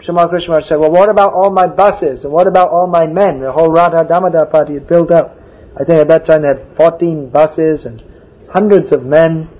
Tamal 0.00 0.28
Krishna 0.28 0.62
said, 0.62 0.76
well, 0.76 0.90
what 0.90 1.08
about 1.08 1.34
all 1.34 1.50
my 1.50 1.66
buses? 1.66 2.24
And 2.24 2.32
what 2.32 2.46
about 2.46 2.70
all 2.70 2.86
my 2.86 3.06
men? 3.06 3.40
The 3.40 3.52
whole 3.52 3.70
Radha 3.70 4.04
Damodar 4.04 4.46
party 4.46 4.74
had 4.74 4.86
built 4.86 5.10
up. 5.10 5.38
I 5.76 5.84
think 5.84 6.00
at 6.00 6.08
that 6.08 6.26
time 6.26 6.42
they 6.42 6.48
had 6.48 6.74
14 6.76 7.28
buses 7.28 7.84
and 7.86 8.02
hundreds 8.48 8.92
of 8.92 9.04
men. 9.04 9.50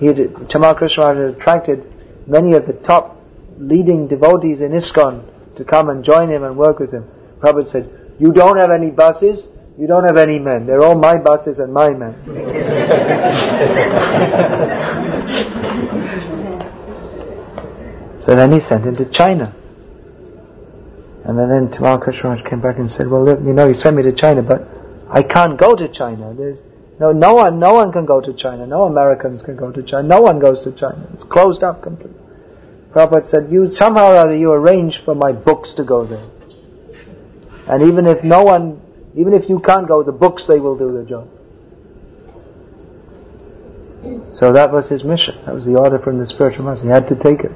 He 0.00 0.06
had, 0.06 0.48
Krishna 0.48 1.06
had 1.06 1.16
attracted 1.18 1.92
many 2.26 2.54
of 2.54 2.66
the 2.66 2.72
top 2.72 3.20
leading 3.58 4.08
devotees 4.08 4.60
in 4.60 4.72
ISKCON 4.72 5.33
to 5.56 5.64
come 5.64 5.88
and 5.88 6.04
join 6.04 6.30
him 6.30 6.44
and 6.44 6.56
work 6.56 6.78
with 6.78 6.92
him. 6.92 7.08
Prabhupada 7.40 7.68
said, 7.68 8.16
you 8.18 8.32
don't 8.32 8.56
have 8.56 8.70
any 8.70 8.90
buses, 8.90 9.48
you 9.78 9.86
don't 9.86 10.04
have 10.04 10.16
any 10.16 10.38
men. 10.38 10.66
They're 10.66 10.82
all 10.82 10.96
my 10.96 11.18
buses 11.18 11.58
and 11.58 11.72
my 11.72 11.90
men. 11.90 12.14
so 18.20 18.36
then 18.36 18.52
he 18.52 18.60
sent 18.60 18.84
him 18.84 18.96
to 18.96 19.04
China. 19.06 19.54
And 21.24 21.38
then, 21.38 21.48
then 21.48 21.68
Tamal 21.68 22.02
Krishnaraj 22.02 22.48
came 22.48 22.60
back 22.60 22.78
and 22.78 22.90
said, 22.90 23.08
well, 23.08 23.24
look, 23.24 23.40
you 23.40 23.52
know, 23.52 23.66
you 23.66 23.74
sent 23.74 23.96
me 23.96 24.02
to 24.02 24.12
China, 24.12 24.42
but 24.42 24.68
I 25.10 25.22
can't 25.22 25.58
go 25.58 25.74
to 25.74 25.88
China. 25.88 26.34
There's, 26.34 26.58
no, 27.00 27.12
no 27.12 27.34
one, 27.34 27.58
no 27.58 27.74
one 27.74 27.90
can 27.92 28.04
go 28.04 28.20
to 28.20 28.32
China. 28.34 28.66
No 28.66 28.84
Americans 28.84 29.42
can 29.42 29.56
go 29.56 29.72
to 29.72 29.82
China. 29.82 30.06
No 30.06 30.20
one 30.20 30.38
goes 30.38 30.62
to 30.62 30.72
China. 30.72 31.08
It's 31.14 31.24
closed 31.24 31.64
up 31.64 31.82
completely. 31.82 32.23
Prabhupada 32.94 33.24
said, 33.24 33.50
you, 33.50 33.68
somehow 33.68 34.12
or 34.12 34.16
other, 34.16 34.36
you 34.36 34.52
arrange 34.52 34.98
for 34.98 35.16
my 35.16 35.32
books 35.32 35.72
to 35.74 35.84
go 35.84 36.04
there. 36.04 36.24
And 37.66 37.82
even 37.82 38.06
if 38.06 38.22
no 38.22 38.44
one, 38.44 38.80
even 39.16 39.34
if 39.34 39.48
you 39.48 39.58
can't 39.58 39.88
go, 39.88 40.04
the 40.04 40.12
books, 40.12 40.46
they 40.46 40.60
will 40.60 40.76
do 40.76 40.92
the 40.92 41.02
job. 41.04 41.28
So 44.28 44.52
that 44.52 44.70
was 44.70 44.88
his 44.88 45.02
mission. 45.02 45.36
That 45.44 45.54
was 45.54 45.64
the 45.64 45.74
order 45.74 45.98
from 45.98 46.18
the 46.18 46.26
spiritual 46.26 46.66
master. 46.66 46.84
He 46.84 46.90
had 46.90 47.08
to 47.08 47.16
take 47.16 47.40
it. 47.40 47.52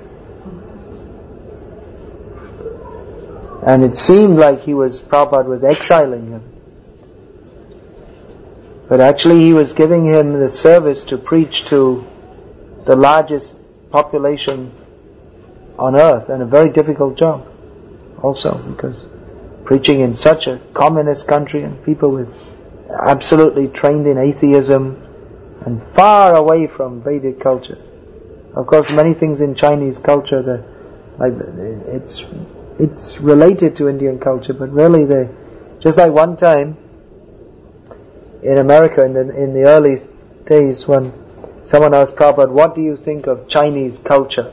And 3.65 3.85
it 3.85 3.97
seemed 3.97 4.39
like 4.39 4.61
he 4.61 4.75
was, 4.75 5.01
Prabhupada 5.01 5.47
was 5.47 5.63
exiling 5.63 6.33
him. 6.33 6.43
But 8.89 9.01
actually 9.01 9.41
he 9.41 9.53
was 9.53 9.73
giving 9.73 10.05
him 10.05 10.33
the 10.33 10.49
service 10.49 11.05
to 11.05 11.19
preach 11.19 11.67
to 11.67 12.05
the 12.87 12.97
largest 12.97 13.55
population 13.91 14.73
on 15.79 15.97
earth 15.97 16.29
and 16.29 16.43
a 16.43 16.47
very 16.47 16.71
difficult 16.71 17.17
job 17.17 17.47
also 18.23 18.59
because 18.59 18.97
preaching 19.65 20.01
in 20.01 20.15
such 20.15 20.47
a 20.47 20.59
communist 20.75 21.29
country 21.29 21.63
and 21.63 21.83
people 21.85 22.11
with 22.11 22.33
absolutely 22.91 23.69
trained 23.69 24.07
in 24.07 24.19
atheism 24.19 24.97
and 25.67 25.83
far 25.95 26.35
away 26.35 26.67
from 26.67 27.03
Vedic 27.03 27.41
culture. 27.41 27.79
Of 28.55 28.67
course, 28.67 28.91
many 28.91 29.15
things 29.15 29.41
in 29.41 29.55
Chinese 29.55 29.99
culture 29.99 30.43
that 30.43 30.65
like 31.19 31.35
it's 31.89 32.25
it's 32.79 33.21
related 33.21 33.77
to 33.77 33.89
Indian 33.89 34.19
culture, 34.19 34.55
but 34.55 34.71
really 34.71 35.05
they 35.05 35.29
just 35.81 35.99
like 35.99 36.13
one 36.13 36.37
time 36.37 36.77
in 38.43 38.59
America 38.59 39.05
in 39.05 39.13
the 39.13 39.37
in 39.37 39.53
the 39.53 39.65
early 39.65 39.97
days 40.47 40.87
when 40.89 41.13
someone 41.65 41.93
asked 41.93 42.17
Prabhupada, 42.17 42.51
"What 42.51 42.75
do 42.75 42.81
you 42.81 42.97
think 42.97 43.27
of 43.27 43.49
Chinese 43.49 43.99
culture?" 43.99 44.53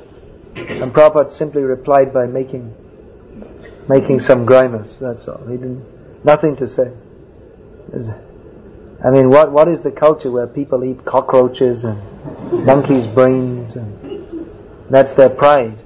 And 0.56 0.94
Prabhupada 0.94 1.30
simply 1.30 1.64
replied 1.64 2.14
by 2.14 2.26
making 2.26 2.74
making 3.88 4.20
some 4.20 4.46
grimace. 4.46 4.98
That's 4.98 5.28
all. 5.28 5.46
He 5.46 5.58
didn't 5.58 5.86
nothing 6.24 6.56
to 6.58 6.68
say. 6.68 6.94
I 9.04 9.12
mean, 9.12 9.30
what 9.30 9.52
what 9.52 9.68
is 9.68 9.82
the 9.82 9.92
culture 9.92 10.32
where 10.32 10.48
people 10.48 10.84
eat 10.84 11.06
cockroaches 11.06 11.84
and 11.84 12.02
monkeys' 12.66 13.08
brains 13.08 13.76
and 13.76 14.50
that's 14.90 15.14
their 15.14 15.30
pride? 15.30 15.78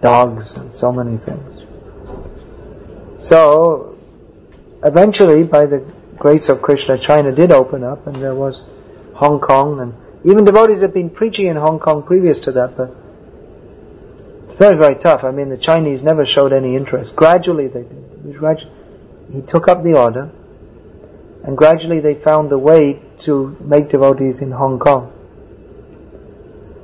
Dogs 0.00 0.52
and 0.54 0.74
so 0.74 0.92
many 0.92 1.16
things. 1.16 1.58
So, 3.18 3.98
eventually, 4.84 5.42
by 5.42 5.66
the 5.66 5.84
grace 6.16 6.48
of 6.48 6.62
Krishna, 6.62 6.96
China 6.96 7.32
did 7.32 7.50
open 7.50 7.82
up, 7.82 8.06
and 8.06 8.22
there 8.22 8.34
was 8.34 8.62
Hong 9.14 9.40
Kong, 9.40 9.80
and 9.80 9.94
even 10.28 10.44
devotees 10.44 10.82
had 10.82 10.92
been 10.92 11.08
preaching 11.08 11.46
in 11.46 11.56
Hong 11.56 11.78
Kong 11.78 12.02
previous 12.02 12.38
to 12.40 12.52
that, 12.52 12.76
but 12.76 12.94
it's 14.48 14.58
very, 14.58 14.76
very 14.76 14.96
tough. 14.96 15.24
I 15.24 15.30
mean, 15.30 15.48
the 15.48 15.56
Chinese 15.56 16.02
never 16.02 16.26
showed 16.26 16.52
any 16.52 16.76
interest. 16.76 17.16
Gradually, 17.16 17.68
they 17.68 17.82
did. 17.82 18.68
He 19.32 19.40
took 19.42 19.68
up 19.68 19.82
the 19.82 19.94
order, 19.94 20.30
and 21.44 21.56
gradually 21.56 22.00
they 22.00 22.14
found 22.14 22.50
the 22.50 22.58
way 22.58 23.00
to 23.20 23.56
make 23.60 23.88
devotees 23.88 24.40
in 24.40 24.50
Hong 24.50 24.78
Kong, 24.78 25.06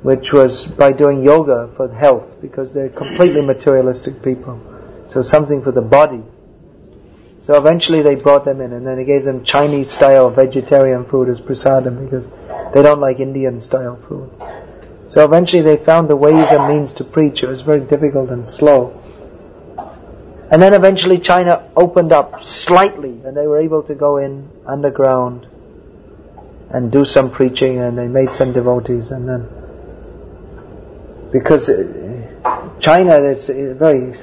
which 0.03 0.32
was 0.32 0.66
by 0.66 0.92
doing 0.92 1.22
yoga 1.22 1.70
for 1.76 1.92
health, 1.92 2.36
because 2.40 2.72
they're 2.72 2.88
completely 2.88 3.42
materialistic 3.42 4.22
people. 4.22 4.59
So 5.12 5.20
something 5.20 5.62
for 5.62 5.70
the 5.70 5.82
body. 5.82 6.22
So 7.40 7.59
eventually 7.59 8.01
they 8.01 8.14
brought 8.14 8.47
them 8.47 8.62
in 8.62 8.72
and 8.72 8.86
then 8.86 8.97
they 8.97 9.05
gave 9.05 9.22
them 9.24 9.45
Chinese 9.45 9.90
style 9.90 10.30
vegetarian 10.30 11.05
food 11.05 11.28
as 11.28 11.42
prasadam 11.42 12.09
because 12.09 12.24
they 12.75 12.83
don't 12.83 13.01
like 13.01 13.20
Indian 13.20 13.61
style 13.61 13.97
food. 14.09 14.31
So 15.07 15.25
eventually 15.25 15.62
they 15.62 15.77
found 15.77 16.11
the 16.11 16.16
ways 16.16 16.51
and 16.51 16.77
means 16.77 16.93
to 16.95 17.05
preach. 17.05 17.45
It 17.45 17.49
was 17.49 17.61
very 17.61 17.81
difficult 17.81 18.31
and 18.31 18.47
slow. 18.49 19.01
And 20.51 20.61
then 20.61 20.75
eventually 20.75 21.18
China 21.18 21.70
opened 21.77 22.12
up 22.12 22.45
slightly 22.45 23.22
and 23.25 23.37
they 23.37 23.47
were 23.47 23.59
able 23.59 23.85
to 23.85 23.95
go 23.95 24.16
in 24.16 24.51
underground 24.66 25.47
and 26.70 26.91
do 26.91 27.05
some 27.05 27.31
preaching 27.31 27.79
and 27.79 27.97
they 27.97 28.09
made 28.09 28.35
some 28.35 28.53
devotees 28.53 29.11
and 29.11 29.29
then 29.29 29.49
because 31.31 31.70
China 32.81 33.16
is 33.18 33.49
a 33.51 33.75
very 33.75 34.18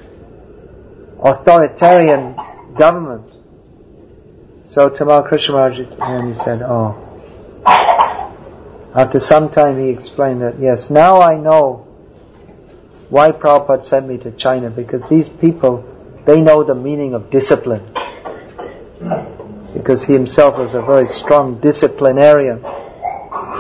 authoritarian 1.24 2.36
government. 2.78 3.32
So 4.64 4.90
Tamal 4.90 5.28
Krishna 5.28 5.56
Maharaj 5.56 5.80
and 5.80 6.36
he 6.36 6.36
said, 6.36 6.62
oh. 6.62 7.08
After 8.94 9.20
some 9.20 9.50
time 9.50 9.80
he 9.80 9.90
explained 9.90 10.42
that, 10.42 10.60
yes, 10.60 10.90
now 10.90 11.22
I 11.22 11.38
know 11.38 11.88
why 13.10 13.32
Prabhupada 13.32 13.84
sent 13.84 14.08
me 14.08 14.18
to 14.20 14.32
China 14.32 14.70
because 14.70 15.02
these 15.10 15.30
people, 15.30 15.86
they 16.26 16.42
know 16.42 16.64
the 16.64 16.76
meaning 16.76 17.14
of 17.14 17.30
discipline. 17.30 17.86
Because 19.74 20.04
he 20.04 20.14
himself 20.14 20.58
was 20.58 20.74
a 20.74 20.82
very 20.82 21.08
strong 21.08 21.60
disciplinarian. 21.60 22.62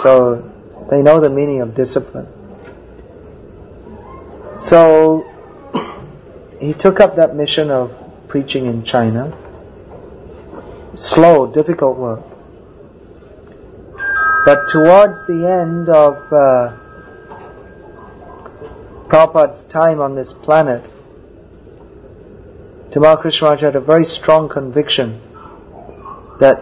So 0.02 0.52
they 0.90 1.02
know 1.02 1.22
the 1.22 1.30
meaning 1.30 1.62
of 1.62 1.76
discipline. 1.76 2.28
So 4.54 5.26
he 6.60 6.74
took 6.74 7.00
up 7.00 7.16
that 7.16 7.36
mission 7.36 7.72
of 7.72 7.92
preaching 8.28 8.66
in 8.66 8.84
China. 8.84 9.38
Slow, 10.96 11.48
difficult 11.48 11.98
work. 11.98 12.31
But 14.44 14.68
towards 14.68 15.24
the 15.26 15.46
end 15.46 15.88
of 15.89 16.16
uh, 16.34 16.76
Prabhupada's 19.08 19.64
time 19.66 20.02
on 20.02 20.16
this 20.16 20.34
planet, 20.34 20.92
Tamal 22.89 23.22
Krishna 23.22 23.46
Maharaj 23.46 23.62
had 23.62 23.76
a 23.76 23.80
very 23.80 24.06
strong 24.06 24.50
conviction 24.50 25.22
that 26.39 26.58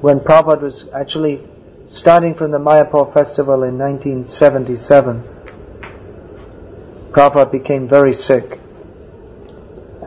when 0.00 0.20
Prabhupada 0.20 0.62
was 0.62 0.88
actually 0.94 1.40
starting 1.88 2.34
from 2.34 2.52
the 2.52 2.58
Mayapur 2.58 3.12
festival 3.12 3.64
in 3.64 3.78
1977, 3.78 5.24
Prabhupada 7.10 7.50
became 7.50 7.88
very 7.88 8.14
sick. 8.14 8.60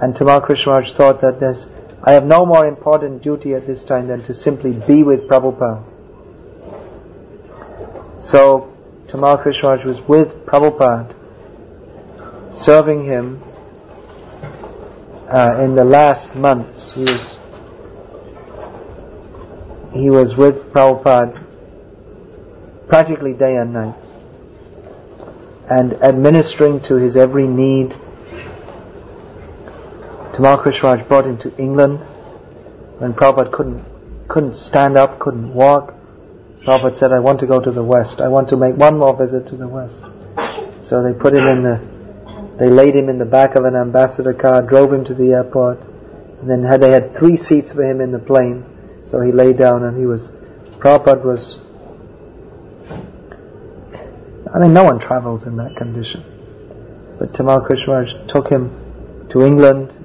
And 0.01 0.15
Tamal 0.15 0.41
Krishna 0.43 0.71
Maharaj 0.71 0.93
thought 0.93 1.19
that 1.19 1.41
there's, 1.41 1.65
I 2.01 2.13
have 2.13 2.25
no 2.25 2.45
more 2.45 2.65
important 2.65 3.21
duty 3.21 3.53
at 3.53 3.67
this 3.67 3.83
time 3.83 4.07
than 4.07 4.23
to 4.23 4.33
simply 4.33 4.71
be 4.71 5.03
with 5.03 5.27
Prabhupada. 5.27 5.96
So 8.17 8.75
Tamal 9.05 9.39
Krishna 9.41 9.69
Maharaj 9.69 9.85
was 9.85 10.01
with 10.01 10.45
Prabhupada, 10.45 11.13
serving 12.51 13.05
him 13.05 13.43
uh, 15.29 15.59
in 15.61 15.75
the 15.75 15.85
last 15.85 16.35
months. 16.35 16.91
He 16.93 17.01
was 17.01 17.35
he 19.93 20.09
was 20.09 20.35
with 20.35 20.73
Prabhupada 20.73 21.43
practically 22.87 23.33
day 23.33 23.55
and 23.55 23.73
night 23.73 23.95
and 25.69 25.93
administering 26.01 26.79
to 26.81 26.95
his 26.95 27.15
every 27.15 27.47
need. 27.47 27.91
Tamal 30.31 30.57
Krishna 30.59 30.89
Maharaj 30.89 31.07
brought 31.07 31.27
him 31.27 31.37
to 31.37 31.55
England 31.57 31.99
when 32.97 33.13
Prabhupada 33.13 33.51
couldn't 33.51 33.85
couldn't 34.27 34.55
stand 34.55 34.97
up, 34.97 35.19
couldn't 35.19 35.53
walk. 35.53 35.96
Prabhupada 36.67 36.97
said, 36.97 37.13
I 37.13 37.19
want 37.19 37.39
to 37.39 37.47
go 37.47 37.61
to 37.61 37.71
the 37.71 37.81
West. 37.81 38.19
I 38.19 38.27
want 38.27 38.49
to 38.49 38.57
make 38.57 38.75
one 38.75 38.97
more 38.97 39.15
visit 39.15 39.47
to 39.47 39.55
the 39.55 39.69
West. 39.69 40.03
So 40.81 41.01
they 41.01 41.17
put 41.17 41.33
him 41.33 41.47
in 41.47 41.63
the, 41.63 41.79
they 42.59 42.69
laid 42.69 42.93
him 42.93 43.07
in 43.07 43.17
the 43.17 43.25
back 43.25 43.55
of 43.55 43.63
an 43.63 43.73
ambassador 43.73 44.33
car, 44.33 44.61
drove 44.63 44.91
him 44.91 45.05
to 45.05 45.13
the 45.13 45.31
airport, 45.31 45.79
and 46.41 46.49
then 46.49 46.63
had, 46.63 46.81
they 46.81 46.91
had 46.91 47.15
three 47.15 47.37
seats 47.37 47.71
for 47.71 47.83
him 47.83 48.01
in 48.01 48.11
the 48.11 48.19
plane. 48.19 48.65
So 49.05 49.21
he 49.21 49.31
lay 49.31 49.53
down 49.53 49.85
and 49.85 49.97
he 49.97 50.05
was, 50.05 50.35
Prabhupada 50.79 51.23
was, 51.23 51.57
I 54.53 54.59
mean, 54.59 54.73
no 54.73 54.83
one 54.83 54.99
travels 54.99 55.43
in 55.43 55.55
that 55.55 55.77
condition. 55.77 56.25
But 57.17 57.31
Tamal 57.31 57.65
Krishna 57.65 57.93
Maharaj 57.93 58.13
took 58.27 58.49
him 58.49 59.25
to 59.29 59.45
England. 59.45 59.95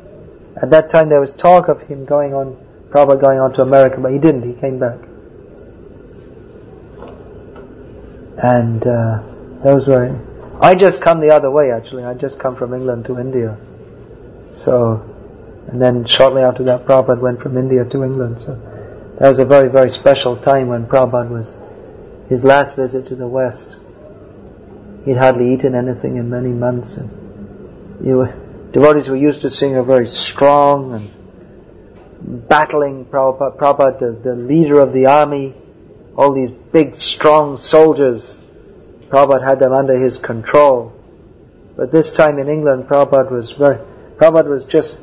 At 0.62 0.70
that 0.70 0.90
time 0.90 1.08
there 1.08 1.20
was 1.20 1.32
talk 1.32 1.66
of 1.66 1.82
him 1.82 2.04
going 2.04 2.34
on, 2.34 2.56
Prabhupada 2.90 3.20
going 3.20 3.40
on 3.40 3.52
to 3.54 3.62
America, 3.62 3.96
but 4.00 4.12
he 4.12 4.20
didn't, 4.20 4.44
he 4.44 4.54
came 4.60 4.78
back. 4.78 5.08
And 8.42 8.84
uh, 8.84 9.22
those 9.62 9.86
were. 9.86 10.18
I 10.60 10.74
just 10.74 11.00
come 11.00 11.20
the 11.20 11.30
other 11.30 11.50
way 11.50 11.70
actually. 11.70 12.04
I 12.04 12.14
just 12.14 12.40
come 12.40 12.56
from 12.56 12.74
England 12.74 13.06
to 13.06 13.18
India. 13.18 13.56
So, 14.54 15.08
and 15.68 15.80
then 15.80 16.04
shortly 16.06 16.42
after 16.42 16.64
that, 16.64 16.84
Prabhupada 16.84 17.20
went 17.20 17.40
from 17.40 17.56
India 17.56 17.84
to 17.84 18.02
England. 18.02 18.40
So 18.40 18.56
that 19.20 19.28
was 19.28 19.38
a 19.38 19.44
very 19.44 19.68
very 19.68 19.90
special 19.90 20.36
time 20.36 20.66
when 20.66 20.86
Prabhupada 20.86 21.30
was 21.30 21.54
his 22.28 22.42
last 22.42 22.74
visit 22.74 23.06
to 23.06 23.14
the 23.14 23.28
West. 23.28 23.76
He'd 25.04 25.16
hardly 25.16 25.54
eaten 25.54 25.74
anything 25.74 26.16
in 26.16 26.28
many 26.28 26.50
months, 26.50 26.94
and 26.94 28.06
you 28.06 28.16
were, 28.18 28.34
devotees 28.72 29.08
were 29.08 29.16
used 29.16 29.42
to 29.42 29.50
seeing 29.50 29.76
a 29.76 29.82
very 29.82 30.06
strong 30.06 30.94
and 30.94 32.48
battling 32.48 33.04
Prabhupada, 33.04 33.56
Prabhupada 33.56 33.98
the, 34.00 34.30
the 34.30 34.36
leader 34.36 34.80
of 34.80 34.92
the 34.92 35.06
army, 35.06 35.54
all 36.16 36.32
these 36.32 36.50
big, 36.50 36.94
strong 36.94 37.56
soldiers. 37.56 38.38
Prabhupada 39.08 39.44
had 39.46 39.58
them 39.58 39.72
under 39.72 39.98
his 40.02 40.18
control. 40.18 40.92
But 41.76 41.90
this 41.90 42.12
time 42.12 42.38
in 42.38 42.48
England, 42.48 42.86
Prabhupada 42.88 43.30
was 43.30 43.52
very, 43.52 43.78
Prabhupada 44.16 44.48
was 44.48 44.64
just, 44.64 44.98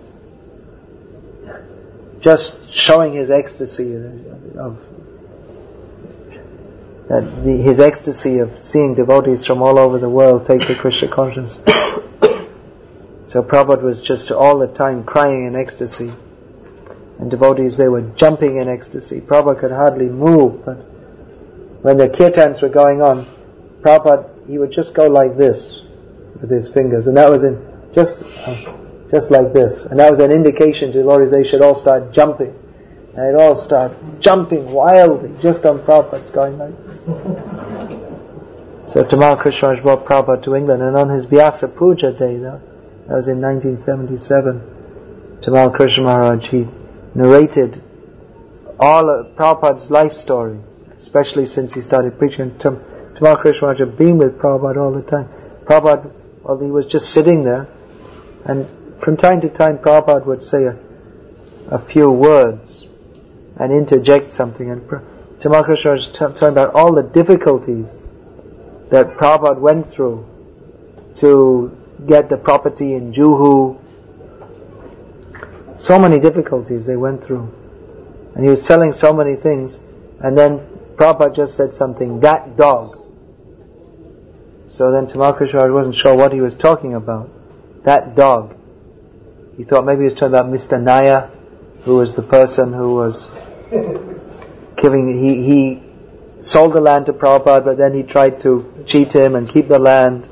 just 2.19 2.71
showing 2.71 3.13
his 3.13 3.31
ecstasy 3.31 3.95
of, 3.95 4.77
that 7.07 7.43
the, 7.43 7.57
his 7.57 7.79
ecstasy 7.79 8.37
of 8.39 8.63
seeing 8.63 8.93
devotees 8.93 9.45
from 9.45 9.63
all 9.63 9.79
over 9.79 9.97
the 9.97 10.09
world 10.09 10.45
take 10.45 10.61
to 10.67 10.75
Krishna 10.75 11.07
consciousness. 11.07 11.59
so 13.27 13.41
Prabhupada 13.41 13.81
was 13.81 14.01
just 14.01 14.31
all 14.31 14.59
the 14.59 14.67
time 14.67 15.03
crying 15.03 15.45
in 15.45 15.55
ecstasy. 15.55 16.11
And 17.17 17.29
devotees, 17.29 17.77
they 17.77 17.89
were 17.89 18.01
jumping 18.15 18.57
in 18.57 18.69
ecstasy. 18.69 19.21
Prabhupada 19.21 19.59
could 19.59 19.71
hardly 19.71 20.07
move, 20.07 20.63
but 20.63 20.98
when 21.81 21.97
the 21.97 22.09
kirtans 22.09 22.61
were 22.61 22.69
going 22.69 23.01
on, 23.01 23.25
Prabhupada, 23.81 24.47
he 24.47 24.57
would 24.57 24.71
just 24.71 24.93
go 24.93 25.07
like 25.07 25.37
this 25.37 25.81
with 26.41 26.49
his 26.49 26.67
fingers, 26.69 27.07
and 27.07 27.15
that 27.15 27.29
was 27.29 27.43
in 27.43 27.65
just 27.93 28.23
uh, 28.23 28.75
just 29.09 29.31
like 29.31 29.53
this, 29.53 29.85
and 29.85 29.99
that 29.99 30.11
was 30.11 30.19
an 30.19 30.31
indication 30.31 30.91
to 30.91 30.99
devotees 30.99 31.31
they 31.31 31.43
should 31.43 31.61
all 31.61 31.75
start 31.75 32.11
jumping, 32.11 32.53
and 33.15 33.17
they'd 33.17 33.41
all 33.41 33.55
start 33.55 33.93
jumping 34.19 34.71
wildly 34.71 35.31
just 35.41 35.65
on 35.65 35.79
Prabhupada's 35.79 36.29
going 36.31 36.57
like 36.57 36.75
this. 36.85 36.97
so 38.91 39.03
Tamal 39.03 39.39
Krishna 39.39 39.69
Maharaj 39.69 39.83
brought 39.83 40.05
Prabhupada 40.05 40.43
to 40.43 40.55
England, 40.55 40.83
and 40.83 40.97
on 40.97 41.09
his 41.09 41.25
Vyasa 41.25 41.69
Puja 41.69 42.11
day, 42.11 42.37
though, 42.37 42.61
that 43.07 43.15
was 43.15 43.27
in 43.27 43.41
1977, 43.41 45.39
Tamal 45.41 45.73
Krishna 45.73 46.03
Maharaj, 46.03 46.47
he 46.49 46.67
narrated 47.15 47.81
all 48.79 49.09
of 49.09 49.35
Prabhupada's 49.35 49.89
life 49.89 50.13
story 50.13 50.59
especially 50.99 51.45
since 51.45 51.73
he 51.73 51.81
started 51.81 52.19
preaching. 52.19 52.57
Tam, 52.59 52.77
Tamal 53.13 53.39
Krishna 53.39 53.69
Maharaj 53.69 53.97
being 53.97 54.17
with 54.17 54.37
Prabhupada 54.37 54.77
all 54.77 54.91
the 54.91 55.01
time. 55.01 55.29
Prabhupada, 55.63 56.11
well, 56.43 56.59
he 56.59 56.69
was 56.69 56.85
just 56.85 57.11
sitting 57.11 57.43
there, 57.43 57.67
and 58.43 58.67
from 59.01 59.15
time 59.15 59.39
to 59.41 59.49
time 59.49 59.77
Prabhupada 59.77 60.25
would 60.25 60.43
say 60.43 60.65
a, 60.65 60.77
a 61.69 61.79
few 61.79 62.11
words 62.11 62.85
and 63.55 63.71
interject 63.71 64.31
something. 64.31 64.69
And 64.69 64.81
Tamal 65.39 65.63
Krishna 65.63 65.91
Maharaj 65.91 66.07
was 66.07 66.07
talking 66.09 66.49
about 66.49 66.75
all 66.75 66.93
the 66.93 67.03
difficulties 67.03 68.01
that 68.89 69.15
Prabhupada 69.15 69.59
went 69.59 69.89
through 69.89 70.27
to 71.15 71.77
get 72.07 72.27
the 72.27 72.37
property 72.37 72.93
in 72.93 73.13
Juhu. 73.13 73.79
So 75.77 75.97
many 75.97 76.19
difficulties 76.19 76.85
they 76.85 76.97
went 76.97 77.23
through. 77.23 77.53
And 78.35 78.43
he 78.43 78.49
was 78.49 78.65
selling 78.65 78.91
so 78.91 79.13
many 79.13 79.35
things. 79.35 79.79
And 80.19 80.37
then 80.37 80.78
Prabhupada 80.99 81.33
just 81.33 81.55
said 81.55 81.71
something, 81.71 82.19
that 82.19 82.57
dog. 82.57 82.97
So 84.67 84.91
then 84.91 85.07
Tamal 85.07 85.73
wasn't 85.73 85.95
sure 85.95 86.13
what 86.13 86.33
he 86.33 86.41
was 86.41 86.55
talking 86.55 86.93
about. 86.93 87.29
That 87.85 88.17
dog. 88.17 88.53
He 89.55 89.63
thought 89.63 89.85
maybe 89.85 89.99
he 89.99 90.03
was 90.05 90.13
talking 90.13 90.35
about 90.35 90.47
Mr. 90.47 90.81
Nair, 90.81 91.31
who 91.83 91.95
was 91.95 92.15
the 92.15 92.21
person 92.21 92.73
who 92.73 92.95
was 92.95 93.31
giving, 94.75 95.17
he, 95.23 95.43
he 95.45 95.83
sold 96.41 96.73
the 96.73 96.81
land 96.81 97.05
to 97.05 97.13
Prabhupada, 97.13 97.63
but 97.63 97.77
then 97.77 97.93
he 97.93 98.03
tried 98.03 98.41
to 98.41 98.83
cheat 98.85 99.15
him 99.15 99.35
and 99.35 99.47
keep 99.47 99.69
the 99.69 99.79
land. 99.79 100.27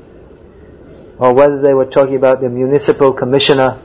Or 1.18 1.32
whether 1.32 1.62
they 1.62 1.72
were 1.72 1.86
talking 1.86 2.16
about 2.16 2.42
the 2.42 2.50
municipal 2.50 3.14
commissioner, 3.14 3.80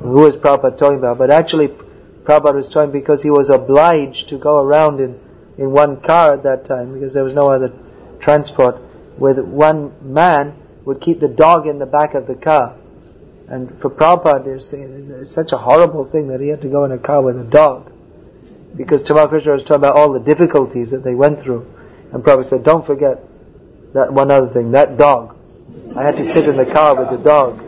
who 0.00 0.20
was 0.20 0.36
Prabhupada 0.36 0.76
talking 0.76 0.98
about. 0.98 1.16
But 1.16 1.30
actually, 1.30 1.68
Prabhupada 1.68 2.56
was 2.56 2.68
talking 2.68 2.92
because 2.92 3.22
he 3.22 3.30
was 3.30 3.48
obliged 3.48 4.28
to 4.28 4.36
go 4.36 4.58
around 4.58 5.00
in, 5.00 5.18
in 5.58 5.70
one 5.70 6.00
car 6.00 6.34
at 6.34 6.42
that 6.42 6.64
time 6.64 6.94
because 6.94 7.14
there 7.14 7.24
was 7.24 7.34
no 7.34 7.50
other 7.50 7.72
transport 8.18 8.76
where 9.16 9.34
one 9.34 9.92
man 10.02 10.54
would 10.84 11.00
keep 11.00 11.20
the 11.20 11.28
dog 11.28 11.66
in 11.66 11.78
the 11.78 11.86
back 11.86 12.14
of 12.14 12.26
the 12.26 12.34
car. 12.34 12.76
And 13.48 13.80
for 13.80 13.90
Prabhupada, 13.90 14.46
it's 15.20 15.30
such 15.30 15.52
a 15.52 15.58
horrible 15.58 16.04
thing 16.04 16.28
that 16.28 16.40
he 16.40 16.48
had 16.48 16.62
to 16.62 16.68
go 16.68 16.84
in 16.84 16.92
a 16.92 16.98
car 16.98 17.22
with 17.22 17.38
a 17.38 17.44
dog. 17.44 17.92
Because 18.76 19.02
Tamal 19.02 19.28
Krishna 19.28 19.52
was 19.52 19.62
talking 19.62 19.76
about 19.76 19.96
all 19.96 20.12
the 20.12 20.20
difficulties 20.20 20.90
that 20.90 21.04
they 21.04 21.14
went 21.14 21.40
through. 21.40 21.70
And 22.12 22.24
Prabhupada 22.24 22.46
said, 22.46 22.64
don't 22.64 22.84
forget 22.84 23.22
that 23.92 24.12
one 24.12 24.30
other 24.30 24.48
thing, 24.48 24.72
that 24.72 24.96
dog. 24.96 25.36
I 25.96 26.02
had 26.02 26.16
to 26.16 26.24
sit 26.24 26.48
in 26.48 26.56
the 26.56 26.66
car 26.66 26.96
with 26.96 27.10
the 27.10 27.22
dog. 27.22 27.62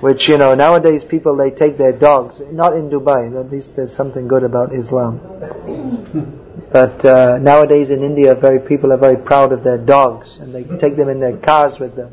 Which, 0.00 0.28
you 0.28 0.36
know, 0.36 0.54
nowadays 0.54 1.04
people, 1.04 1.36
they 1.36 1.50
take 1.50 1.78
their 1.78 1.92
dogs, 1.92 2.40
not 2.52 2.76
in 2.76 2.90
Dubai, 2.90 3.38
at 3.38 3.50
least 3.50 3.76
there's 3.76 3.92
something 3.92 4.28
good 4.28 4.42
about 4.42 4.74
Islam. 4.74 5.20
But 6.70 7.04
uh, 7.04 7.38
nowadays 7.38 7.90
in 7.90 8.02
India, 8.02 8.34
very 8.34 8.60
people 8.60 8.92
are 8.92 8.98
very 8.98 9.16
proud 9.16 9.52
of 9.52 9.64
their 9.64 9.78
dogs, 9.78 10.36
and 10.38 10.54
they 10.54 10.64
take 10.78 10.96
them 10.96 11.08
in 11.08 11.20
their 11.20 11.36
cars 11.38 11.78
with 11.78 11.96
them. 11.96 12.12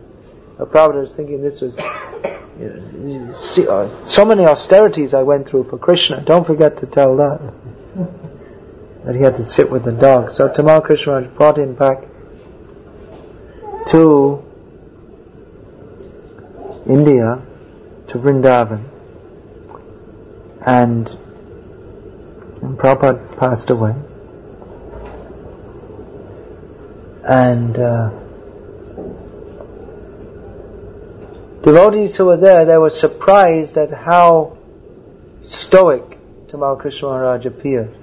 But 0.57 0.71
Prabhupada 0.71 1.01
was 1.01 1.15
thinking 1.15 1.41
this 1.41 1.59
was 1.59 1.77
you 2.59 3.33
know, 3.65 4.03
so 4.05 4.25
many 4.25 4.45
austerities 4.45 5.13
I 5.13 5.23
went 5.23 5.49
through 5.49 5.65
for 5.65 5.77
Krishna. 5.77 6.21
Don't 6.21 6.45
forget 6.45 6.77
to 6.77 6.85
tell 6.85 7.17
that 7.17 7.41
that 9.05 9.15
he 9.15 9.21
had 9.21 9.35
to 9.35 9.43
sit 9.43 9.69
with 9.69 9.83
the 9.83 9.91
dog. 9.91 10.31
So 10.31 10.47
Tamal 10.47 10.83
Krishna 10.83 11.21
brought 11.21 11.57
him 11.57 11.75
back 11.75 12.03
to 13.87 14.41
India, 16.87 17.41
to 18.07 18.17
Vrindavan, 18.19 18.89
and, 20.65 21.07
and 22.61 22.77
Prabhupada 22.77 23.37
passed 23.37 23.69
away. 23.69 23.95
And 27.25 27.77
uh, 27.77 28.09
devotees 31.63 32.15
who 32.17 32.25
were 32.25 32.37
there, 32.37 32.65
they 32.65 32.77
were 32.77 32.89
surprised 32.89 33.77
at 33.77 33.91
how 33.91 34.57
stoic 35.43 36.13
Tamal 36.47 36.79
Krishna 36.79 37.07
Maharaj 37.07 37.45
appeared. 37.45 37.97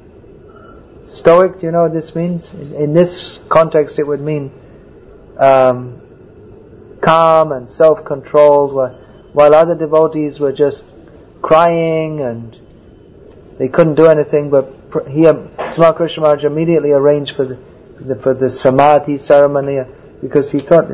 Stoic, 1.04 1.60
do 1.60 1.66
you 1.66 1.72
know 1.72 1.82
what 1.82 1.92
this 1.92 2.14
means? 2.14 2.52
In, 2.52 2.74
in 2.74 2.94
this 2.94 3.38
context, 3.48 3.98
it 3.98 4.06
would 4.06 4.20
mean 4.20 4.50
um, 5.38 6.00
calm 7.00 7.52
and 7.52 7.68
self-controlled, 7.68 8.72
while, 9.32 9.54
other 9.54 9.74
devotees 9.74 10.40
were 10.40 10.52
just 10.52 10.84
crying 11.42 12.20
and 12.20 12.56
they 13.58 13.68
couldn't 13.68 13.94
do 13.94 14.06
anything. 14.06 14.50
But 14.50 14.74
he, 15.08 15.26
um, 15.26 15.48
Tamal 15.58 15.96
Krishna 15.96 16.22
Maharaj 16.22 16.44
immediately 16.44 16.92
arranged 16.92 17.36
for 17.36 17.46
the 17.46 17.58
the, 18.00 18.16
for 18.16 18.34
the 18.34 18.50
samadhi 18.50 19.16
ceremony 19.18 19.78
uh, 19.78 19.84
because 20.20 20.50
he 20.50 20.60
thought, 20.60 20.90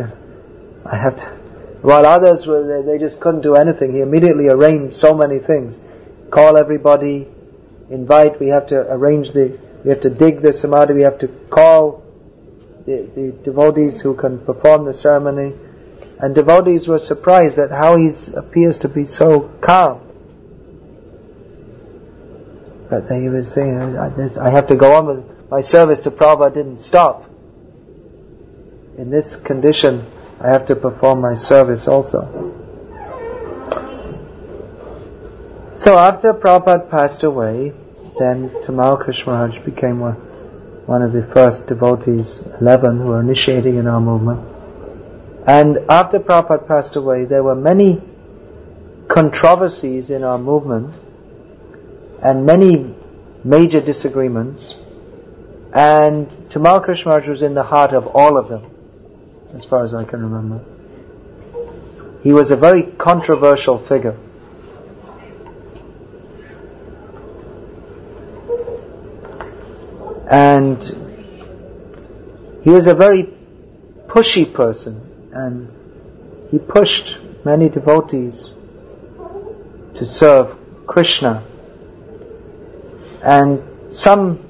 I 0.84 0.96
have 0.96 1.16
to. 1.16 1.26
While 1.82 2.06
others 2.06 2.46
were, 2.46 2.82
they, 2.82 2.92
they 2.92 2.98
just 2.98 3.20
couldn't 3.20 3.42
do 3.42 3.54
anything. 3.54 3.92
He 3.92 4.00
immediately 4.00 4.48
arranged 4.48 4.94
so 4.94 5.14
many 5.14 5.38
things. 5.38 5.80
Call 6.30 6.56
everybody, 6.56 7.28
invite. 7.90 8.40
We 8.40 8.48
have 8.48 8.66
to 8.68 8.80
arrange 8.92 9.32
the. 9.32 9.58
We 9.84 9.90
have 9.90 10.00
to 10.00 10.10
dig 10.10 10.42
the 10.42 10.52
samadhi. 10.52 10.94
We 10.94 11.02
have 11.02 11.18
to 11.20 11.28
call 11.28 12.02
the, 12.86 13.08
the 13.14 13.32
devotees 13.44 14.00
who 14.00 14.14
can 14.14 14.38
perform 14.44 14.84
the 14.84 14.94
ceremony. 14.94 15.54
And 16.18 16.34
devotees 16.34 16.88
were 16.88 16.98
surprised 16.98 17.58
at 17.58 17.70
how 17.70 17.96
he 17.96 18.10
appears 18.34 18.78
to 18.78 18.88
be 18.88 19.04
so 19.04 19.40
calm. 19.60 20.00
But 22.88 23.08
then 23.08 23.22
he 23.22 23.28
was 23.28 23.52
saying, 23.52 23.98
I, 23.98 24.50
have 24.50 24.68
to 24.68 24.76
go 24.76 24.94
on 24.94 25.06
with 25.06 25.50
my 25.50 25.60
service 25.60 26.00
to 26.00 26.10
Prabhupada 26.10 26.54
didn't 26.54 26.78
stop. 26.78 27.28
In 28.96 29.10
this 29.10 29.36
condition, 29.36 30.06
I 30.40 30.48
have 30.50 30.66
to 30.66 30.76
perform 30.76 31.20
my 31.20 31.34
service 31.34 31.86
also. 31.86 32.54
So 35.74 35.98
after 35.98 36.32
Prabhupada 36.32 36.90
passed 36.90 37.22
away, 37.24 37.74
then 38.18 38.48
Tamal 38.62 39.02
Krishna 39.02 39.32
Maharaj 39.32 39.58
became 39.58 40.00
one, 40.00 40.14
one 40.86 41.02
of 41.02 41.12
the 41.12 41.22
first 41.34 41.66
devotees, 41.66 42.40
11, 42.60 42.98
who 42.98 43.06
were 43.08 43.20
initiating 43.20 43.76
in 43.76 43.86
our 43.86 44.00
movement. 44.00 44.55
And 45.46 45.78
after 45.88 46.18
Prabhupada 46.18 46.66
passed 46.66 46.96
away, 46.96 47.24
there 47.24 47.42
were 47.42 47.54
many 47.54 48.02
controversies 49.08 50.10
in 50.10 50.24
our 50.24 50.38
movement 50.38 50.92
and 52.22 52.44
many 52.44 52.94
major 53.44 53.80
disagreements 53.80 54.74
and 55.76 56.28
Tamal 56.48 56.82
Krishna 56.82 57.10
Maharaj 57.10 57.28
was 57.28 57.42
in 57.42 57.52
the 57.52 57.62
heart 57.62 57.92
of 57.92 58.06
all 58.06 58.38
of 58.38 58.48
them, 58.48 58.64
as 59.54 59.66
far 59.66 59.84
as 59.84 59.92
I 59.92 60.04
can 60.04 60.22
remember. 60.22 60.64
He 62.22 62.32
was 62.32 62.50
a 62.50 62.56
very 62.56 62.82
controversial 62.82 63.78
figure. 63.78 64.16
And 70.30 70.82
he 72.62 72.70
was 72.70 72.86
a 72.86 72.94
very 72.94 73.34
pushy 74.06 74.50
person, 74.50 75.05
and 75.44 76.48
he 76.50 76.58
pushed 76.58 77.18
many 77.44 77.68
devotees 77.68 78.50
to 79.94 80.06
serve 80.06 80.56
Krishna. 80.86 81.44
And 83.22 83.62
some 83.94 84.46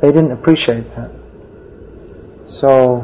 they 0.00 0.08
didn't 0.08 0.32
appreciate 0.32 0.94
that. 0.94 1.10
So, 2.48 3.02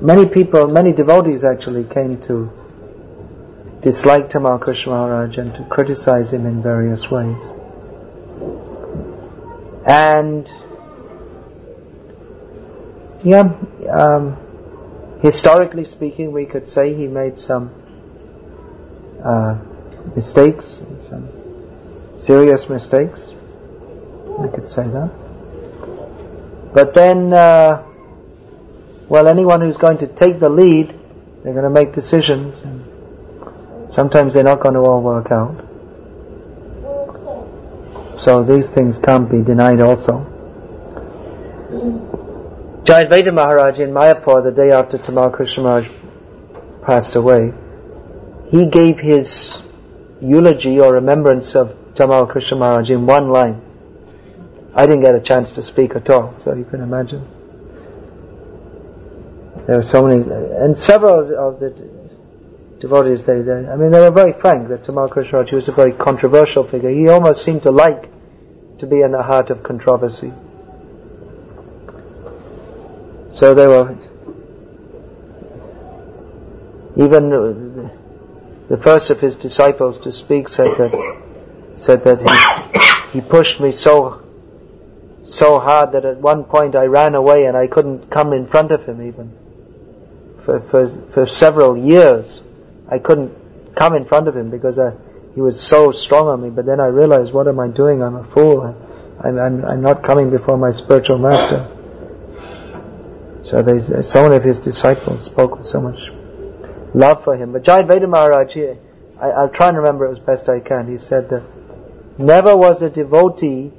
many 0.00 0.26
people, 0.26 0.66
many 0.68 0.92
devotees 0.92 1.44
actually 1.44 1.84
came 1.84 2.18
to 2.22 2.50
dislike 3.82 4.30
Tamal 4.30 4.60
Krishna 4.60 4.92
Maharaj 4.92 5.36
and 5.38 5.54
to 5.54 5.64
criticize 5.64 6.32
him 6.32 6.46
in 6.46 6.62
various 6.62 7.10
ways. 7.10 7.38
And, 9.86 10.50
yeah, 13.24 13.52
um, 13.90 14.36
historically 15.20 15.84
speaking, 15.84 16.32
we 16.32 16.46
could 16.46 16.68
say 16.68 16.94
he 16.94 17.06
made 17.06 17.38
some 17.38 17.70
uh, 19.24 19.58
mistakes, 20.14 20.80
some 21.08 21.28
serious 22.18 22.68
mistakes. 22.68 23.30
I 24.38 24.48
could 24.48 24.68
say 24.68 24.86
that. 24.88 25.10
But 26.74 26.94
then, 26.94 27.32
uh, 27.32 27.82
well, 29.08 29.28
anyone 29.28 29.60
who's 29.60 29.78
going 29.78 29.98
to 29.98 30.06
take 30.06 30.38
the 30.38 30.48
lead, 30.48 30.88
they're 31.42 31.54
going 31.54 31.64
to 31.64 31.70
make 31.70 31.92
decisions, 31.92 32.60
and 32.60 33.90
sometimes 33.90 34.34
they're 34.34 34.44
not 34.44 34.60
going 34.60 34.74
to 34.74 34.80
all 34.80 35.00
work 35.00 35.30
out. 35.30 35.64
So 38.18 38.42
these 38.42 38.70
things 38.70 38.98
can't 38.98 39.30
be 39.30 39.42
denied 39.42 39.80
also. 39.80 40.24
Jayadvaita 42.86 43.34
Maharaj 43.34 43.80
in 43.80 43.90
Mayapur, 43.90 44.44
the 44.44 44.52
day 44.52 44.70
after 44.70 44.96
Tamal 44.96 45.32
Krishna 45.32 45.64
Maharaj 45.64 45.88
passed 46.84 47.16
away, 47.16 47.52
he 48.48 48.66
gave 48.66 49.00
his 49.00 49.58
eulogy 50.20 50.78
or 50.78 50.92
remembrance 50.92 51.56
of 51.56 51.76
Tamal 51.94 52.30
Krishna 52.30 52.58
Maharaj 52.58 52.88
in 52.90 53.04
one 53.04 53.30
line. 53.30 53.60
I 54.72 54.86
didn't 54.86 55.02
get 55.02 55.16
a 55.16 55.20
chance 55.20 55.50
to 55.52 55.64
speak 55.64 55.96
at 55.96 56.08
all, 56.10 56.38
so 56.38 56.54
you 56.54 56.64
can 56.64 56.80
imagine. 56.80 57.26
There 59.66 59.78
were 59.78 59.82
so 59.82 60.06
many, 60.06 60.22
and 60.22 60.78
several 60.78 61.22
of 61.36 61.58
the 61.58 61.70
devotees, 62.78 63.26
they, 63.26 63.42
they 63.42 63.66
I 63.66 63.74
mean, 63.74 63.90
they 63.90 63.98
were 63.98 64.12
very 64.12 64.32
frank 64.32 64.68
that 64.68 64.84
Tamal 64.84 65.08
Krishnaraj 65.08 65.50
was 65.50 65.66
a 65.66 65.72
very 65.72 65.92
controversial 65.92 66.62
figure. 66.62 66.90
He 66.90 67.08
almost 67.08 67.42
seemed 67.42 67.64
to 67.64 67.72
like 67.72 68.08
to 68.78 68.86
be 68.86 69.00
in 69.00 69.10
the 69.10 69.24
heart 69.24 69.50
of 69.50 69.64
controversy. 69.64 70.32
So 73.36 73.52
they 73.52 73.66
were, 73.66 73.94
even 76.96 77.90
the 78.70 78.78
first 78.78 79.10
of 79.10 79.20
his 79.20 79.36
disciples 79.36 79.98
to 79.98 80.10
speak 80.10 80.48
said 80.48 80.74
that, 80.78 81.22
said 81.74 82.02
that 82.04 83.02
he, 83.12 83.18
he 83.18 83.20
pushed 83.20 83.60
me 83.60 83.72
so 83.72 84.24
so 85.26 85.58
hard 85.58 85.92
that 85.92 86.06
at 86.06 86.16
one 86.16 86.44
point 86.44 86.74
I 86.74 86.84
ran 86.84 87.14
away 87.14 87.44
and 87.44 87.58
I 87.58 87.66
couldn't 87.66 88.10
come 88.10 88.32
in 88.32 88.46
front 88.46 88.70
of 88.72 88.86
him 88.86 89.06
even. 89.06 89.36
For, 90.46 90.60
for, 90.70 90.88
for 91.12 91.26
several 91.26 91.76
years, 91.76 92.42
I 92.88 92.98
couldn't 92.98 93.74
come 93.74 93.94
in 93.96 94.06
front 94.06 94.28
of 94.28 94.36
him 94.36 94.48
because 94.48 94.78
I, 94.78 94.92
he 95.34 95.42
was 95.42 95.60
so 95.60 95.90
strong 95.90 96.28
on 96.28 96.40
me. 96.40 96.48
But 96.48 96.64
then 96.64 96.80
I 96.80 96.86
realized, 96.86 97.34
what 97.34 97.48
am 97.48 97.60
I 97.60 97.68
doing? 97.68 98.02
I'm 98.02 98.16
a 98.16 98.24
fool. 98.32 98.62
I'm, 99.22 99.38
I'm, 99.38 99.62
I'm 99.62 99.82
not 99.82 100.02
coming 100.02 100.30
before 100.30 100.56
my 100.56 100.70
spiritual 100.70 101.18
master. 101.18 101.75
So 103.46 103.62
they, 103.62 103.78
uh, 103.78 104.02
so 104.02 104.24
many 104.24 104.34
of 104.34 104.42
his 104.42 104.58
disciples 104.58 105.24
spoke 105.24 105.56
with 105.58 105.68
so 105.68 105.80
much 105.80 106.10
love 106.94 107.22
for 107.22 107.36
him. 107.36 107.52
But 107.52 107.62
Jayadvaita 107.62 108.08
Maharaj, 108.08 108.52
he, 108.54 108.70
I, 109.20 109.28
I'll 109.28 109.48
try 109.48 109.68
and 109.68 109.76
remember 109.76 110.06
it 110.06 110.10
as 110.10 110.18
best 110.18 110.48
I 110.48 110.58
can. 110.58 110.88
He 110.90 110.96
said 110.98 111.28
that 111.30 111.44
never 112.18 112.56
was 112.56 112.82
a 112.82 112.90
devotee 112.90 113.70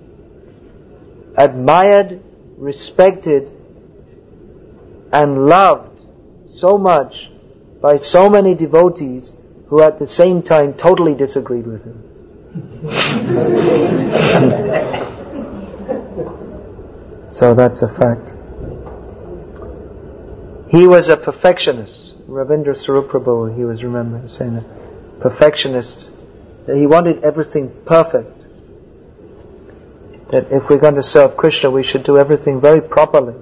admired, 1.36 2.24
respected, 2.56 3.52
and 5.12 5.48
loved 5.48 6.00
so 6.46 6.78
much 6.78 7.30
by 7.82 7.98
so 7.98 8.30
many 8.30 8.56
devotees 8.56 9.36
who 9.68 9.82
at 9.84 10.00
the 10.00 10.08
same 10.08 10.44
time 10.44 10.76
totally 10.76 11.14
disagreed 11.14 11.68
with 11.68 11.84
him. 11.84 12.04
so 17.28 17.54
that's 17.54 17.82
a 17.82 17.90
fact. 17.90 18.32
He 20.70 20.86
was 20.86 21.10
a 21.10 21.18
perfectionist. 21.18 22.16
Ravindra 22.28 22.76
Swarup 22.76 23.10
Prabhu, 23.10 23.56
he 23.56 23.64
was 23.64 23.84
remembering 23.84 24.28
saying 24.28 24.56
that 24.56 25.20
perfectionist, 25.22 26.10
that 26.66 26.76
he 26.76 26.86
wanted 26.86 27.24
everything 27.24 27.72
perfect. 27.86 28.34
That 30.32 30.52
if 30.52 30.70
we're 30.70 30.78
going 30.78 30.96
to 30.96 31.04
serve 31.04 31.38
Krishna, 31.38 31.72
we 31.72 31.84
should 31.84 32.04
do 32.04 32.18
everything 32.18 32.60
very 32.60 32.82
properly. 32.82 33.36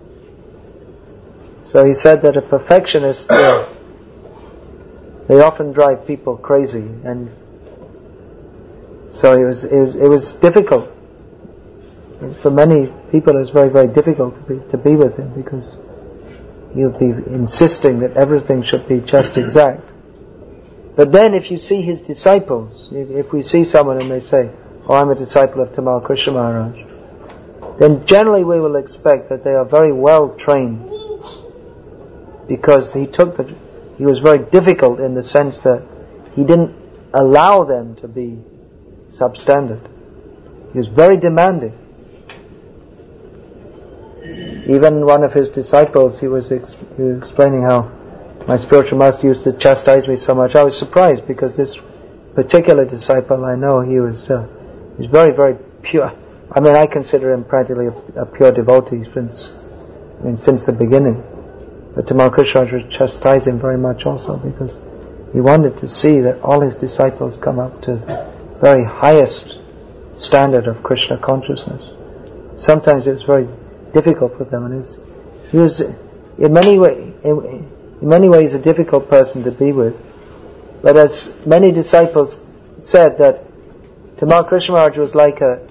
So 1.62 1.84
he 1.84 1.96
said 1.96 2.22
that 2.22 2.38
a 2.38 2.44
perfectionist, 2.44 3.32
uh, 3.32 3.68
they 5.28 5.42
often 5.42 5.72
drive 5.72 6.06
people 6.06 6.38
crazy, 6.38 6.88
and 7.04 7.32
so 9.10 9.36
it 9.36 9.46
was, 9.46 9.64
it 9.64 9.80
was, 9.80 9.96
it 9.96 10.08
was 10.08 10.34
difficult. 10.34 10.92
For 12.44 12.52
many 12.52 12.94
people, 13.12 13.36
it 13.36 13.40
was 13.40 13.50
very, 13.50 13.70
very 13.70 13.88
difficult 13.88 14.36
to 14.36 14.42
be, 14.42 14.70
to 14.70 14.78
be 14.78 14.96
with 14.96 15.18
him 15.18 15.34
because 15.34 15.78
he'll 16.76 16.90
be 16.90 17.06
insisting 17.06 18.00
that 18.00 18.18
everything 18.18 18.62
should 18.62 18.88
be 18.88 19.00
just 19.00 19.38
exact. 19.44 19.94
But 20.96 21.12
then 21.12 21.34
if 21.34 21.52
you 21.52 21.58
see 21.58 21.82
his 21.82 22.02
disciples, 22.02 22.90
if, 22.92 23.10
if 23.10 23.34
we 23.34 23.42
see 23.42 23.64
someone 23.64 24.00
and 24.00 24.12
they 24.12 24.20
say, 24.20 24.52
oh, 24.88 24.94
I'm 24.94 25.10
a 25.10 25.16
disciple 25.16 25.62
of 25.62 25.72
Tamal 25.72 26.04
Krishna 26.04 26.34
Maharaj, 26.34 26.84
then 27.80 28.06
generally 28.06 28.44
we 28.44 28.60
will 28.60 28.76
expect 28.76 29.30
that 29.30 29.44
they 29.44 29.54
are 29.54 29.66
very 29.66 29.92
well 29.92 30.36
trained 30.36 30.90
because 32.48 32.94
he 32.94 33.08
took 33.08 33.36
the, 33.36 33.56
he 33.98 34.06
was 34.06 34.20
very 34.20 34.40
difficult 34.50 35.00
in 35.00 35.14
the 35.14 35.24
sense 35.24 35.64
that 35.64 35.84
he 36.36 36.44
didn't 36.44 36.76
allow 37.14 37.64
them 37.64 37.96
to 37.96 38.08
be 38.08 38.40
substandard. 39.10 39.90
He 40.72 40.78
was 40.78 40.88
very 40.88 41.18
demanding. 41.18 41.78
Even 44.68 45.06
one 45.06 45.24
of 45.24 45.34
his 45.34 45.50
disciples, 45.50 46.20
he 46.20 46.28
was, 46.28 46.52
ex- 46.52 46.76
explaining 46.98 47.62
how 47.62 47.92
my 48.48 48.58
spiritual 48.58 48.98
master 48.98 49.28
used 49.28 49.44
to 49.44 49.54
chastise 49.54 50.08
me 50.08 50.16
so 50.16 50.34
much. 50.34 50.56
I 50.56 50.64
was 50.64 50.78
surprised 50.78 51.28
because 51.28 51.56
this 51.56 51.78
particular 52.34 52.86
disciple, 52.86 53.46
I 53.46 53.56
know 53.56 53.82
he 53.82 54.00
was, 54.00 54.30
uh, 54.30 54.48
very, 54.98 55.36
very 55.36 55.56
pure. 55.84 56.12
I 56.52 56.60
mean, 56.60 56.76
I 56.76 56.88
consider 56.88 57.34
him 57.34 57.44
practically 57.44 57.88
a, 57.88 58.22
a 58.22 58.26
pure 58.26 58.52
devotee 58.52 59.04
since, 59.04 59.52
I 60.20 60.26
mean, 60.26 60.38
since 60.38 60.66
the 60.66 60.72
beginning. 60.72 61.24
But 61.96 62.08
Tamal 62.08 62.32
Krishna 62.32 62.62
was 62.62 62.84
chastising 62.90 63.54
him 63.54 63.60
very 63.60 63.78
much 63.78 64.06
also 64.06 64.38
because 64.38 64.80
he 65.32 65.42
wanted 65.42 65.78
to 65.78 65.88
see 65.88 66.22
that 66.22 66.42
all 66.42 66.62
his 66.62 66.76
disciples 66.76 67.38
come 67.38 67.60
up 67.60 67.82
to 67.84 67.96
very 68.62 68.84
highest 68.84 69.60
standard 70.16 70.68
of 70.68 70.82
Krishna 70.82 71.18
consciousness. 71.18 71.92
Sometimes 72.58 73.06
it's 73.06 73.24
very 73.24 73.48
difficult 73.96 74.38
for 74.38 74.44
them, 74.44 74.66
and 74.66 74.86
he 75.52 75.58
was 75.58 75.80
in 75.80 76.52
many 76.54 76.78
way, 76.78 77.14
in, 77.24 77.72
many 78.02 78.28
ways, 78.28 78.54
a 78.54 78.60
difficult 78.60 79.10
person 79.10 79.44
to 79.44 79.52
be 79.52 79.72
with. 79.72 80.04
But 80.82 80.98
as 80.98 81.34
many 81.46 81.72
disciples 81.72 82.44
said 82.80 83.18
that 83.20 83.44
Tamal 84.18 84.48
Krishna 84.48 84.76
Maharaj 84.76 84.98
was 84.98 85.16
like 85.16 85.40
a 85.42 85.68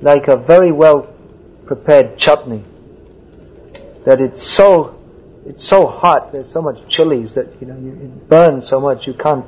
like 0.00 0.28
a 0.28 0.36
very 0.36 0.72
well 0.72 1.02
prepared 1.66 2.16
chutney. 2.16 2.64
That 4.04 4.20
it's 4.20 4.42
so 4.42 4.98
it's 5.46 5.64
so 5.64 5.86
hot. 5.86 6.32
There's 6.32 6.50
so 6.50 6.62
much 6.62 6.88
chilies 6.88 7.34
that 7.34 7.48
you 7.60 7.66
know 7.66 7.76
you, 7.76 7.92
it 8.06 8.28
burns 8.28 8.66
so 8.66 8.80
much 8.80 9.06
you 9.06 9.14
can't 9.14 9.44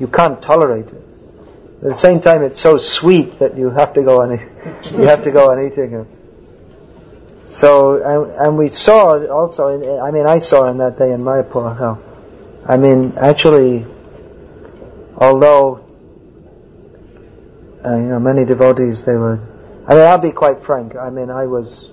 you 0.00 0.08
can't 0.08 0.40
tolerate 0.40 0.88
it. 0.88 1.04
At 1.82 1.90
the 1.90 1.96
same 1.96 2.20
time, 2.20 2.42
it's 2.42 2.60
so 2.60 2.78
sweet 2.78 3.38
that 3.38 3.56
you 3.56 3.70
have 3.70 3.92
to 3.94 4.02
go 4.02 4.22
on 4.22 4.30
you 4.98 5.06
have 5.12 5.22
to 5.24 5.30
go 5.30 5.50
on 5.50 5.66
eating 5.66 5.92
it. 5.92 6.19
So 7.50 8.00
and, 8.00 8.30
and 8.40 8.56
we 8.56 8.68
saw 8.68 9.18
also. 9.26 10.00
I 10.00 10.12
mean, 10.12 10.24
I 10.24 10.38
saw 10.38 10.70
in 10.70 10.78
that 10.78 10.98
day 11.00 11.10
in 11.10 11.20
Mayapur 11.20 11.76
how. 11.76 11.98
I 12.64 12.76
mean, 12.76 13.14
actually, 13.18 13.84
although 15.16 15.84
uh, 17.84 17.96
you 17.96 18.04
know 18.04 18.20
many 18.20 18.44
devotees, 18.44 19.04
they 19.04 19.16
were. 19.16 19.40
I 19.88 19.94
mean, 19.94 20.02
I'll 20.02 20.18
be 20.18 20.30
quite 20.30 20.64
frank. 20.64 20.94
I 20.94 21.10
mean, 21.10 21.28
I 21.28 21.46
was. 21.46 21.90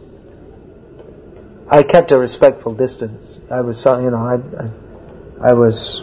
I 1.69 1.81
kept 1.81 2.11
a 2.11 2.19
respectful 2.19 2.75
distance. 2.75 3.39
I 3.49 3.61
was, 3.61 3.83
you 3.83 4.11
know, 4.11 4.25
I, 4.25 4.35
I, 4.63 5.49
I 5.49 5.53
was, 5.53 6.01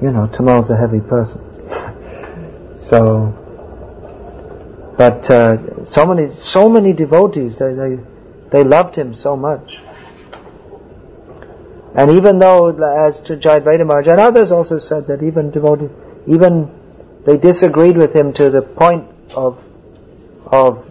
you 0.00 0.10
know, 0.10 0.26
Tamal's 0.32 0.70
a 0.70 0.76
heavy 0.76 1.00
person. 1.00 1.44
so, 2.74 3.47
but 4.98 5.30
uh, 5.30 5.84
so 5.84 6.04
many, 6.12 6.32
so 6.32 6.68
many 6.68 6.92
devotees, 6.92 7.58
they, 7.58 7.72
they, 7.72 7.98
they 8.50 8.64
loved 8.64 8.96
him 8.96 9.14
so 9.14 9.36
much. 9.36 9.78
And 11.94 12.10
even 12.10 12.40
though, 12.40 12.70
as 13.06 13.20
to 13.20 13.36
Jayadvaita 13.36 13.86
Maharaj, 13.86 14.08
and 14.08 14.18
others 14.18 14.50
also 14.50 14.78
said 14.78 15.06
that 15.06 15.22
even 15.22 15.52
devotees, 15.52 15.90
even 16.26 16.68
they 17.24 17.36
disagreed 17.36 17.96
with 17.96 18.12
him 18.12 18.32
to 18.34 18.50
the 18.50 18.60
point 18.60 19.08
of, 19.36 19.62
of, 20.46 20.90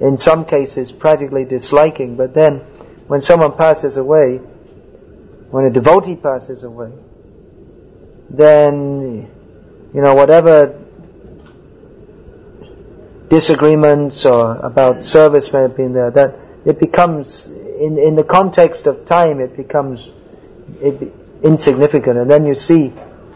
in 0.00 0.16
some 0.16 0.44
cases, 0.44 0.90
practically 0.90 1.44
disliking. 1.44 2.16
But 2.16 2.34
then, 2.34 2.58
when 3.06 3.20
someone 3.20 3.56
passes 3.56 3.96
away, 3.96 4.38
when 5.52 5.66
a 5.66 5.70
devotee 5.70 6.16
passes 6.16 6.64
away, 6.64 6.90
then, 8.28 9.30
you 9.94 10.00
know, 10.00 10.16
whatever 10.16 10.83
disagreements 13.34 14.24
or 14.26 14.56
about 14.58 15.02
service 15.02 15.52
may 15.52 15.62
have 15.62 15.76
been 15.76 15.92
there, 15.92 16.08
that 16.12 16.36
it 16.64 16.78
becomes, 16.78 17.46
in, 17.46 17.98
in 17.98 18.14
the 18.14 18.22
context 18.22 18.86
of 18.86 19.04
time, 19.04 19.40
it 19.40 19.56
becomes 19.56 20.12
it, 20.80 21.12
insignificant. 21.42 22.16
And 22.16 22.30
then 22.30 22.46
you 22.46 22.54
see 22.54 22.90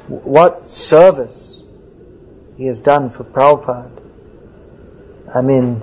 what 0.06 0.68
service 0.68 1.60
he 2.56 2.66
has 2.66 2.78
done 2.78 3.10
for 3.10 3.24
Prabhupada. 3.24 3.90
I 5.34 5.40
mean, 5.40 5.82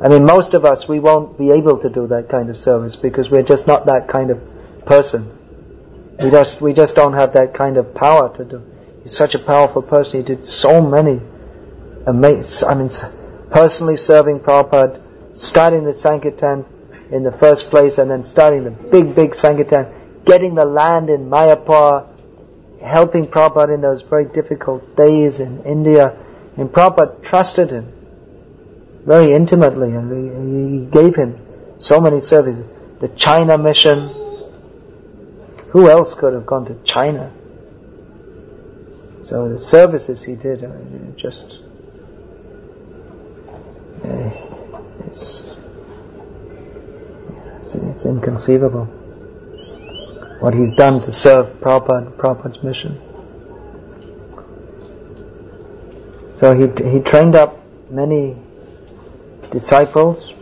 I 0.00 0.08
mean, 0.08 0.24
most 0.24 0.54
of 0.54 0.64
us, 0.64 0.88
we 0.88 0.98
won't 0.98 1.38
be 1.38 1.52
able 1.52 1.78
to 1.78 1.88
do 1.88 2.08
that 2.08 2.28
kind 2.28 2.50
of 2.50 2.58
service 2.58 2.96
because 2.96 3.30
we're 3.30 3.48
just 3.54 3.68
not 3.68 3.86
that 3.86 4.08
kind 4.08 4.30
of 4.32 4.40
person. 4.84 5.22
We 6.20 6.30
just, 6.30 6.60
we 6.60 6.72
just 6.72 6.96
don't 6.96 7.12
have 7.12 7.34
that 7.34 7.54
kind 7.54 7.76
of 7.76 7.94
power 7.94 8.34
to 8.36 8.44
do. 8.44 8.62
He's 9.04 9.16
such 9.16 9.36
a 9.36 9.38
powerful 9.38 9.82
person. 9.82 10.20
He 10.20 10.26
did 10.26 10.44
so 10.44 10.82
many 10.82 11.20
amazing, 12.06 12.68
I 12.68 12.74
mean, 12.74 12.88
personally 13.50 13.96
serving 13.96 14.40
Prabhupada, 14.40 15.02
starting 15.34 15.84
the 15.84 15.94
Sankirtan 15.94 16.66
in 17.10 17.22
the 17.22 17.32
first 17.32 17.70
place 17.70 17.98
and 17.98 18.10
then 18.10 18.24
starting 18.24 18.64
the 18.64 18.70
big, 18.70 19.14
big 19.14 19.34
Sankirtan, 19.34 20.22
getting 20.24 20.54
the 20.54 20.64
land 20.64 21.10
in 21.10 21.28
Mayapur, 21.30 22.08
helping 22.82 23.26
Prabhupada 23.26 23.74
in 23.74 23.80
those 23.80 24.02
very 24.02 24.24
difficult 24.24 24.96
days 24.96 25.40
in 25.40 25.62
India. 25.64 26.16
And 26.56 26.68
Prabhupada 26.70 27.22
trusted 27.22 27.70
him 27.70 27.92
very 29.04 29.32
intimately 29.32 29.88
and 29.88 30.84
he 30.84 30.90
gave 30.90 31.14
him 31.14 31.38
so 31.78 32.00
many 32.00 32.20
services. 32.20 32.64
The 33.00 33.08
China 33.08 33.58
mission. 33.58 34.08
Who 35.70 35.90
else 35.90 36.14
could 36.14 36.32
have 36.32 36.46
gone 36.46 36.64
to 36.66 36.74
China? 36.84 37.30
So 39.24 39.48
the 39.48 39.58
services 39.58 40.22
he 40.22 40.34
did, 40.34 40.62
mean, 40.62 41.14
just 41.16 41.60
it's, 44.06 45.42
it's, 47.62 47.74
it's 47.74 48.04
inconceivable 48.04 48.88
what 50.40 50.54
he's 50.54 50.72
done 50.72 51.00
to 51.02 51.12
serve 51.12 51.46
Prabhupada, 51.60 52.14
Prabhupada's 52.16 52.62
mission. 52.62 53.00
So 56.38 56.54
he, 56.54 56.66
he 56.90 57.00
trained 57.00 57.34
up 57.34 57.58
many 57.90 58.36
disciples 59.50 60.34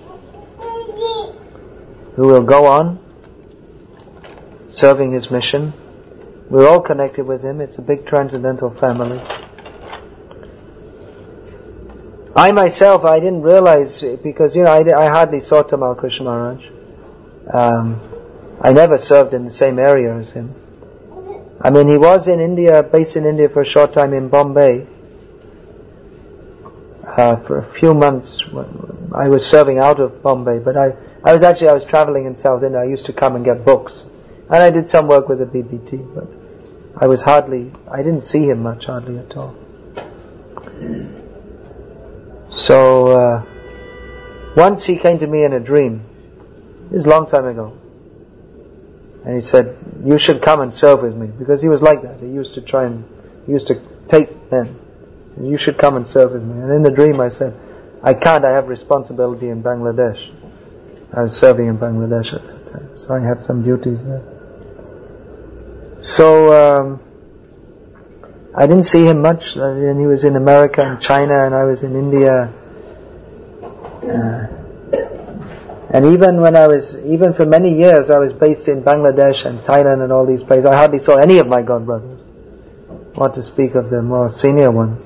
who 2.16 2.26
will 2.26 2.42
go 2.42 2.66
on 2.66 2.98
serving 4.68 5.12
his 5.12 5.30
mission. 5.30 5.72
We're 6.50 6.68
all 6.68 6.80
connected 6.80 7.24
with 7.24 7.42
him. 7.42 7.60
It's 7.60 7.78
a 7.78 7.82
big 7.82 8.06
transcendental 8.06 8.70
family. 8.70 9.20
I 12.36 12.50
myself, 12.52 13.04
I 13.04 13.20
didn't 13.20 13.42
realize 13.42 14.02
because 14.02 14.56
you 14.56 14.64
know 14.64 14.72
I, 14.72 15.06
I 15.06 15.08
hardly 15.08 15.40
saw 15.40 15.62
Tamal 15.62 15.96
Krishna 15.96 16.24
Maharaj. 16.24 16.68
Um, 17.52 18.00
I 18.60 18.72
never 18.72 18.96
served 18.98 19.34
in 19.34 19.44
the 19.44 19.50
same 19.50 19.78
area 19.78 20.16
as 20.16 20.30
him. 20.30 20.54
I 21.60 21.70
mean, 21.70 21.88
he 21.88 21.96
was 21.96 22.26
in 22.28 22.40
India, 22.40 22.82
based 22.82 23.16
in 23.16 23.24
India 23.24 23.48
for 23.48 23.60
a 23.60 23.64
short 23.64 23.92
time 23.92 24.12
in 24.12 24.28
Bombay. 24.28 24.86
Uh, 27.06 27.36
for 27.36 27.58
a 27.58 27.72
few 27.74 27.94
months, 27.94 28.42
I 29.14 29.28
was 29.28 29.46
serving 29.46 29.78
out 29.78 30.00
of 30.00 30.22
Bombay, 30.22 30.58
but 30.58 30.76
I, 30.76 30.94
I 31.22 31.32
was 31.32 31.42
actually, 31.42 31.68
I 31.68 31.72
was 31.72 31.84
traveling 31.84 32.26
in 32.26 32.34
South 32.34 32.62
India. 32.64 32.80
I 32.80 32.84
used 32.84 33.06
to 33.06 33.12
come 33.12 33.36
and 33.36 33.44
get 33.44 33.64
books. 33.64 34.04
And 34.50 34.56
I 34.56 34.70
did 34.70 34.90
some 34.90 35.06
work 35.06 35.28
with 35.28 35.38
the 35.38 35.46
BBT, 35.46 36.14
but 36.14 36.26
I 37.00 37.06
was 37.06 37.22
hardly, 37.22 37.72
I 37.90 37.98
didn't 37.98 38.22
see 38.22 38.48
him 38.48 38.62
much, 38.62 38.86
hardly 38.86 39.18
at 39.18 39.36
all. 39.36 39.54
So, 42.64 43.08
uh, 43.08 43.44
once 44.56 44.86
he 44.86 44.96
came 44.96 45.18
to 45.18 45.26
me 45.26 45.44
in 45.44 45.52
a 45.52 45.60
dream. 45.60 46.02
This 46.90 47.00
is 47.00 47.04
a 47.04 47.10
long 47.10 47.26
time 47.26 47.44
ago. 47.44 47.76
And 49.22 49.34
he 49.34 49.42
said, 49.42 49.76
you 50.02 50.16
should 50.16 50.40
come 50.40 50.62
and 50.62 50.74
serve 50.74 51.02
with 51.02 51.14
me. 51.14 51.26
Because 51.26 51.60
he 51.60 51.68
was 51.68 51.82
like 51.82 52.00
that. 52.00 52.20
He 52.20 52.28
used 52.28 52.54
to 52.54 52.62
try 52.62 52.86
and, 52.86 53.04
he 53.44 53.52
used 53.52 53.66
to 53.66 53.82
take 54.08 54.50
men. 54.50 54.78
You 55.42 55.58
should 55.58 55.76
come 55.76 55.96
and 55.96 56.06
serve 56.06 56.32
with 56.32 56.42
me. 56.42 56.62
And 56.62 56.72
in 56.72 56.82
the 56.82 56.90
dream 56.90 57.20
I 57.20 57.28
said, 57.28 57.54
I 58.02 58.14
can't, 58.14 58.46
I 58.46 58.52
have 58.52 58.68
responsibility 58.68 59.50
in 59.50 59.62
Bangladesh. 59.62 60.32
I 61.12 61.24
was 61.24 61.36
serving 61.36 61.66
in 61.66 61.76
Bangladesh 61.76 62.32
at 62.32 62.46
that 62.46 62.72
time. 62.72 62.96
So 62.96 63.12
I 63.12 63.20
had 63.20 63.42
some 63.42 63.62
duties 63.62 64.02
there. 64.06 64.22
So, 66.00 66.80
um, 66.80 67.00
I 68.56 68.66
didn't 68.66 68.84
see 68.84 69.04
him 69.04 69.20
much. 69.20 69.56
And 69.56 69.98
he 69.98 70.06
was 70.06 70.24
in 70.24 70.36
America 70.36 70.82
and 70.82 71.00
China 71.00 71.44
and 71.44 71.54
I 71.54 71.64
was 71.64 71.82
in 71.82 71.96
India. 71.96 72.52
Uh, 74.02 74.46
and 75.90 76.06
even 76.06 76.40
when 76.40 76.56
I 76.56 76.66
was, 76.66 76.96
even 77.04 77.34
for 77.34 77.46
many 77.46 77.76
years, 77.78 78.10
I 78.10 78.18
was 78.18 78.32
based 78.32 78.68
in 78.68 78.82
Bangladesh 78.82 79.44
and 79.44 79.60
Thailand 79.60 80.02
and 80.02 80.12
all 80.12 80.26
these 80.26 80.42
places. 80.42 80.66
I 80.66 80.74
hardly 80.74 80.98
saw 80.98 81.16
any 81.16 81.38
of 81.38 81.46
my 81.46 81.62
god 81.62 81.86
brothers. 81.86 82.20
What 83.14 83.34
to 83.34 83.42
speak 83.42 83.76
of 83.76 83.90
the 83.90 84.02
more 84.02 84.28
senior 84.28 84.72
ones, 84.72 85.04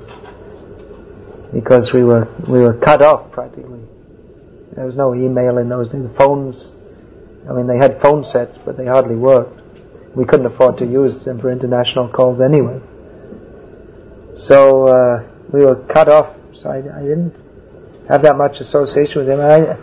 because 1.53 1.93
we 1.93 2.03
were 2.05 2.27
we 2.49 2.61
were 2.61 2.73
cut 2.73 3.03
off 3.03 3.31
practically. 3.33 3.83
There 4.73 4.87
was 4.87 4.97
no 4.97 5.15
email 5.15 5.59
in 5.59 5.69
those 5.69 5.91
days. 5.91 6.05
The 6.05 6.15
phones, 6.15 6.73
I 7.47 7.53
mean, 7.53 7.67
they 7.67 7.77
had 7.77 8.01
phone 8.01 8.25
sets, 8.25 8.57
but 8.57 8.79
they 8.79 8.87
hardly 8.87 9.17
worked. 9.17 9.61
We 10.17 10.25
couldn't 10.25 10.47
afford 10.47 10.79
to 10.79 10.87
use 10.87 11.23
them 11.23 11.39
for 11.39 11.51
international 11.51 12.09
calls 12.09 12.41
anyway. 12.41 12.81
So 14.39 14.87
uh, 14.89 15.29
we 15.53 15.65
were 15.65 15.77
cut 15.87 16.09
off. 16.09 16.37
So 16.55 16.71
I, 16.71 16.79
I 16.79 17.03
didn't 17.03 17.35
have 18.09 18.23
that 18.23 18.37
much 18.37 18.61
association 18.61 19.19
with 19.27 19.29
him. 19.29 19.41
I, 19.41 19.77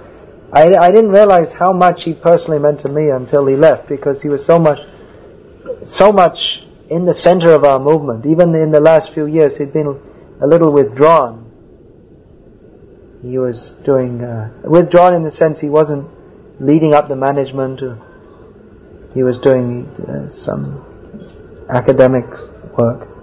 I, 0.52 0.76
I 0.88 0.92
didn't 0.92 1.12
realize 1.12 1.54
how 1.54 1.74
much 1.74 2.04
he 2.04 2.14
personally 2.14 2.60
meant 2.60 2.80
to 2.82 2.90
me 2.90 3.10
until 3.10 3.46
he 3.46 3.56
left 3.56 3.88
because 3.88 4.22
he 4.22 4.30
was 4.30 4.46
so 4.46 4.58
much, 4.58 4.80
so 5.86 6.12
much 6.12 6.64
in 6.90 7.06
the 7.06 7.14
center 7.14 7.52
of 7.52 7.64
our 7.64 7.80
movement. 7.80 8.26
Even 8.26 8.56
in 8.56 8.72
the 8.72 8.80
last 8.80 9.14
few 9.14 9.26
years, 9.26 9.58
he'd 9.58 9.74
been 9.74 10.00
a 10.42 10.48
little 10.48 10.72
withdrawn. 10.72 11.42
He 13.22 13.38
was 13.38 13.72
doing, 13.84 14.24
uh, 14.24 14.52
withdrawn 14.64 15.16
in 15.16 15.24
the 15.24 15.32
sense 15.32 15.60
he 15.60 15.70
wasn't 15.70 16.10
leading 16.62 16.94
up 16.94 17.08
the 17.08 17.16
management. 17.16 17.82
he 19.14 19.24
was 19.24 19.38
doing 19.40 19.88
uh, 19.88 20.30
some 20.30 20.86
academic 21.70 22.26
work. 22.78 23.15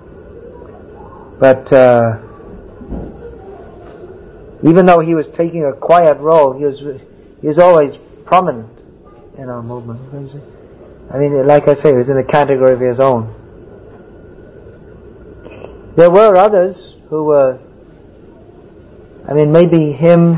But, 1.38 1.72
uh, 1.72 2.18
even 4.62 4.86
though 4.86 5.00
he 5.00 5.14
was 5.14 5.28
taking 5.28 5.64
a 5.64 5.72
quiet 5.72 6.18
role, 6.18 6.52
he 6.52 6.64
was 6.64 6.80
he 7.40 7.48
was 7.48 7.58
always 7.58 7.96
prominent 8.24 8.70
in 9.36 9.48
our 9.48 9.62
movement. 9.62 10.00
I 11.10 11.18
mean, 11.18 11.46
like 11.46 11.68
I 11.68 11.74
say, 11.74 11.90
he 11.90 11.98
was 11.98 12.08
in 12.08 12.16
a 12.16 12.24
category 12.24 12.72
of 12.72 12.80
his 12.80 13.00
own. 13.00 13.34
There 15.96 16.10
were 16.10 16.36
others 16.36 16.94
who 17.10 17.24
were, 17.24 17.58
I 19.28 19.34
mean, 19.34 19.52
maybe 19.52 19.92
him, 19.92 20.36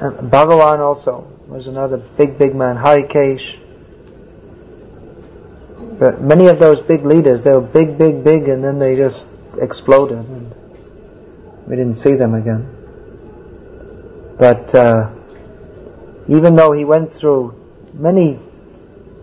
uh, 0.00 0.10
Bhagavan 0.10 0.80
also 0.80 1.30
was 1.46 1.66
another 1.68 1.98
big, 1.98 2.38
big 2.38 2.54
man, 2.54 2.76
Harikesh. 2.76 3.58
But 6.00 6.20
many 6.20 6.48
of 6.48 6.58
those 6.58 6.80
big 6.80 7.04
leaders, 7.04 7.42
they 7.42 7.52
were 7.52 7.60
big, 7.60 7.98
big, 7.98 8.24
big, 8.24 8.48
and 8.48 8.64
then 8.64 8.78
they 8.78 8.96
just 8.96 9.24
exploded, 9.60 10.18
and 10.18 10.54
we 11.66 11.76
didn't 11.76 11.96
see 11.96 12.14
them 12.14 12.34
again. 12.34 12.74
But 14.38 14.74
uh, 14.74 15.10
even 16.28 16.54
though 16.54 16.72
he 16.72 16.84
went 16.84 17.12
through 17.12 17.54
many 17.92 18.38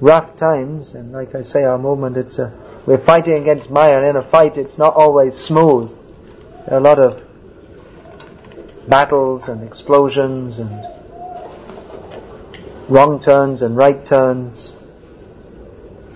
rough 0.01 0.35
times, 0.35 0.93
and 0.93 1.11
like 1.11 1.35
I 1.35 1.41
say, 1.41 1.63
our 1.63 1.77
movement, 1.77 2.17
it's 2.17 2.37
a, 2.39 2.53
we're 2.85 2.97
fighting 2.97 3.41
against 3.41 3.69
Maya, 3.69 3.97
and 3.97 4.05
in 4.05 4.15
a 4.15 4.29
fight, 4.29 4.57
it's 4.57 4.77
not 4.77 4.95
always 4.95 5.35
smooth. 5.35 5.97
There 6.65 6.75
are 6.75 6.79
a 6.79 6.83
lot 6.83 6.99
of 6.99 7.23
battles 8.87 9.47
and 9.47 9.63
explosions 9.63 10.59
and 10.59 10.85
wrong 12.89 13.19
turns 13.19 13.61
and 13.61 13.75
right 13.75 14.05
turns. 14.05 14.71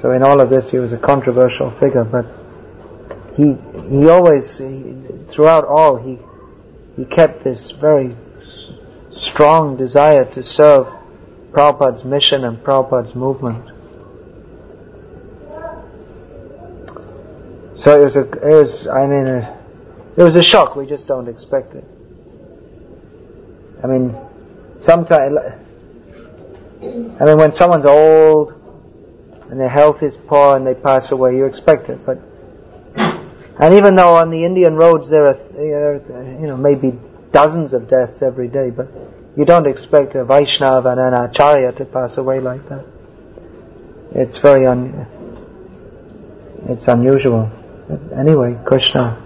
So 0.02 0.12
in 0.12 0.24
all 0.24 0.40
of 0.40 0.50
this, 0.50 0.70
he 0.70 0.78
was 0.78 0.92
a 0.92 0.98
controversial 0.98 1.72
figure, 1.72 2.04
but 2.04 2.26
he 3.40 3.58
he 3.90 4.10
always 4.10 4.58
he, 4.58 4.96
throughout 5.28 5.64
all 5.64 5.96
he 5.96 6.20
he 6.98 7.06
kept 7.06 7.44
this 7.44 7.72
very 7.72 8.16
strong 9.12 9.78
desire 9.78 10.26
to 10.26 10.44
serve 10.44 10.88
Prabhupada's 11.52 12.04
mission 12.04 12.44
and 12.44 12.58
Prabhupada's 12.62 13.16
movement. 13.16 13.66
So 17.76 18.02
it 18.02 18.04
was 18.04 18.18
a, 18.18 18.24
it 18.24 18.54
was, 18.62 18.88
I 18.88 19.08
mean, 19.08 19.26
a, 19.26 19.58
it 20.18 20.24
was 20.24 20.36
a 20.36 20.44
shock. 20.44 20.76
We 20.76 20.86
just 20.86 21.08
don't 21.08 21.30
expect 21.30 21.76
it. 21.76 21.86
I 23.82 23.88
mean, 23.88 24.18
sometimes, 24.80 25.38
I 26.82 27.24
mean, 27.24 27.38
when 27.38 27.54
someone's 27.54 27.86
old 27.86 28.54
and 29.50 29.58
their 29.58 29.70
health 29.70 30.04
is 30.04 30.18
poor 30.18 30.58
and 30.58 30.68
they 30.68 30.76
pass 30.76 31.12
away, 31.12 31.38
you 31.38 31.46
expect 31.46 31.88
it. 31.88 32.06
But, 32.06 32.20
and 33.60 33.74
even 33.74 33.96
though 33.96 34.16
on 34.16 34.30
the 34.30 34.46
Indian 34.46 34.76
roads 34.76 35.10
there 35.10 35.28
are, 35.28 35.36
you 36.42 36.48
know, 36.48 36.58
maybe 36.58 36.98
dozens 37.32 37.74
of 37.74 37.90
deaths 37.90 38.22
every 38.22 38.48
day, 38.48 38.70
but 38.70 38.88
you 39.36 39.46
don't 39.46 39.68
expect 39.68 40.16
a 40.16 40.24
Vaishnava 40.24 40.90
and 40.90 41.00
an 41.00 41.14
Acharya 41.14 41.74
to 41.74 41.86
pass 41.86 42.18
away 42.18 42.40
like 42.40 42.68
that. 42.70 42.86
It's 44.16 44.38
very 44.38 44.66
un, 44.66 45.06
it's 46.70 46.88
unusual. 46.88 47.52
But 47.90 48.18
anyway, 48.18 48.58
Krishna 48.66 49.22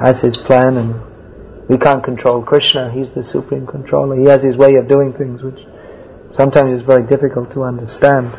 has 0.00 0.20
his 0.20 0.36
plan 0.36 0.76
and 0.76 1.68
we 1.68 1.78
can't 1.78 2.02
control 2.02 2.42
Krishna. 2.42 2.90
He's 2.90 3.10
the 3.10 3.22
supreme 3.22 3.66
controller. 3.66 4.16
He 4.16 4.26
has 4.26 4.42
his 4.42 4.56
way 4.56 4.76
of 4.76 4.88
doing 4.88 5.12
things 5.12 5.42
which 5.42 5.58
sometimes 6.28 6.72
is 6.72 6.82
very 6.82 7.06
difficult 7.06 7.50
to 7.52 7.64
understand. 7.64 8.38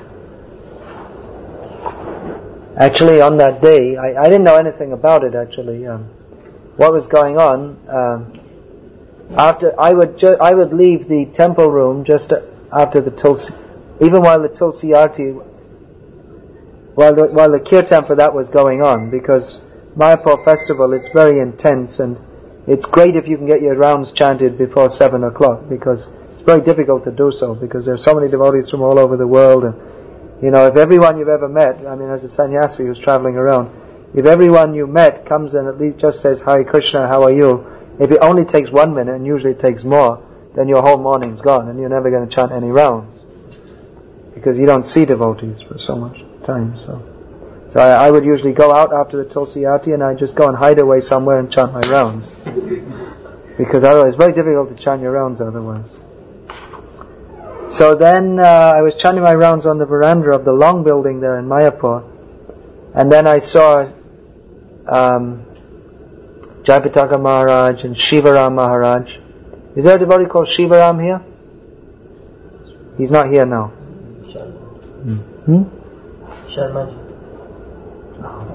Actually, 2.77 3.19
on 3.21 3.37
that 3.37 3.61
day, 3.61 3.97
I, 3.97 4.21
I 4.21 4.23
didn't 4.25 4.43
know 4.43 4.55
anything 4.55 4.93
about 4.93 5.23
it 5.23 5.35
actually. 5.35 5.87
Um, 5.87 6.05
what 6.77 6.93
was 6.93 7.07
going 7.07 7.37
on, 7.37 7.77
um, 7.89 8.39
after 9.37 9.79
I 9.79 9.93
would 9.93 10.17
ju- 10.17 10.37
I 10.39 10.53
would 10.53 10.71
leave 10.71 11.07
the 11.07 11.25
temple 11.25 11.69
room 11.69 12.03
just 12.03 12.31
after 12.71 13.01
the 13.01 13.11
tulsi, 13.11 13.53
even 13.99 14.21
while 14.21 14.41
the 14.41 14.49
tulsi 14.49 14.93
arti, 14.93 15.31
while 16.95 17.15
the, 17.15 17.25
while 17.25 17.51
the 17.51 17.59
kirtan 17.59 18.05
for 18.05 18.15
that 18.15 18.33
was 18.33 18.49
going 18.49 18.81
on, 18.81 19.09
because 19.11 19.59
Mayapur 19.97 20.45
festival 20.45 20.93
it's 20.93 21.09
very 21.09 21.39
intense 21.39 21.99
and 21.99 22.17
it's 22.67 22.85
great 22.85 23.15
if 23.15 23.27
you 23.27 23.35
can 23.35 23.47
get 23.47 23.61
your 23.61 23.75
rounds 23.75 24.11
chanted 24.11 24.57
before 24.57 24.89
seven 24.89 25.23
o'clock 25.23 25.67
because 25.67 26.07
it's 26.31 26.41
very 26.41 26.61
difficult 26.61 27.03
to 27.03 27.11
do 27.11 27.31
so 27.31 27.55
because 27.55 27.85
there's 27.85 28.03
so 28.03 28.13
many 28.13 28.29
devotees 28.29 28.69
from 28.69 28.81
all 28.81 28.99
over 28.99 29.17
the 29.17 29.27
world 29.27 29.63
and 29.63 29.73
you 30.41 30.51
know 30.51 30.67
if 30.67 30.75
everyone 30.75 31.17
you've 31.17 31.27
ever 31.27 31.49
met, 31.49 31.85
I 31.87 31.95
mean 31.95 32.09
as 32.09 32.23
a 32.23 32.29
sannyasi 32.29 32.85
who's 32.85 32.99
traveling 32.99 33.35
around, 33.35 33.69
if 34.13 34.25
everyone 34.25 34.73
you 34.73 34.87
met 34.87 35.25
comes 35.25 35.53
and 35.53 35.67
at 35.67 35.79
least 35.79 35.97
just 35.97 36.21
says 36.21 36.41
Hari 36.41 36.65
Krishna, 36.65 37.07
how 37.07 37.23
are 37.23 37.31
you? 37.31 37.65
If 37.99 38.11
it 38.11 38.19
only 38.21 38.45
takes 38.45 38.71
one 38.71 38.93
minute, 38.93 39.15
and 39.15 39.25
usually 39.25 39.51
it 39.51 39.59
takes 39.59 39.83
more, 39.83 40.25
then 40.55 40.67
your 40.67 40.81
whole 40.81 40.97
morning's 40.97 41.41
gone, 41.41 41.67
and 41.67 41.79
you're 41.79 41.89
never 41.89 42.09
going 42.09 42.27
to 42.27 42.33
chant 42.33 42.51
any 42.51 42.69
rounds. 42.69 43.21
Because 44.33 44.57
you 44.57 44.65
don't 44.65 44.85
see 44.85 45.05
devotees 45.05 45.61
for 45.61 45.77
so 45.77 45.95
much 45.95 46.23
time, 46.43 46.77
so. 46.77 47.03
So 47.67 47.79
I, 47.79 48.07
I 48.07 48.09
would 48.09 48.25
usually 48.25 48.53
go 48.53 48.73
out 48.73 48.93
after 48.93 49.23
the 49.23 49.29
Tulsi 49.29 49.65
Arti, 49.65 49.91
and 49.91 50.01
I'd 50.01 50.17
just 50.17 50.35
go 50.35 50.47
and 50.47 50.57
hide 50.57 50.79
away 50.79 51.01
somewhere 51.01 51.37
and 51.37 51.51
chant 51.51 51.73
my 51.73 51.81
rounds. 51.81 52.31
Because 53.59 53.83
otherwise, 53.83 54.13
it's 54.13 54.17
very 54.17 54.31
difficult 54.31 54.69
to 54.69 54.75
chant 54.75 55.01
your 55.01 55.11
rounds 55.11 55.41
otherwise. 55.41 55.93
So 57.71 57.95
then, 57.95 58.39
uh, 58.39 58.73
I 58.77 58.81
was 58.81 58.95
chanting 58.95 59.23
my 59.23 59.35
rounds 59.35 59.65
on 59.65 59.77
the 59.77 59.85
veranda 59.85 60.31
of 60.31 60.43
the 60.43 60.53
long 60.53 60.83
building 60.83 61.19
there 61.19 61.37
in 61.37 61.45
Mayapur, 61.45 62.03
and 62.93 63.11
then 63.11 63.27
I 63.27 63.39
saw, 63.39 63.91
um, 64.87 65.45
Maharaj 66.67 67.83
and 67.83 67.95
Shivaram 67.95 68.55
Maharaj. 68.55 69.17
Is 69.75 69.83
there 69.85 69.95
a 69.95 69.99
devotee 69.99 70.25
called 70.25 70.47
Shivaram 70.47 71.01
here? 71.01 71.21
He's 72.97 73.11
not 73.11 73.29
here 73.29 73.45
now. 73.45 73.67
Hmm? 75.45 75.63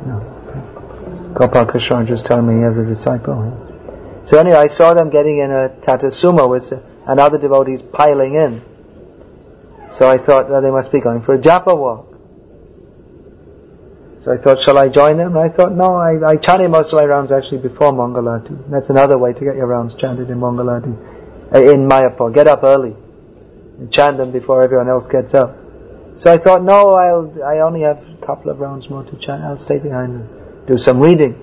no. 0.07 1.35
Gopal 1.35 1.67
Krishna 1.67 2.05
just 2.05 2.27
telling 2.27 2.47
me 2.47 2.57
he 2.57 2.61
has 2.61 2.77
a 2.77 2.85
disciple. 2.85 4.23
So 4.25 4.39
anyway, 4.39 4.57
I 4.57 4.67
saw 4.67 4.95
them 4.95 5.11
getting 5.11 5.39
in 5.39 5.51
a 5.51 5.69
Tata 5.81 6.07
Sumo 6.07 6.49
with 6.49 6.73
and 7.07 7.21
other 7.21 7.39
devotees 7.39 7.83
piling 7.83 8.35
in. 8.35 8.63
So 9.95 10.11
I 10.11 10.19
thought, 10.19 10.51
well, 10.51 10.61
they 10.61 10.73
must 10.73 10.91
be 10.91 10.99
going 10.99 11.23
for 11.23 11.35
a 11.35 11.39
japa 11.39 11.77
walk. 11.79 12.19
So 14.25 14.33
I 14.33 14.39
thought, 14.39 14.61
shall 14.61 14.77
I 14.77 14.89
join 14.89 15.19
them? 15.19 15.37
And 15.37 15.39
I 15.39 15.49
thought, 15.49 15.73
no, 15.73 15.95
I, 15.95 16.33
I 16.33 16.37
chanted 16.37 16.69
most 16.69 16.93
of 16.93 16.97
my 16.97 17.05
rounds 17.05 17.31
actually 17.31 17.59
before 17.59 17.93
Mangalati. 17.93 18.69
That's 18.69 18.91
another 18.91 19.17
way 19.17 19.33
to 19.33 19.45
get 19.45 19.55
your 19.55 19.69
rounds 19.69 19.95
chanted 19.95 20.31
in 20.31 20.41
Mangalati. 20.41 20.97
Uh, 21.55 21.63
in 21.63 21.89
Mayapur. 21.89 22.35
Get 22.35 22.49
up 22.49 22.65
early 22.65 22.97
and 23.79 23.93
chant 23.93 24.17
them 24.17 24.33
before 24.33 24.65
everyone 24.65 24.89
else 24.89 25.07
gets 25.07 25.33
up. 25.33 25.57
So 26.17 26.33
I 26.33 26.39
thought, 26.39 26.65
no, 26.65 26.95
I'll, 26.95 27.45
I 27.45 27.61
only 27.61 27.83
have 27.83 27.99
a 27.99 28.27
couple 28.27 28.51
of 28.51 28.59
rounds 28.59 28.91
more 28.91 29.05
to 29.05 29.17
chant. 29.17 29.45
I'll 29.45 29.57
stay 29.57 29.79
behind 29.79 30.15
and 30.17 30.67
do 30.67 30.77
some 30.77 30.99
reading. 30.99 31.41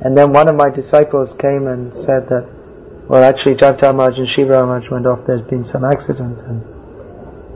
And 0.00 0.18
then 0.18 0.32
one 0.32 0.48
of 0.48 0.56
my 0.56 0.70
disciples 0.70 1.34
came 1.34 1.68
and 1.68 1.96
said 1.96 2.28
that, 2.30 2.48
well, 3.12 3.24
actually, 3.24 3.56
Jagtar 3.56 3.94
Maharaj 3.94 4.20
and 4.20 4.26
Shiva 4.26 4.64
Maharaj 4.64 4.88
went 4.88 5.04
off. 5.04 5.26
There's 5.26 5.42
been 5.42 5.64
some 5.64 5.84
accident, 5.84 6.40
and 6.40 6.62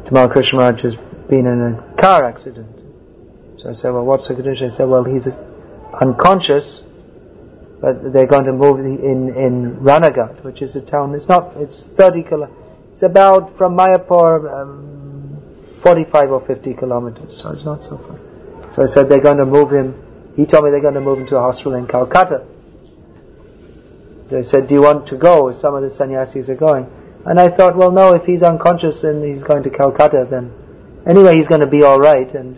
Tamal 0.04 0.30
Krishna 0.30 0.58
Maharaj 0.58 0.82
has 0.82 0.96
been 0.96 1.46
in 1.46 1.62
a 1.62 1.94
car 1.96 2.24
accident. 2.24 2.68
So 3.58 3.70
I 3.70 3.72
said, 3.72 3.94
well, 3.94 4.04
what's 4.04 4.28
the 4.28 4.34
condition? 4.34 4.66
I 4.66 4.68
said, 4.68 4.84
well, 4.84 5.04
he's 5.04 5.26
unconscious, 5.98 6.82
but 7.80 8.12
they're 8.12 8.26
going 8.26 8.44
to 8.44 8.52
move 8.52 8.80
in 8.80 9.34
in 9.34 9.76
Ranaghat, 9.76 10.44
which 10.44 10.60
is 10.60 10.76
a 10.76 10.82
town. 10.82 11.14
It's 11.14 11.26
not. 11.26 11.56
It's 11.56 11.84
30 11.84 12.24
kilo. 12.24 12.54
It's 12.92 13.02
about 13.02 13.56
from 13.56 13.78
Mayapur, 13.78 14.60
um, 14.60 15.40
45 15.80 16.32
or 16.32 16.40
50 16.44 16.74
kilometers. 16.74 17.40
So 17.40 17.52
it's 17.52 17.64
not 17.64 17.82
so 17.82 17.96
far. 17.96 18.70
So 18.70 18.82
I 18.82 18.86
said 18.86 19.08
they're 19.08 19.20
going 19.20 19.38
to 19.38 19.46
move 19.46 19.72
him. 19.72 19.94
He 20.36 20.44
told 20.44 20.66
me 20.66 20.70
they're 20.70 20.80
going 20.80 21.00
to 21.00 21.00
move 21.00 21.20
him 21.20 21.26
to 21.28 21.38
a 21.38 21.40
hospital 21.40 21.76
in 21.76 21.86
Calcutta. 21.86 22.44
They 24.30 24.42
said, 24.42 24.68
"Do 24.68 24.74
you 24.74 24.82
want 24.82 25.06
to 25.08 25.16
go?" 25.16 25.52
Some 25.52 25.74
of 25.74 25.82
the 25.82 25.90
sannyasis 25.90 26.48
are 26.48 26.56
going, 26.56 26.86
and 27.26 27.40
I 27.40 27.48
thought, 27.48 27.76
well, 27.76 27.90
no. 27.90 28.14
If 28.14 28.24
he's 28.24 28.44
unconscious 28.44 29.02
and 29.02 29.24
he's 29.24 29.42
going 29.42 29.64
to 29.64 29.70
Calcutta, 29.70 30.28
then 30.30 30.52
anyway, 31.06 31.36
he's 31.36 31.48
going 31.48 31.60
to 31.60 31.66
be 31.66 31.82
all 31.82 31.98
right. 31.98 32.32
And 32.32 32.56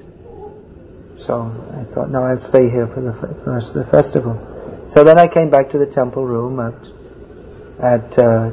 so 1.18 1.50
I 1.74 1.84
thought, 1.84 2.10
no, 2.10 2.22
I'll 2.22 2.38
stay 2.38 2.68
here 2.68 2.86
for 2.86 3.00
the, 3.00 3.14
for 3.14 3.26
the 3.28 3.50
rest 3.50 3.74
of 3.74 3.86
the 3.86 3.90
festival. 3.90 4.84
So 4.86 5.04
then 5.04 5.18
I 5.18 5.26
came 5.26 5.48
back 5.48 5.70
to 5.70 5.78
the 5.78 5.86
temple 5.86 6.26
room 6.26 6.60
at, 6.60 6.74
at 7.82 8.18
uh, 8.18 8.50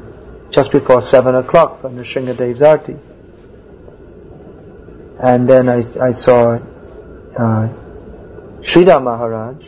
just 0.51 0.71
before 0.71 1.01
seven 1.01 1.35
o'clock 1.35 1.81
for 1.81 1.89
Nrsingadev's 1.89 2.61
Arti. 2.61 2.95
And 5.19 5.49
then 5.49 5.67
I, 5.67 5.83
I 5.99 6.11
saw 6.11 6.59
uh, 7.37 7.67
Maharaj, 9.01 9.65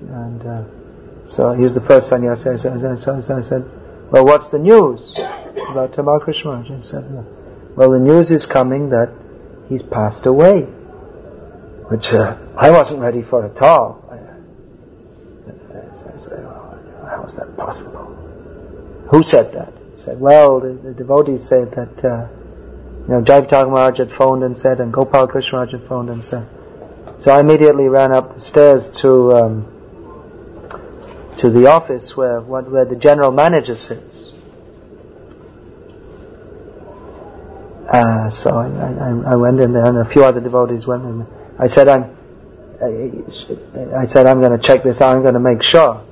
and 0.00 0.46
uh, 0.46 0.64
so 1.24 1.52
he 1.52 1.62
was 1.62 1.74
the 1.74 1.80
first 1.80 2.08
sannyasi. 2.08 2.50
I 2.50 2.56
said, 2.56 2.98
so, 2.98 3.20
so 3.20 3.36
I 3.36 3.40
said, 3.40 3.70
well, 4.10 4.24
what's 4.24 4.50
the 4.50 4.58
news 4.58 5.12
about 5.70 5.92
Tamal 5.92 6.20
Krishna 6.20 6.50
Maharaj? 6.50 6.70
I 6.70 6.80
said, 6.80 7.26
well, 7.76 7.90
the 7.90 7.98
news 7.98 8.30
is 8.30 8.46
coming 8.46 8.90
that 8.90 9.10
he's 9.68 9.82
passed 9.82 10.26
away 10.26 10.66
which 11.88 12.12
uh, 12.12 12.36
I 12.56 12.70
wasn't 12.70 13.00
ready 13.00 13.22
for 13.22 13.44
at 13.44 13.60
all. 13.60 14.02
I, 14.10 14.16
I 16.12 16.16
said, 16.16 16.44
how 17.06 17.24
is 17.28 17.34
that 17.36 17.56
possible? 17.56 18.06
Who 19.10 19.22
said 19.22 19.52
that? 19.52 19.72
He 19.90 19.96
said, 19.96 20.18
well, 20.18 20.60
the, 20.60 20.72
the 20.72 20.94
devotees 20.94 21.46
said 21.46 21.72
that, 21.72 22.04
uh, 22.04 22.28
you 23.02 23.08
know, 23.08 23.22
Jayapataka 23.22 23.70
Maharaj 23.70 23.98
had 23.98 24.10
phoned 24.10 24.42
and 24.42 24.56
said, 24.56 24.80
and 24.80 24.92
Gopal 24.92 25.28
Krishna 25.28 25.58
Maharaj 25.58 25.72
had 25.72 25.86
phoned 25.86 26.08
and 26.08 26.24
said. 26.24 26.48
So 27.18 27.30
I 27.30 27.40
immediately 27.40 27.88
ran 27.88 28.12
up 28.12 28.34
the 28.34 28.40
stairs 28.40 28.88
to, 29.02 29.32
um, 29.36 29.73
to 31.38 31.50
the 31.50 31.66
office 31.66 32.16
where, 32.16 32.40
where 32.40 32.84
the 32.84 32.96
general 32.96 33.32
manager 33.32 33.76
sits. 33.76 34.30
Uh, 37.88 38.30
so 38.30 38.50
I, 38.50 38.66
I, 38.66 39.32
I, 39.32 39.36
went 39.36 39.60
in 39.60 39.72
there 39.72 39.84
and 39.84 39.98
a 39.98 40.04
few 40.04 40.24
other 40.24 40.40
devotees 40.40 40.86
went 40.86 41.04
in. 41.04 41.26
I 41.58 41.66
said, 41.66 41.86
I'm, 41.86 42.16
I 42.82 44.04
said, 44.04 44.26
I'm 44.26 44.40
going 44.40 44.52
to 44.52 44.58
check 44.58 44.82
this 44.82 45.00
out, 45.00 45.14
I'm 45.14 45.22
going 45.22 45.34
to 45.34 45.40
make 45.40 45.62
sure. 45.62 46.02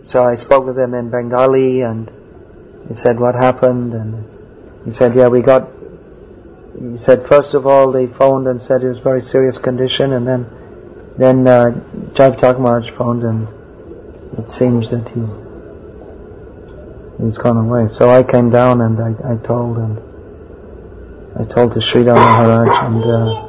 So 0.00 0.24
I 0.24 0.34
spoke 0.34 0.66
with 0.66 0.78
him 0.78 0.94
in 0.94 1.10
Bengali 1.10 1.82
and 1.82 2.10
he 2.88 2.94
said, 2.94 3.20
what 3.20 3.34
happened? 3.34 3.92
And 3.92 4.84
he 4.84 4.92
said, 4.92 5.14
yeah, 5.14 5.28
we 5.28 5.42
got, 5.42 5.68
he 6.80 6.96
said, 6.96 7.26
first 7.26 7.54
of 7.54 7.66
all, 7.66 7.92
they 7.92 8.06
phoned 8.06 8.46
and 8.46 8.60
said 8.60 8.82
it 8.82 8.88
was 8.88 8.98
very 8.98 9.20
serious 9.20 9.58
condition 9.58 10.12
and 10.14 10.26
then, 10.26 10.46
then, 11.18 11.46
uh, 11.46 11.70
Maharaj 12.18 12.90
phoned 12.92 13.22
and 13.24 13.48
it 14.38 14.50
seems 14.50 14.90
that 14.90 15.08
he's, 15.08 15.32
he's 17.20 17.38
gone 17.38 17.56
away. 17.56 17.88
So 17.92 18.10
I 18.10 18.22
came 18.22 18.50
down 18.50 18.80
and 18.80 19.00
I, 19.00 19.32
I 19.32 19.36
told 19.36 19.78
him, 19.78 19.98
I 21.38 21.44
told 21.44 21.72
the 21.74 21.80
Sridhar 21.80 22.14
Maharaj 22.14 22.68
and, 22.84 23.04
uh, 23.04 23.46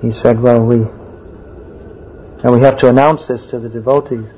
he 0.00 0.12
said, 0.12 0.40
well, 0.40 0.60
we, 0.64 0.76
and 0.76 2.52
we 2.52 2.60
have 2.60 2.78
to 2.78 2.88
announce 2.88 3.26
this 3.26 3.48
to 3.48 3.58
the 3.58 3.68
devotees. 3.68 4.30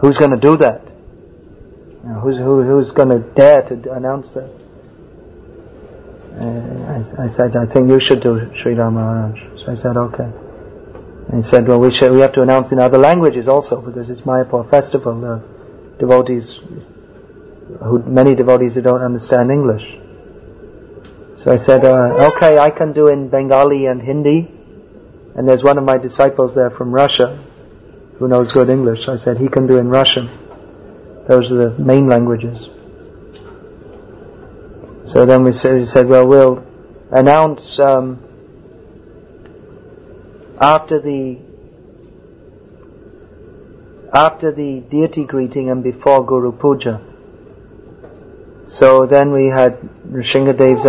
Who's 0.00 0.18
going 0.18 0.32
to 0.32 0.36
do 0.36 0.56
that? 0.56 0.82
You 2.02 2.10
know, 2.10 2.20
who's, 2.20 2.36
who, 2.36 2.62
who's 2.62 2.90
going 2.90 3.10
to 3.10 3.20
dare 3.20 3.62
to 3.62 3.92
announce 3.92 4.32
that? 4.32 4.50
Uh, 6.36 6.92
I, 6.92 7.24
I, 7.24 7.26
said, 7.28 7.54
I 7.56 7.64
think 7.66 7.88
you 7.88 8.00
should 8.00 8.20
do 8.20 8.50
Sridhar 8.54 8.92
Maharaj. 8.92 9.40
So 9.64 9.70
I 9.70 9.74
said, 9.76 9.96
okay. 9.96 10.30
And 11.28 11.36
he 11.36 11.42
said, 11.42 11.66
well, 11.66 11.80
we 11.80 11.90
should, 11.90 12.12
we 12.12 12.20
have 12.20 12.32
to 12.32 12.42
announce 12.42 12.72
in 12.72 12.78
other 12.78 12.98
languages 12.98 13.48
also 13.48 13.80
because 13.80 14.10
it's 14.10 14.22
Mayapur 14.22 14.68
festival. 14.70 15.20
The 15.20 15.42
devotees, 15.98 16.60
who, 17.82 18.02
many 18.06 18.34
devotees 18.34 18.74
who 18.74 18.82
don't 18.82 19.02
understand 19.02 19.50
English. 19.50 19.98
So 21.36 21.52
I 21.52 21.56
said, 21.56 21.84
uh, 21.84 22.30
okay, 22.36 22.58
I 22.58 22.70
can 22.70 22.92
do 22.92 23.08
in 23.08 23.28
Bengali 23.28 23.86
and 23.86 24.00
Hindi. 24.00 24.50
And 25.34 25.48
there's 25.48 25.62
one 25.62 25.78
of 25.78 25.84
my 25.84 25.98
disciples 25.98 26.54
there 26.54 26.70
from 26.70 26.92
Russia 26.92 27.42
who 28.18 28.28
knows 28.28 28.52
good 28.52 28.70
English. 28.70 29.08
I 29.08 29.16
said, 29.16 29.38
he 29.38 29.48
can 29.48 29.66
do 29.66 29.78
in 29.78 29.88
Russian. 29.88 30.30
Those 31.26 31.50
are 31.50 31.56
the 31.56 31.78
main 31.78 32.06
languages. 32.06 32.68
So 35.06 35.26
then 35.26 35.42
we 35.42 35.52
said, 35.52 35.80
we 35.80 35.86
said 35.86 36.06
well, 36.06 36.26
we'll 36.26 36.66
announce 37.10 37.78
um, 37.78 38.22
after 40.64 40.98
the 40.98 41.38
after 44.12 44.52
the 44.52 44.80
deity 44.80 45.24
greeting 45.24 45.70
and 45.70 45.82
before 45.82 46.24
Guru 46.24 46.52
Puja. 46.52 47.00
So 48.66 49.06
then 49.06 49.32
we 49.32 49.46
had 49.48 49.80
Nrsingadev's 50.08 50.86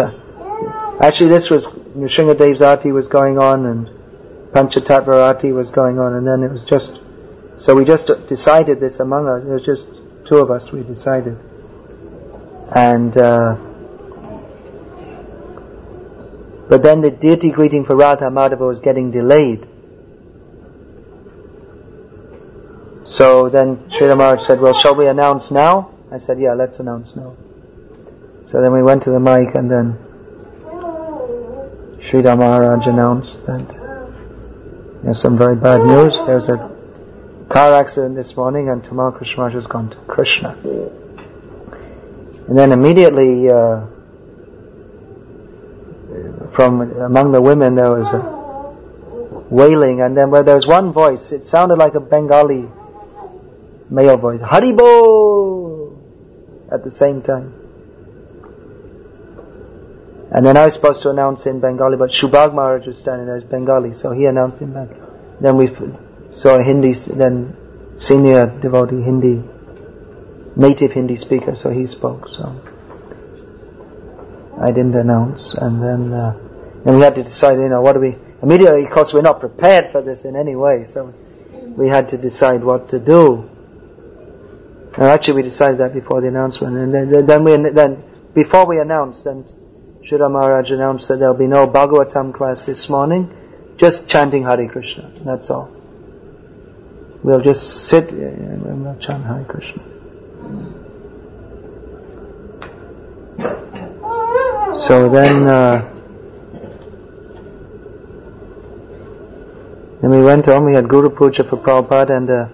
Actually, 1.02 1.30
this 1.30 1.50
was 1.50 1.68
Nrsingadev's 1.68 2.62
Arti 2.62 2.92
was 2.92 3.08
going 3.08 3.38
on 3.38 3.66
and 3.66 3.90
Panchatattva 4.54 5.52
was 5.52 5.72
going 5.72 6.00
on, 6.00 6.14
and 6.14 6.26
then 6.26 6.44
it 6.44 6.52
was 6.52 6.64
just 6.64 7.02
so 7.58 7.76
we 7.76 7.84
just 7.84 8.08
decided 8.28 8.80
this 8.80 9.00
among 9.02 9.28
us. 9.28 9.44
It 9.44 9.50
was 9.50 9.66
just 9.66 9.88
two 10.26 10.38
of 10.38 10.52
us. 10.52 10.72
We 10.72 10.84
decided, 10.84 11.38
and 12.74 13.18
uh, 13.18 13.58
but 16.70 16.84
then 16.84 17.02
the 17.02 17.12
deity 17.12 17.52
greeting 17.52 17.86
for 17.86 17.96
Radha 17.96 18.26
Madhava 18.26 18.68
was 18.68 18.80
getting 18.80 19.12
delayed. 19.12 19.68
So 23.06 23.50
then 23.50 23.78
Sridhar 23.90 24.18
Maharaj 24.18 24.44
said, 24.44 24.60
"Well, 24.60 24.74
shall 24.74 24.96
we 24.96 25.08
announce 25.08 25.52
now?" 25.52 25.92
I 26.12 26.18
said, 26.18 26.40
"Yeah, 26.40 26.54
let's 26.54 26.80
announce 26.80 27.16
now." 27.16 27.36
So 28.46 28.62
then 28.62 28.74
we 28.74 28.84
went 28.84 29.04
to 29.04 29.12
the 29.12 29.20
mic, 29.20 29.56
and 29.56 29.70
then 29.70 29.98
Sridhar 32.00 32.38
Maharaj 32.38 32.88
announced 32.88 33.46
that 33.46 33.68
there's 35.04 35.22
some 35.22 35.38
very 35.38 35.56
bad 35.56 35.82
news. 35.82 36.20
There's 36.26 36.50
a 36.50 36.76
car 37.50 37.76
accident 37.76 38.16
this 38.16 38.36
morning 38.36 38.70
and 38.70 38.84
Tamal 38.84 39.16
Krishna 39.16 39.50
has 39.50 39.68
gone 39.68 39.90
to 39.92 39.98
Krishna. 40.08 40.58
And 42.48 42.58
then 42.58 42.72
immediately 42.72 43.50
uh, 43.50 43.86
from 46.56 46.82
among 46.82 47.32
the 47.32 47.42
women 47.42 47.76
there 47.76 47.92
was 47.92 48.14
wailing 49.50 50.02
and 50.02 50.18
then 50.18 50.32
where 50.32 50.44
there 50.44 50.56
was 50.56 50.66
one 50.66 50.92
voice, 50.92 51.32
it 51.32 51.46
sounded 51.46 51.78
like 51.78 51.96
a 51.96 52.00
Bengali 52.00 52.68
male 53.90 54.18
voice, 54.18 54.42
Haribol 54.42 55.98
at 56.72 56.84
the 56.84 56.92
same 56.92 57.22
time. 57.22 57.54
And 60.32 60.46
then 60.46 60.58
I 60.58 60.66
was 60.66 60.74
supposed 60.74 61.04
to 61.04 61.10
announce 61.12 61.46
in 61.46 61.60
Bengali, 61.60 61.98
but 61.98 62.10
Shubhag 62.10 62.54
Maharaj 62.54 62.88
was 62.88 62.98
standing 62.98 63.28
there 63.28 63.38
as 63.38 63.44
Bengali, 63.44 63.94
so 63.94 64.12
he 64.12 64.26
announced 64.26 64.62
in 64.62 64.74
Bengali. 64.74 65.00
Then 65.40 65.56
we 65.56 65.68
saw 66.34 66.58
a 66.58 66.64
Hindi, 66.64 66.94
then 66.94 67.56
senior 67.98 68.48
devotee 68.48 69.02
Hindi, 69.02 69.44
native 70.56 70.92
Hindi 70.92 71.16
speaker, 71.16 71.56
so 71.56 71.70
he 71.70 71.86
spoke, 71.86 72.28
so 72.28 72.60
I 74.60 74.72
didn't 74.72 74.96
announce. 74.96 75.54
And 75.54 75.82
then, 75.82 76.14
uh, 76.14 76.45
And 76.86 76.98
we 76.98 77.02
had 77.02 77.16
to 77.16 77.24
decide, 77.24 77.58
you 77.58 77.68
know, 77.68 77.82
what 77.82 77.94
do 77.94 78.00
we, 78.00 78.16
immediately, 78.44 78.86
of 78.86 78.92
course, 78.92 79.12
we're 79.12 79.22
not 79.22 79.40
prepared 79.40 79.92
for 79.92 80.04
this 80.04 80.24
in 80.24 80.36
any 80.36 80.56
way, 80.56 80.86
so 80.86 81.14
we 81.76 81.90
had 81.90 82.10
to 82.10 82.18
decide 82.18 82.64
what 82.64 82.90
to 82.90 83.00
do. 83.00 83.50
And 84.94 85.04
actually, 85.04 85.38
we 85.38 85.42
decided 85.42 85.80
that 85.80 85.94
before 85.94 86.22
the 86.22 86.28
announcement, 86.28 86.78
and 86.78 86.94
then, 86.94 87.26
then 87.26 87.44
we, 87.44 87.58
then, 87.72 88.04
before 88.36 88.68
we 88.68 88.80
announced, 88.80 89.26
and 89.26 89.52
Sridhar 90.02 90.32
Maharaj 90.32 90.70
announced 90.70 91.08
that 91.08 91.18
there'll 91.18 91.34
be 91.34 91.48
no 91.48 91.68
Bhagavatam 91.68 92.34
class 92.34 92.64
this 92.68 92.88
morning, 92.88 93.36
just 93.78 94.08
chanting 94.08 94.44
Hare 94.44 94.70
Krishna, 94.70 95.12
that's 95.22 95.50
all. 95.50 95.72
We'll 97.24 97.42
just 97.42 97.88
sit 97.88 98.12
and 98.12 98.62
we'll 98.62 98.96
chant 98.98 99.26
Hare 99.26 99.44
Krishna. 99.46 99.82
So 104.78 105.10
then, 105.10 105.48
uh, 105.48 105.95
then 110.02 110.10
we 110.10 110.22
went 110.22 110.46
home, 110.46 110.66
we 110.66 110.74
had 110.74 110.88
Guru 110.90 111.10
Puja 111.10 111.44
for 111.44 111.58
Prabhupada 111.58 112.16
and 112.16 112.30
uh, 112.30 112.48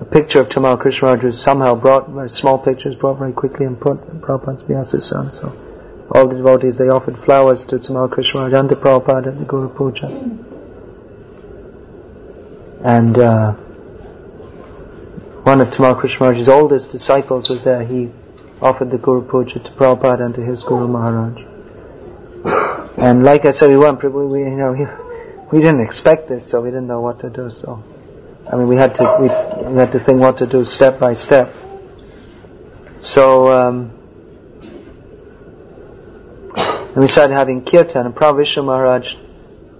a 0.00 0.04
picture 0.04 0.40
of 0.40 0.48
Tamal 0.48 0.78
Krishna 0.78 1.16
was 1.16 1.40
somehow 1.40 1.74
brought, 1.74 2.30
small 2.30 2.58
pictures 2.58 2.94
brought 2.94 3.18
very 3.18 3.32
quickly 3.32 3.66
and 3.66 3.80
put 3.80 4.00
in 4.08 4.20
Prabhupada's 4.20 4.62
Vyasasana. 4.62 5.34
So 5.34 5.52
all 6.12 6.28
the 6.28 6.36
devotees, 6.36 6.78
they 6.78 6.88
offered 6.88 7.18
flowers 7.18 7.64
to 7.66 7.78
Tamal 7.78 8.10
Krishna 8.10 8.44
and 8.44 8.68
to 8.68 8.76
Prabhupada 8.76 9.26
at 9.28 9.38
the 9.38 9.44
Guru 9.44 9.68
Puja. 9.68 10.06
And 12.84 13.18
uh, 13.18 13.52
one 15.42 15.60
of 15.60 15.68
Tamal 15.70 15.98
Krishna 15.98 16.32
oldest 16.52 16.90
disciples 16.90 17.48
was 17.48 17.64
there. 17.64 17.82
He 17.82 18.12
offered 18.62 18.92
the 18.92 18.98
Guru 18.98 19.22
Puja 19.22 19.58
to 19.58 19.70
Prabhupada 19.72 20.26
and 20.26 20.34
to 20.36 20.42
his 20.42 20.62
Guru 20.62 20.86
Maharaj. 20.86 21.42
And 23.00 23.22
like 23.22 23.44
I 23.44 23.50
said, 23.50 23.70
we 23.70 23.76
weren't, 23.76 24.02
we, 24.02 24.40
you 24.40 24.50
know, 24.50 24.72
we, 24.72 24.84
we 25.52 25.60
didn't 25.62 25.82
expect 25.82 26.28
this, 26.28 26.50
so 26.50 26.60
we 26.60 26.70
didn't 26.70 26.88
know 26.88 27.00
what 27.00 27.20
to 27.20 27.30
do. 27.30 27.48
So, 27.48 27.84
I 28.50 28.56
mean, 28.56 28.66
we 28.66 28.74
had 28.74 28.96
to, 28.96 29.18
we, 29.20 29.28
we 29.70 29.78
had 29.78 29.92
to 29.92 30.00
think 30.00 30.18
what 30.18 30.38
to 30.38 30.48
do 30.48 30.64
step 30.64 30.98
by 30.98 31.14
step. 31.14 31.54
So, 32.98 33.52
um, 33.52 33.92
and 36.56 36.96
we 36.96 37.06
started 37.06 37.34
having 37.34 37.64
kirtan, 37.64 38.06
and 38.06 38.16
Prabhu 38.16 38.64
Maharaj 38.64 39.14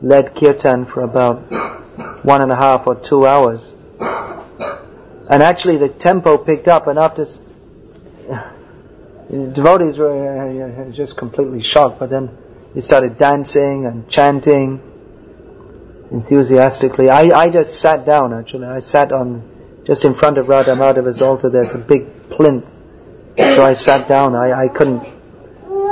led 0.01 0.37
kirtan 0.37 0.87
for 0.87 1.01
about 1.01 1.41
one 2.25 2.41
and 2.41 2.53
a 2.53 2.57
half 2.57 2.87
or 2.87 2.95
two 2.95 3.27
hours. 3.27 3.73
And 3.99 5.43
actually, 5.43 5.79
the 5.79 5.89
tempo 5.89 6.39
picked 6.39 6.69
up, 6.69 6.87
and 6.87 7.01
after 7.01 7.25
devotees 9.29 9.99
were 9.99 10.87
uh, 10.87 10.93
just 10.93 11.17
completely 11.17 11.63
shocked, 11.63 11.99
but 11.99 12.11
then 12.11 12.39
he 12.75 12.81
started 12.81 13.17
dancing 13.17 13.87
and 13.87 14.09
chanting 14.09 14.81
enthusiastically. 16.11 17.11
I, 17.11 17.23
I 17.39 17.51
just 17.51 17.81
sat 17.81 18.05
down 18.05 18.33
actually. 18.33 18.67
I 18.67 18.81
sat 18.81 19.13
on, 19.13 19.83
just 19.85 20.05
in 20.05 20.15
front 20.15 20.39
of 20.39 20.49
Radha 20.49 20.73
Madhava's 20.73 21.23
altar, 21.23 21.51
there's 21.51 21.73
a 21.73 21.79
big 21.79 22.31
plinth. 22.31 22.83
So 23.37 23.65
I 23.65 23.73
sat 23.75 24.09
down. 24.09 24.35
I, 24.35 24.65
I 24.65 24.69
couldn't, 24.69 25.07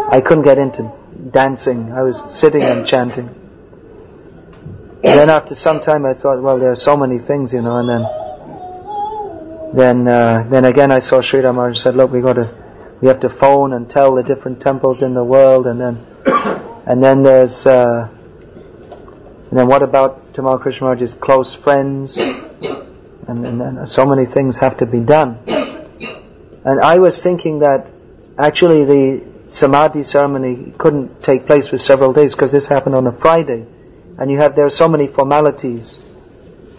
I 0.08 0.20
couldn't 0.20 0.44
get 0.44 0.58
into 0.58 0.92
dancing. 1.30 1.92
I 1.92 2.02
was 2.02 2.22
sitting 2.32 2.62
and 2.62 2.86
chanting. 2.86 3.28
And 5.04 5.18
then 5.18 5.30
after 5.30 5.54
some 5.54 5.80
time 5.80 6.04
I 6.04 6.14
thought, 6.14 6.42
well, 6.42 6.58
there 6.58 6.70
are 6.70 6.76
so 6.76 6.96
many 6.96 7.18
things, 7.18 7.52
you 7.52 7.62
know, 7.62 7.76
and 7.76 7.88
then, 7.88 8.04
then, 9.74 10.08
uh, 10.08 10.46
then 10.50 10.64
again 10.64 10.90
I 10.90 10.98
saw 10.98 11.20
Sri 11.20 11.44
and 11.44 11.76
said, 11.76 11.94
look, 11.94 12.10
we 12.10 12.20
got 12.20 12.32
to, 12.34 12.52
we 13.00 13.08
have 13.08 13.20
to 13.20 13.28
phone 13.28 13.72
and 13.72 13.88
tell 13.88 14.14
the 14.14 14.22
different 14.22 14.60
temples 14.60 15.02
in 15.02 15.14
the 15.14 15.22
world, 15.22 15.66
and 15.66 15.80
then, 15.80 16.06
and 16.86 17.02
then 17.02 17.22
there's, 17.22 17.66
uh, 17.66 18.08
and 19.50 19.58
then 19.58 19.66
what 19.66 19.82
about 19.82 20.32
Tamal 20.32 20.60
Krishna 20.60 20.86
Maharaj's 20.86 21.14
close 21.14 21.54
friends? 21.54 22.16
And, 22.16 23.44
and 23.44 23.60
then 23.60 23.86
so 23.86 24.06
many 24.06 24.24
things 24.24 24.56
have 24.58 24.76
to 24.78 24.86
be 24.86 25.00
done. 25.00 25.40
And 26.64 26.80
I 26.80 26.98
was 26.98 27.22
thinking 27.22 27.60
that 27.60 27.88
actually 28.38 28.84
the 28.84 29.24
Samadhi 29.48 30.04
ceremony 30.04 30.72
couldn't 30.78 31.22
take 31.22 31.46
place 31.46 31.68
for 31.68 31.78
several 31.78 32.12
days 32.12 32.34
because 32.34 32.52
this 32.52 32.66
happened 32.66 32.94
on 32.94 33.06
a 33.06 33.12
Friday. 33.12 33.66
And 34.18 34.30
you 34.30 34.38
have, 34.38 34.56
there 34.56 34.64
are 34.64 34.70
so 34.70 34.88
many 34.88 35.06
formalities, 35.06 35.98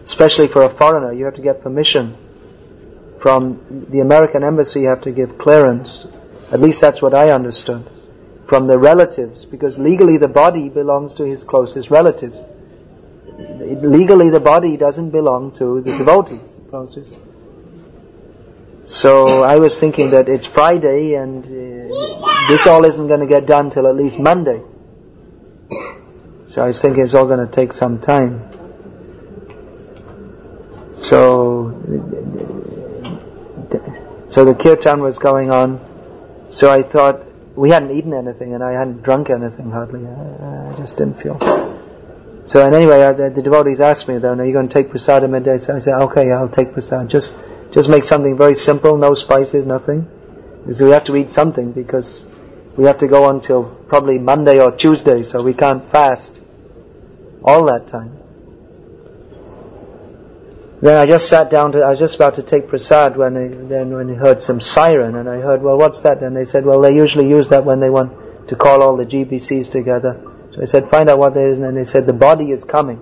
especially 0.03 0.47
for 0.47 0.63
a 0.63 0.69
foreigner. 0.69 1.13
You 1.13 1.25
have 1.25 1.35
to 1.35 1.41
get 1.41 1.61
permission 1.61 2.17
from 3.19 3.87
the 3.89 3.99
American 3.99 4.43
embassy, 4.43 4.81
you 4.81 4.87
have 4.87 5.01
to 5.01 5.11
give 5.11 5.37
clearance. 5.37 6.05
At 6.51 6.61
least 6.61 6.81
that's 6.81 7.01
what 7.01 7.13
I 7.13 7.31
understood. 7.31 7.89
From 8.47 8.67
the 8.67 8.77
relatives, 8.77 9.45
because 9.45 9.77
legally 9.77 10.17
the 10.17 10.27
body 10.27 10.69
belongs 10.69 11.13
to 11.15 11.23
his 11.23 11.43
closest 11.43 11.89
relatives. 11.89 12.37
Legally 13.37 14.29
the 14.29 14.39
body 14.39 14.77
doesn't 14.77 15.09
belong 15.09 15.51
to 15.53 15.81
the 15.81 15.97
devotees. 15.97 16.57
Closest. 16.69 17.13
So 18.85 19.43
I 19.43 19.57
was 19.57 19.77
thinking 19.77 20.11
that 20.11 20.29
it's 20.29 20.45
Friday 20.45 21.15
and 21.15 21.43
uh, 21.43 22.47
this 22.47 22.65
all 22.67 22.85
isn't 22.85 23.07
going 23.07 23.19
to 23.19 23.27
get 23.27 23.45
done 23.45 23.69
till 23.69 23.85
at 23.85 23.95
least 23.95 24.17
Monday. 24.17 24.61
So 26.47 26.63
I 26.63 26.67
was 26.67 26.81
thinking 26.81 27.03
it's 27.03 27.13
all 27.13 27.25
going 27.25 27.45
to 27.45 27.51
take 27.51 27.73
some 27.73 27.99
time. 27.99 28.49
So 30.95 31.75
so 34.29 34.45
the 34.45 34.53
kirtan 34.53 35.01
was 35.01 35.19
going 35.19 35.51
on. 35.51 35.79
So 36.49 36.69
I 36.69 36.81
thought, 36.83 37.26
we 37.57 37.71
hadn't 37.71 37.91
eaten 37.91 38.13
anything 38.13 38.53
and 38.53 38.63
I 38.63 38.73
hadn't 38.73 39.01
drunk 39.01 39.31
anything 39.31 39.71
hardly. 39.71 40.05
I, 40.05 40.71
I 40.71 40.75
just 40.77 40.95
didn't 40.95 41.19
feel. 41.19 41.39
So 42.45 42.63
and 42.63 42.73
anyway, 42.73 43.01
I, 43.01 43.11
the, 43.13 43.29
the, 43.31 43.41
devotees 43.41 43.81
asked 43.81 44.07
me 44.07 44.19
though, 44.19 44.33
are 44.33 44.45
you 44.45 44.53
going 44.53 44.69
to 44.69 44.73
take 44.73 44.91
prasad 44.91 45.27
midday? 45.29 45.57
So 45.57 45.75
I 45.75 45.79
said, 45.79 45.99
okay, 46.03 46.31
I'll 46.31 46.47
take 46.47 46.71
prasad. 46.71 47.09
Just, 47.09 47.33
just 47.71 47.89
make 47.89 48.03
something 48.03 48.37
very 48.37 48.55
simple, 48.55 48.95
no 48.95 49.15
spices, 49.15 49.65
nothing. 49.65 50.07
Because 50.61 50.81
we 50.81 50.91
have 50.91 51.03
to 51.05 51.15
eat 51.15 51.31
something 51.31 51.71
because 51.71 52.21
we 52.77 52.85
have 52.85 52.99
to 52.99 53.07
go 53.07 53.27
until 53.27 53.63
probably 53.87 54.19
Monday 54.19 54.61
or 54.61 54.71
Tuesday, 54.71 55.23
so 55.23 55.41
we 55.41 55.53
can't 55.53 55.89
fast 55.89 56.41
all 57.43 57.65
that 57.65 57.87
time. 57.87 58.17
Then 60.79 60.95
I 60.95 61.07
just 61.07 61.27
sat 61.27 61.49
down 61.49 61.71
to, 61.71 61.81
I 61.81 61.89
was 61.89 61.97
just 61.97 62.15
about 62.15 62.35
to 62.35 62.43
take 62.43 62.67
prasad 62.67 63.17
when 63.17 63.35
I, 63.35 63.47
then 63.47 63.95
when 63.95 64.11
I 64.11 64.13
heard 64.13 64.43
some 64.43 64.61
siren 64.61 65.15
and 65.15 65.27
I 65.27 65.39
heard, 65.39 65.63
well 65.63 65.77
what's 65.77 66.01
that? 66.01 66.21
And 66.21 66.35
they 66.35 66.45
said, 66.45 66.65
well 66.65 66.81
they 66.81 66.93
usually 66.93 67.27
use 67.27 67.49
that 67.49 67.65
when 67.65 67.79
they 67.79 67.89
want 67.89 68.47
to 68.49 68.55
call 68.55 68.83
all 68.83 68.95
the 68.95 69.05
GBCs 69.05 69.71
together. 69.71 70.21
So 70.53 70.61
I 70.61 70.65
said, 70.65 70.89
find 70.91 71.09
out 71.09 71.17
what 71.17 71.33
that 71.33 71.51
is 71.51 71.59
and 71.59 71.75
they 71.75 71.85
said, 71.85 72.05
the 72.05 72.13
body 72.13 72.51
is 72.51 72.63
coming. 72.63 73.01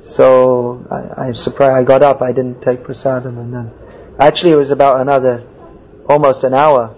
So 0.00 0.86
I, 0.90 1.28
I 1.28 1.32
surprised, 1.32 1.72
I 1.74 1.82
got 1.82 2.02
up, 2.02 2.22
I 2.22 2.32
didn't 2.32 2.62
take 2.62 2.82
prasadam 2.82 3.38
and 3.38 3.52
then, 3.52 3.72
actually 4.18 4.52
it 4.52 4.56
was 4.56 4.70
about 4.70 5.02
another, 5.02 5.46
almost 6.08 6.44
an 6.44 6.54
hour 6.54 6.96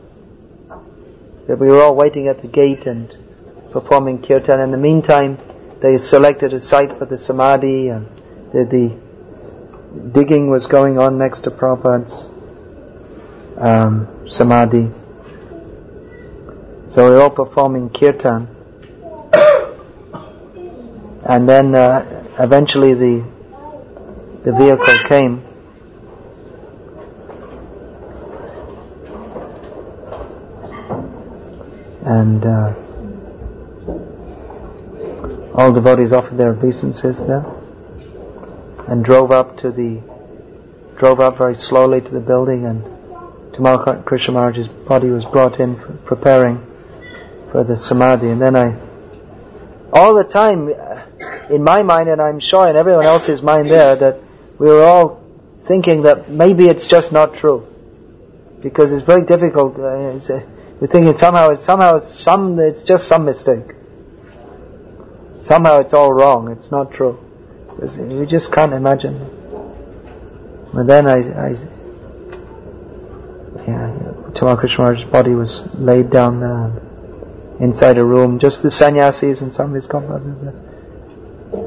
that 1.49 1.59
we 1.59 1.67
were 1.67 1.83
all 1.83 1.97
waiting 1.97 2.29
at 2.29 2.41
the 2.41 2.49
gate 2.49 2.87
and 2.87 3.17
performing 3.73 4.23
kirtan. 4.23 4.61
In 4.61 4.71
the 4.71 4.77
meantime, 4.77 5.39
they 5.83 5.99
selected 5.99 6.53
a 6.53 6.61
site 6.61 6.97
for 6.99 7.05
the 7.05 7.19
samadhi 7.19 7.89
and 7.89 8.09
the, 8.65 8.97
digging 10.13 10.51
was 10.51 10.67
going 10.67 10.99
on 10.99 11.19
next 11.19 11.41
to 11.41 11.51
Prabhupada's 11.51 12.27
um, 13.59 14.29
samadhi. 14.29 14.91
So 16.89 17.05
we 17.05 17.17
were 17.17 17.23
all 17.23 17.31
performing 17.31 17.91
kirtan. 17.91 18.49
And 21.25 21.49
then 21.49 21.75
uh, 21.75 22.25
eventually 22.39 22.95
the 22.95 23.25
the 24.45 24.53
vehicle 24.53 25.09
came. 25.09 25.43
And 32.05 32.47
uh, 32.47 32.75
all 35.53 35.73
devotees 35.73 36.13
offered 36.13 36.39
their 36.39 36.53
obeisances 36.53 37.19
there 37.27 37.56
and 38.87 39.05
drove 39.05 39.31
up 39.31 39.59
to 39.59 39.71
the 39.71 40.01
drove 40.97 41.21
up 41.21 41.39
very 41.39 41.55
slowly 41.55 42.01
to 42.01 42.11
the 42.11 42.21
building 42.21 42.65
and 42.65 42.83
Tamal 43.53 44.05
Krishna 44.05 44.35
Maharaj's 44.35 44.69
body 44.69 45.09
was 45.09 45.25
brought 45.25 45.61
in 45.61 45.77
for 45.77 45.93
preparing 45.93 46.65
for 47.51 47.65
the 47.65 47.77
samadhi. 47.77 48.29
And 48.29 48.41
then 48.41 48.57
I 48.57 48.77
all 49.93 50.15
the 50.15 50.25
time 50.25 50.69
in 51.51 51.63
my 51.63 51.83
mind 51.83 52.09
and 52.09 52.21
I'm 52.21 52.41
sure 52.41 52.69
in 52.69 52.77
everyone 52.77 53.07
else's 53.07 53.43
mind 53.43 53.71
there 53.71 53.97
that 53.97 54.21
we 54.59 54.69
were 54.69 54.85
all 54.85 55.23
thinking 55.61 56.03
that 56.03 56.31
maybe 56.31 56.69
it's 56.69 56.87
just 56.87 57.13
not 57.13 57.35
true. 57.35 57.67
Because 58.61 58.93
it's 58.93 59.05
very 59.05 59.25
difficult 59.25 59.79
uh, 59.79 60.17
it's, 60.17 60.31
uh, 60.31 60.43
we're 60.81 60.87
thinking 60.87 61.13
somehow 61.13 61.51
it's 61.51 61.65
somehow 61.65 61.97
it's 61.97 62.09
some 62.09 62.59
it's 62.59 62.83
just 62.83 63.09
some 63.09 63.25
mistake. 63.25 63.75
Somehow 65.43 65.81
it's 65.81 65.93
all 65.93 66.13
wrong. 66.13 66.51
It's 66.51 66.71
not 66.71 66.93
true 66.93 67.26
you 67.83 68.27
just 68.27 68.53
can't 68.53 68.73
imagine. 68.73 69.19
But 70.73 70.87
then 70.87 71.07
I, 71.07 71.19
I 71.19 71.57
yeah, 73.67 74.55
Krishna's 74.57 75.05
body 75.05 75.35
was 75.35 75.63
laid 75.75 76.11
down 76.11 76.41
there. 76.41 76.73
inside 77.61 77.97
a 77.99 78.05
room, 78.05 78.39
just 78.39 78.63
the 78.63 78.71
sannyasis 78.71 79.41
and 79.41 79.53
some 79.53 79.71
of 79.71 79.75
his 79.75 79.87
comrades. 79.87 80.27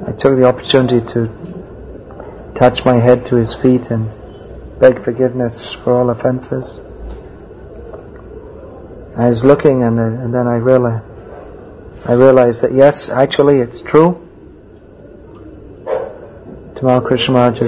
I 0.07 0.11
took 0.11 0.37
the 0.37 0.45
opportunity 0.45 1.01
to 1.13 2.51
touch 2.55 2.85
my 2.85 2.99
head 2.99 3.25
to 3.27 3.35
his 3.37 3.53
feet 3.53 3.89
and 3.89 4.09
beg 4.79 5.03
forgiveness 5.03 5.73
for 5.73 5.93
all 5.97 6.09
offences. 6.09 6.79
I 9.17 9.29
was 9.29 9.43
looking 9.43 9.83
and, 9.83 9.99
uh, 9.99 10.03
and 10.03 10.33
then 10.33 10.47
I 10.47 10.55
realized, 10.55 11.03
I 12.05 12.13
realized 12.13 12.61
that 12.61 12.73
yes, 12.73 13.09
actually 13.09 13.59
it's 13.59 13.81
true. 13.81 14.28
Tamal 16.79 17.05
Krishna 17.05 17.33
Maharaj 17.33 17.59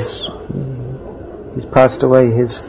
he's 1.54 1.66
passed 1.66 2.02
away. 2.02 2.32
His, 2.32 2.64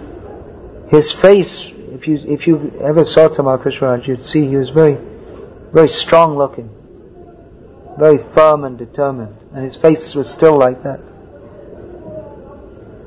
his 0.89 1.13
face, 1.13 1.71
if 1.93 2.09
you, 2.09 2.17
if 2.17 2.49
you 2.49 2.81
ever 2.83 3.05
saw 3.05 3.29
Tamal 3.29 3.63
Krishna 3.63 3.87
Maharaj, 3.87 4.09
you'd 4.09 4.25
see 4.25 4.49
he 4.49 4.57
was 4.57 4.71
very, 4.71 4.99
very 5.73 5.89
strong 5.89 6.37
looking, 6.37 6.69
very 7.97 8.19
firm 8.35 8.65
and 8.65 8.77
determined, 8.77 9.37
and 9.55 9.65
his 9.65 9.77
face 9.77 10.17
was 10.17 10.29
still 10.29 10.59
like 10.59 10.83
that. 10.83 10.99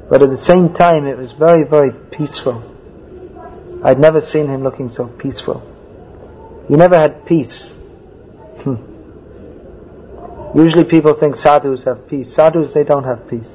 But 0.09 0.21
at 0.21 0.29
the 0.29 0.37
same 0.37 0.71
time, 0.71 1.05
it 1.05 1.17
was 1.17 1.33
very, 1.33 1.63
very 1.63 1.91
peaceful. 1.91 2.63
I'd 3.83 3.99
never 3.99 4.21
seen 4.21 4.47
him 4.47 4.63
looking 4.63 4.87
so 4.87 5.07
peaceful. 5.07 5.61
He 6.69 6.75
never 6.75 6.97
had 6.97 7.25
peace. 7.25 7.71
Hmm. 8.61 8.94
Usually 10.53 10.85
people 10.85 11.13
think 11.13 11.35
sadhus 11.35 11.83
have 11.83 12.07
peace. 12.07 12.33
Sadhus, 12.33 12.73
they 12.73 12.83
don't 12.83 13.03
have 13.03 13.27
peace. 13.29 13.51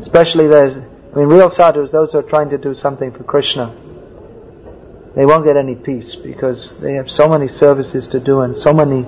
Especially 0.00 0.46
there's, 0.46 0.76
I 0.76 1.16
mean, 1.16 1.28
real 1.28 1.48
sadhus, 1.48 1.90
those 1.90 2.12
who 2.12 2.18
are 2.18 2.22
trying 2.22 2.50
to 2.50 2.58
do 2.58 2.74
something 2.74 3.12
for 3.12 3.22
Krishna, 3.24 3.74
they 5.14 5.24
won't 5.24 5.44
get 5.44 5.56
any 5.56 5.74
peace 5.74 6.16
because 6.16 6.76
they 6.78 6.94
have 6.94 7.10
so 7.10 7.28
many 7.28 7.48
services 7.48 8.08
to 8.08 8.20
do 8.20 8.40
and 8.40 8.56
so 8.56 8.72
many 8.72 9.06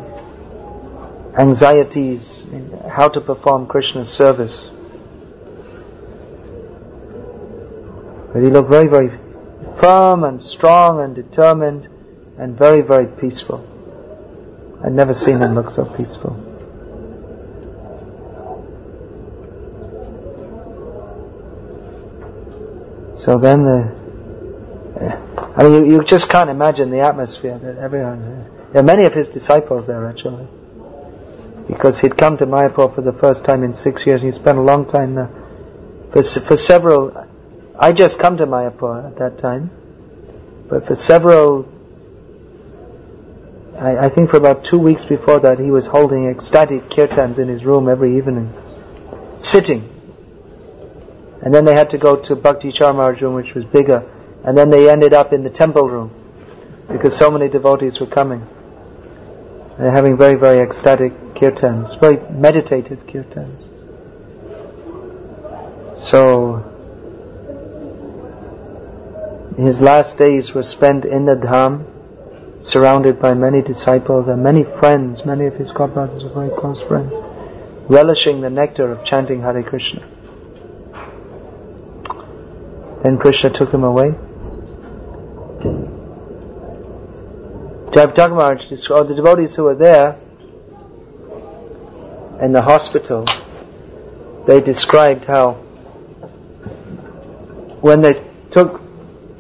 anxieties 1.37 2.47
in 2.53 2.71
how 2.89 3.09
to 3.09 3.21
perform 3.21 3.67
Krishna's 3.67 4.11
service. 4.11 4.57
But 8.33 8.43
he 8.43 8.51
looked 8.51 8.71
very, 8.71 8.87
very 8.87 9.11
firm 9.79 10.25
and 10.25 10.43
strong 10.43 11.01
and 11.01 11.15
determined 11.15 11.89
and 12.39 12.57
very, 12.57 12.83
very 12.83 13.07
peaceful. 13.07 13.76
I'd 14.85 14.93
never 14.93 15.15
seen 15.15 15.39
him 15.39 15.55
look 15.55 15.71
so 15.71 15.85
peaceful. 15.85 16.37
So 23.19 23.39
then 23.39 23.65
the, 23.65 23.97
I 25.57 25.63
mean, 25.65 25.73
you, 25.87 25.93
you 25.93 26.05
just 26.05 26.29
can't 26.29 26.51
imagine 26.51 26.91
the 26.91 27.01
atmosphere 27.01 27.59
that 27.59 27.79
everyone, 27.79 28.47
there 28.73 28.83
are 28.83 28.85
many 28.85 29.05
of 29.05 29.15
his 29.15 29.29
disciples 29.29 29.87
there 29.87 30.07
actually. 30.07 30.47
Because 31.67 31.99
he'd 31.99 32.17
come 32.17 32.37
to 32.37 32.47
Mayapur 32.47 32.95
for 32.95 33.01
the 33.01 33.13
first 33.13 33.45
time 33.45 33.65
in 33.65 33.75
six 33.75 34.07
years, 34.07 34.21
and 34.21 34.33
he 34.33 34.39
spent 34.39 34.59
a 34.59 34.63
long 34.63 34.87
time 34.87 35.17
there. 35.17 35.31
For, 36.13 36.23
for 36.23 36.57
several, 36.57 37.27
I 37.77 37.93
just 37.93 38.19
come 38.21 38.37
to 38.37 38.47
Mayapur 38.47 39.05
at 39.05 39.17
that 39.17 39.39
time, 39.39 39.71
but 40.69 40.87
for 40.87 40.95
several 40.95 41.65
I, 43.79 44.07
I, 44.07 44.09
think 44.09 44.31
for 44.31 44.39
about 44.39 44.65
two 44.65 44.79
weeks 44.79 45.05
before 45.05 45.39
that, 45.41 45.59
he 45.59 45.71
was 45.71 45.87
holding 45.87 46.29
ecstatic 46.29 46.89
kirtans 46.89 47.39
in 47.39 47.49
his 47.49 47.65
room 47.65 47.89
every 47.89 48.17
evening, 48.17 48.53
sitting. 49.37 49.85
And 51.43 51.55
then 51.55 51.65
they 51.67 51.75
had 51.75 51.91
to 51.91 51.99
go 51.99 52.17
to 52.17 52.37
Bhakti 52.37 52.73
Charmar's 52.73 53.21
room, 53.21 53.35
which 53.35 53.55
was 53.55 53.65
bigger. 53.65 54.11
And 54.45 54.57
then 54.57 54.71
they 54.71 54.89
ended 54.89 55.13
up 55.13 55.33
in 55.33 55.43
the 55.45 55.51
temple 55.51 55.89
room, 55.91 56.11
because 56.89 57.17
so 57.17 57.31
many 57.31 57.49
devotees 57.49 58.01
were 58.01 58.07
coming. 58.07 58.47
They're 59.79 59.91
having 59.91 60.17
very, 60.17 60.37
very 60.37 60.61
ecstatic 60.61 61.13
kirtans, 61.35 62.01
very 62.01 62.19
meditative 62.31 63.07
kirtans. 63.07 63.61
So, 65.99 66.73
his 69.59 69.81
last 69.81 70.17
days 70.17 70.55
were 70.55 70.63
spent 70.63 71.05
in 71.05 71.27
the 71.27 71.35
Dham, 71.35 71.96
surrounded 72.67 73.21
by 73.21 73.33
many 73.33 73.63
disciples 73.63 74.27
and 74.27 74.43
many 74.43 74.65
friends, 74.65 75.25
many 75.25 75.47
of 75.47 75.55
his 75.55 75.71
godbrothers 75.73 76.25
are 76.25 76.35
very 76.35 76.51
close 76.59 76.83
friends, 76.83 77.13
relishing 77.89 78.41
the 78.41 78.51
nectar 78.51 78.91
of 78.91 79.05
chanting 79.05 79.41
Hare 79.41 79.63
Krishna. 79.63 80.05
Then 83.05 83.19
Krishna 83.19 83.51
took 83.51 83.73
him 83.73 83.85
away. 83.85 84.15
Maharaj 87.95 88.67
described, 88.67 89.07
oh, 89.07 89.09
the 89.09 89.15
devotees 89.15 89.55
who 89.55 89.65
were 89.65 89.77
there 89.77 90.19
in 92.43 92.53
the 92.53 92.63
hospital, 92.63 93.25
they 94.47 94.61
described 94.61 95.25
how 95.25 95.53
when 97.81 98.01
they 98.01 98.23
took 98.51 98.81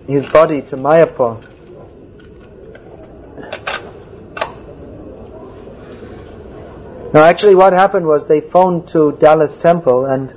his 0.06 0.24
body 0.26 0.62
to 0.62 0.76
Mayapur, 0.76 1.55
Now, 7.16 7.24
actually, 7.24 7.54
what 7.54 7.72
happened 7.72 8.04
was 8.06 8.28
they 8.28 8.42
phoned 8.42 8.88
to 8.88 9.12
Dallas 9.12 9.56
Temple 9.56 10.04
and 10.04 10.34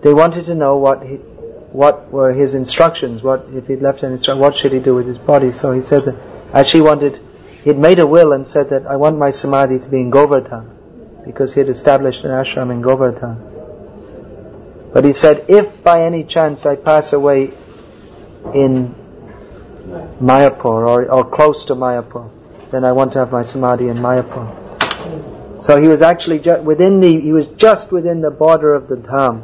they 0.00 0.14
wanted 0.14 0.46
to 0.46 0.54
know 0.54 0.78
what 0.78 1.02
he, 1.02 1.16
what 1.16 2.10
were 2.10 2.32
his 2.32 2.54
instructions. 2.54 3.22
What 3.22 3.44
if 3.52 3.66
he'd 3.66 3.82
left 3.82 4.02
an 4.02 4.12
instruction? 4.12 4.40
What 4.40 4.56
should 4.56 4.72
he 4.72 4.78
do 4.78 4.94
with 4.94 5.06
his 5.06 5.18
body? 5.18 5.52
So 5.52 5.72
he 5.72 5.82
said 5.82 6.06
that 6.06 6.14
actually 6.54 6.80
wanted 6.80 7.20
he'd 7.64 7.76
made 7.76 7.98
a 7.98 8.06
will 8.06 8.32
and 8.32 8.48
said 8.48 8.70
that 8.70 8.86
I 8.86 8.96
want 8.96 9.18
my 9.18 9.28
samadhi 9.28 9.78
to 9.80 9.88
be 9.90 9.98
in 10.00 10.08
Govardhan 10.08 10.70
because 11.26 11.52
he 11.52 11.60
had 11.60 11.68
established 11.68 12.24
an 12.24 12.30
ashram 12.30 12.70
in 12.70 12.80
Govardhan. 12.80 13.36
But 14.94 15.04
he 15.04 15.12
said, 15.12 15.44
if 15.50 15.84
by 15.84 16.02
any 16.04 16.24
chance 16.24 16.64
I 16.64 16.76
pass 16.76 17.12
away 17.12 17.52
in 18.54 18.94
Mayapur 20.18 20.64
or, 20.88 21.12
or 21.12 21.24
close 21.28 21.64
to 21.64 21.74
Mayapur, 21.74 22.30
then 22.70 22.86
I 22.86 22.92
want 22.92 23.12
to 23.12 23.18
have 23.18 23.30
my 23.32 23.42
samadhi 23.42 23.88
in 23.88 23.98
Mayapur. 23.98 24.64
So 25.60 25.80
he 25.80 25.88
was 25.88 26.02
actually 26.02 26.38
ju- 26.38 26.62
within 26.62 27.00
the, 27.00 27.20
he 27.20 27.32
was 27.32 27.46
just 27.46 27.90
within 27.90 28.20
the 28.20 28.30
border 28.30 28.74
of 28.74 28.86
the 28.88 28.96
Dham. 28.96 29.42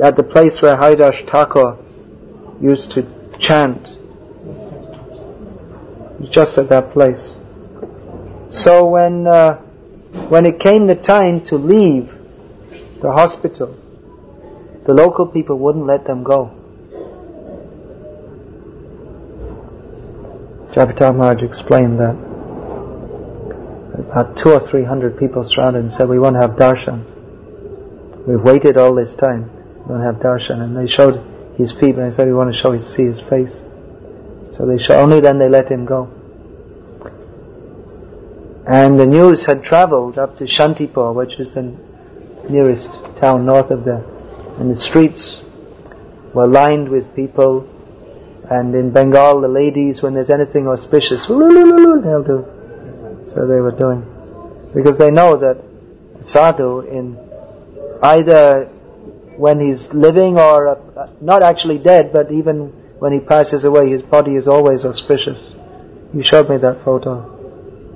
At 0.00 0.16
the 0.16 0.22
place 0.22 0.62
where 0.62 0.76
Haridas 0.76 1.20
Thakur 1.26 1.78
used 2.60 2.92
to 2.92 3.06
chant. 3.38 3.96
Just 6.22 6.58
at 6.58 6.68
that 6.68 6.92
place. 6.92 7.34
So 8.50 8.86
when, 8.86 9.26
uh, 9.26 9.56
when 10.28 10.46
it 10.46 10.60
came 10.60 10.86
the 10.86 10.94
time 10.94 11.40
to 11.44 11.56
leave 11.56 12.12
the 13.00 13.10
hospital, 13.10 13.76
the 14.84 14.94
local 14.94 15.26
people 15.26 15.58
wouldn't 15.58 15.86
let 15.86 16.04
them 16.06 16.22
go. 16.22 16.54
Jayapataka 20.72 21.16
Maharaj 21.16 21.42
explained 21.42 21.98
that 21.98 22.33
about 23.98 24.36
two 24.36 24.50
or 24.50 24.60
three 24.60 24.84
hundred 24.84 25.18
people 25.18 25.44
surrounded 25.44 25.80
and 25.80 25.92
said, 25.92 26.08
we 26.08 26.18
want 26.18 26.34
to 26.34 26.40
have 26.40 26.52
darshan. 26.52 27.04
We've 28.26 28.40
waited 28.40 28.76
all 28.76 28.94
this 28.94 29.14
time. 29.14 29.50
We 29.86 29.94
want 29.94 30.02
to 30.02 30.06
have 30.06 30.16
darshan. 30.16 30.60
And 30.62 30.76
they 30.76 30.86
showed 30.86 31.54
his 31.56 31.72
feet 31.72 31.94
and 31.94 32.06
they 32.06 32.10
said, 32.10 32.26
we 32.26 32.34
want 32.34 32.52
to 32.52 32.58
show 32.58 32.72
his, 32.72 32.92
see 32.92 33.04
his 33.04 33.20
face. 33.20 33.62
So 34.52 34.66
they 34.66 34.78
show, 34.78 35.00
only 35.00 35.20
then 35.20 35.38
they 35.38 35.48
let 35.48 35.70
him 35.70 35.84
go. 35.84 36.10
And 38.66 38.98
the 38.98 39.06
news 39.06 39.44
had 39.44 39.62
traveled 39.62 40.18
up 40.18 40.38
to 40.38 40.44
Shantipur, 40.44 41.14
which 41.14 41.38
is 41.38 41.54
the 41.54 41.76
nearest 42.48 42.90
town 43.16 43.46
north 43.46 43.70
of 43.70 43.84
there. 43.84 44.04
And 44.58 44.70
the 44.70 44.76
streets 44.76 45.42
were 46.32 46.46
lined 46.46 46.88
with 46.88 47.14
people. 47.14 47.68
And 48.50 48.74
in 48.74 48.90
Bengal, 48.90 49.40
the 49.40 49.48
ladies, 49.48 50.02
when 50.02 50.14
there's 50.14 50.30
anything 50.30 50.66
auspicious, 50.66 51.26
they'll 51.28 52.22
do 52.22 52.63
so 53.26 53.46
they 53.46 53.60
were 53.60 53.72
doing. 53.72 54.02
Because 54.74 54.98
they 54.98 55.10
know 55.10 55.36
that 55.36 55.62
sadhu 56.20 56.80
in 56.80 57.18
either 58.02 58.66
when 59.36 59.60
he's 59.60 59.92
living 59.92 60.38
or 60.38 60.68
uh, 60.68 61.08
not 61.20 61.42
actually 61.42 61.78
dead, 61.78 62.12
but 62.12 62.30
even 62.30 62.68
when 62.98 63.12
he 63.12 63.20
passes 63.20 63.64
away, 63.64 63.90
his 63.90 64.02
body 64.02 64.34
is 64.36 64.46
always 64.46 64.84
auspicious. 64.84 65.52
You 66.12 66.22
showed 66.22 66.48
me 66.48 66.58
that 66.58 66.84
photo. 66.84 67.30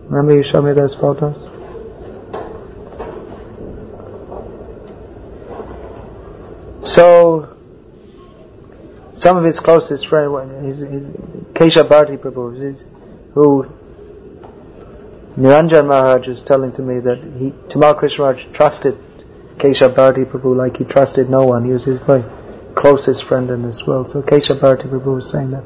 Remember 0.09 0.35
you 0.35 0.43
showed 0.43 0.63
me 0.65 0.73
those 0.73 0.95
photos? 0.95 1.37
So, 6.89 7.57
some 9.13 9.37
of 9.37 9.45
his 9.45 9.61
closest 9.61 10.07
friends, 10.07 10.65
his, 10.65 10.79
his 10.79 11.07
Keshav 11.53 11.89
Bharati 11.89 12.17
Prabhu, 12.17 12.61
his, 12.61 12.87
who 13.35 13.67
Niranjan 15.39 15.87
Maharaj 15.87 16.27
was 16.27 16.43
telling 16.43 16.73
to 16.73 16.83
me 16.83 16.99
that 16.99 17.19
he, 17.19 17.51
Tamal 17.69 17.97
Krishna 17.97 18.25
Maharaj 18.25 18.47
trusted 18.53 18.99
Keshav 19.57 19.95
Bharati 19.95 20.25
Prabhu 20.25 20.57
like 20.57 20.77
he 20.79 20.85
trusted 20.85 21.31
no 21.31 21.45
one. 21.45 21.65
He 21.65 21.71
was 21.71 21.85
his 21.85 21.99
very 22.01 22.25
closest 22.75 23.23
friend 23.23 23.49
in 23.51 23.63
this 23.63 23.87
world. 23.87 24.11
So 24.11 24.21
Keshav 24.23 24.61
Bharati 24.61 24.89
Prabhu 24.89 25.15
was 25.15 25.31
saying 25.31 25.51
that 25.51 25.65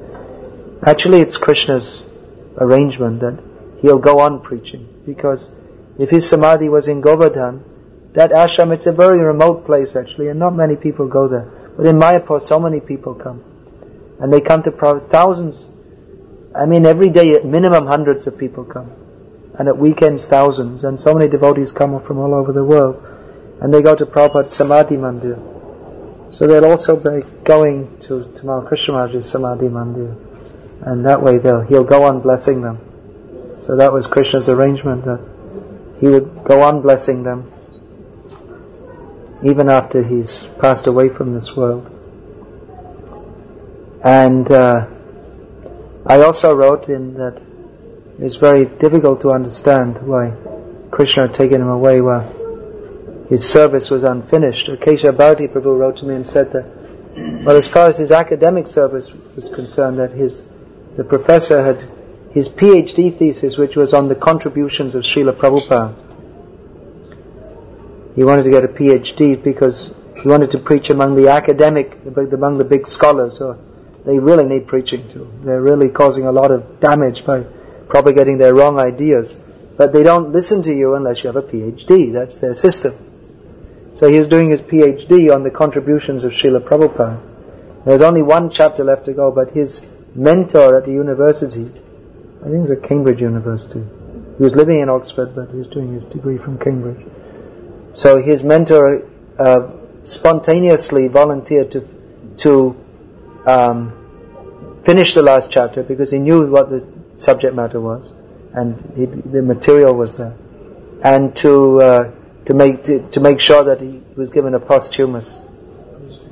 Actually, 0.85 1.21
it's 1.21 1.37
Krishna's 1.37 2.03
arrangement 2.59 3.21
that 3.21 3.39
he'll 3.81 3.99
go 3.99 4.19
on 4.19 4.41
preaching 4.41 4.89
because 5.07 5.51
if 5.99 6.11
his 6.11 6.29
samadhi 6.29 6.69
was 6.69 6.89
in 6.89 7.01
Govardhan, 7.01 7.65
that 8.15 8.31
ashram, 8.31 8.75
it's 8.75 8.87
a 8.87 8.93
very 8.93 9.21
remote 9.21 9.65
place 9.65 9.95
actually, 9.95 10.29
and 10.29 10.39
not 10.39 10.55
many 10.55 10.75
people 10.77 11.07
go 11.07 11.29
there. 11.29 11.49
But 11.77 11.87
in 11.87 11.97
Mayapur, 11.97 12.43
so 12.43 12.59
many 12.59 12.81
people 12.81 13.15
come. 13.15 13.43
And 14.21 14.33
they 14.33 14.41
come 14.41 14.63
to 14.65 14.71
thousands. 15.09 15.69
I 16.55 16.67
mean, 16.67 16.85
every 16.85 17.09
day, 17.09 17.41
minimum 17.43 17.87
hundreds 17.87 18.27
of 18.27 18.37
people 18.37 18.65
come. 18.65 18.91
And 19.59 19.69
at 19.69 19.77
weekends, 19.77 20.27
thousands. 20.27 20.85
And 20.85 20.99
so 20.99 21.15
many 21.15 21.31
devotees 21.31 21.73
come 21.73 22.01
from 22.01 22.19
all 22.19 22.35
over 22.35 22.53
the 22.53 22.65
world. 22.65 23.03
And 23.61 23.73
they 23.73 23.83
go 23.83 23.95
to 23.95 24.07
Prabhupada's 24.07 24.55
Samadhi 24.55 24.97
Mandir. 24.97 25.39
So 26.33 26.47
they'll 26.47 26.65
also 26.65 26.97
be 26.97 27.27
going 27.45 27.99
to 28.01 28.25
Tamal 28.35 28.67
Krishna 28.67 29.23
Samadhi 29.23 29.67
Mandir. 29.67 30.17
And 30.83 31.05
that 31.07 31.23
way 31.23 31.39
they'll, 31.39 31.61
he'll 31.61 31.85
go 31.85 32.05
on 32.05 32.21
blessing 32.21 32.63
them. 32.63 32.79
So 33.61 33.77
that 33.77 33.93
was 33.93 34.07
Krishna's 34.07 34.49
arrangement 34.49 35.05
that 35.05 35.21
he 36.01 36.09
would 36.09 36.43
go 36.45 36.63
on 36.63 36.83
blessing 36.83 37.23
them 37.23 37.53
even 39.45 39.69
after 39.69 40.03
he's 40.03 40.49
passed 40.61 40.87
away 40.87 41.09
from 41.09 41.35
this 41.35 41.55
world. 41.57 41.91
And 44.05 44.51
uh, 44.51 44.87
I 46.07 46.23
also 46.23 46.55
wrote 46.55 46.89
in 46.89 47.15
that 47.15 47.43
it's 48.23 48.37
very 48.37 48.67
difficult 48.67 49.21
to 49.23 49.31
understand 49.31 49.99
why 50.07 50.33
Krishna 50.93 51.27
had 51.27 51.35
taken 51.35 51.61
him 51.61 51.69
away 51.69 52.01
while 52.01 53.27
his 53.29 53.49
service 53.49 53.91
was 53.91 54.05
unfinished. 54.05 54.69
Keshav 54.69 55.17
Bharati 55.17 55.49
Prabhu 55.49 55.77
wrote 55.77 55.97
to 55.99 56.05
me 56.05 56.15
and 56.15 56.27
said 56.27 56.53
that, 56.53 57.45
well, 57.45 57.57
as 57.57 57.67
far 57.67 57.89
as 57.89 57.99
his 57.99 58.13
academic 58.13 58.67
service 58.69 59.13
was 59.35 59.49
concerned, 59.49 59.99
that 59.99 60.13
his 60.13 60.43
the 60.97 61.05
professor 61.05 61.65
had 61.65 61.83
his 62.33 62.49
PhD 62.49 63.17
thesis, 63.17 63.57
which 63.57 63.77
was 63.77 63.93
on 63.93 64.09
the 64.09 64.15
contributions 64.15 64.95
of 64.95 65.03
Srila 65.03 65.33
Prabhupada. 65.33 65.95
He 68.15 68.23
wanted 68.23 68.45
to 68.45 68.51
get 68.51 68.65
a 68.65 68.69
PhD 68.69 69.43
because 69.43 69.93
he 70.21 70.29
wanted 70.29 70.51
to 70.53 70.59
preach 70.59 70.91
among 70.91 71.17
the 71.17 71.29
academic, 71.29 71.99
among 72.05 72.59
the 72.59 72.65
big 72.65 72.87
scholars. 72.87 73.39
So 73.39 73.59
they 74.05 74.19
really 74.19 74.45
need 74.45 74.67
preaching 74.67 75.09
to. 75.13 75.33
They're 75.45 75.63
really 75.63 75.89
causing 75.89 76.27
a 76.27 76.33
lot 76.33 76.51
of 76.51 76.79
damage 76.79 77.25
by 77.25 77.45
propagating 77.93 78.39
their 78.39 78.55
wrong 78.55 78.79
ideas. 78.81 79.37
But 79.77 79.93
they 79.93 80.03
don't 80.03 80.33
listen 80.33 80.63
to 80.63 80.73
you 80.73 80.95
unless 80.95 81.23
you 81.23 81.27
have 81.29 81.37
a 81.37 81.43
PhD. 81.43 82.11
That's 82.11 82.39
their 82.39 82.55
system. 82.55 82.95
So 83.93 84.11
he 84.11 84.19
was 84.19 84.29
doing 84.29 84.49
his 84.49 84.63
PhD 84.63 85.33
on 85.33 85.43
the 85.43 85.51
contributions 85.51 86.25
of 86.25 86.33
Srila 86.33 86.61
Prabhupada. 86.67 87.21
There's 87.85 88.01
only 88.01 88.23
one 88.23 88.49
chapter 88.49 88.83
left 88.83 89.05
to 89.05 89.13
go, 89.13 89.31
but 89.31 89.51
his 89.51 89.83
mentor 90.15 90.79
at 90.79 90.87
the 90.87 90.93
university, 90.93 91.67
I 92.41 92.45
think 92.45 92.55
it 92.55 92.61
was 92.61 92.71
at 92.71 92.83
Cambridge 92.83 93.21
University. 93.21 93.85
He 94.39 94.43
was 94.43 94.55
living 94.55 94.81
in 94.81 94.89
Oxford, 94.89 95.35
but 95.35 95.51
he 95.51 95.59
was 95.59 95.67
doing 95.67 95.93
his 95.93 96.07
degree 96.07 96.39
from 96.39 96.59
Cambridge. 96.59 97.07
So 97.93 98.23
his 98.23 98.43
mentor 98.43 99.07
uh, 99.39 99.71
spontaneously 100.05 101.09
volunteered 101.09 101.71
to 101.73 101.87
to 102.39 102.53
um, 103.47 104.83
finish 104.87 105.13
the 105.13 105.23
last 105.23 105.51
chapter 105.51 105.83
because 105.83 106.11
he 106.11 106.19
knew 106.19 106.47
what 106.47 106.71
the 106.71 106.81
subject 107.17 107.55
matter 107.55 107.81
was, 107.81 108.11
and 108.55 108.81
he, 108.97 109.07
the 109.07 109.43
material 109.43 109.95
was 109.95 110.17
there, 110.17 110.37
and 111.03 111.35
to 111.37 111.81
uh, 111.81 112.11
to 112.47 112.55
make 112.55 112.85
to, 112.85 113.09
to, 113.11 113.21
make 113.21 113.41
sure 113.41 113.65
that 113.65 113.81
he 113.81 114.03
was 114.17 114.31
given 114.31 114.55
a 114.55 114.61
posthumous 114.61 115.41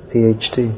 PhD. 0.08 0.76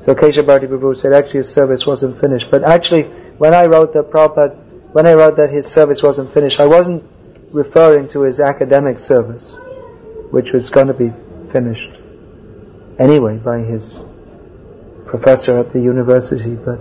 So 0.00 0.14
Keshav 0.14 0.46
Bharati 0.46 0.66
Prabhu 0.66 0.96
said 0.96 1.12
actually 1.12 1.38
his 1.38 1.52
service 1.52 1.86
wasn't 1.86 2.20
finished, 2.20 2.50
but 2.50 2.64
actually 2.64 3.04
when 3.38 3.54
I 3.54 3.66
wrote 3.66 3.92
that 3.92 4.10
Prabhupada, 4.10 4.60
when 4.92 5.06
I 5.06 5.14
wrote 5.14 5.36
that 5.36 5.50
his 5.50 5.66
service 5.66 6.02
wasn't 6.02 6.32
finished, 6.32 6.60
I 6.60 6.66
wasn't 6.66 7.04
referring 7.52 8.08
to 8.08 8.22
his 8.22 8.40
academic 8.40 8.98
service, 8.98 9.54
which 10.30 10.52
was 10.52 10.70
going 10.70 10.88
to 10.88 10.94
be 10.94 11.12
finished 11.52 11.90
anyway 12.98 13.36
by 13.36 13.58
his 13.58 13.98
professor 15.06 15.58
at 15.58 15.70
the 15.70 15.80
university, 15.80 16.54
but 16.54 16.80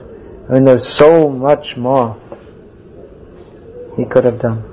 I 0.49 0.53
mean 0.53 0.63
there's 0.63 0.87
so 0.87 1.29
much 1.29 1.77
more 1.77 2.19
he 3.95 4.05
could 4.05 4.25
have 4.25 4.39
done. 4.39 4.63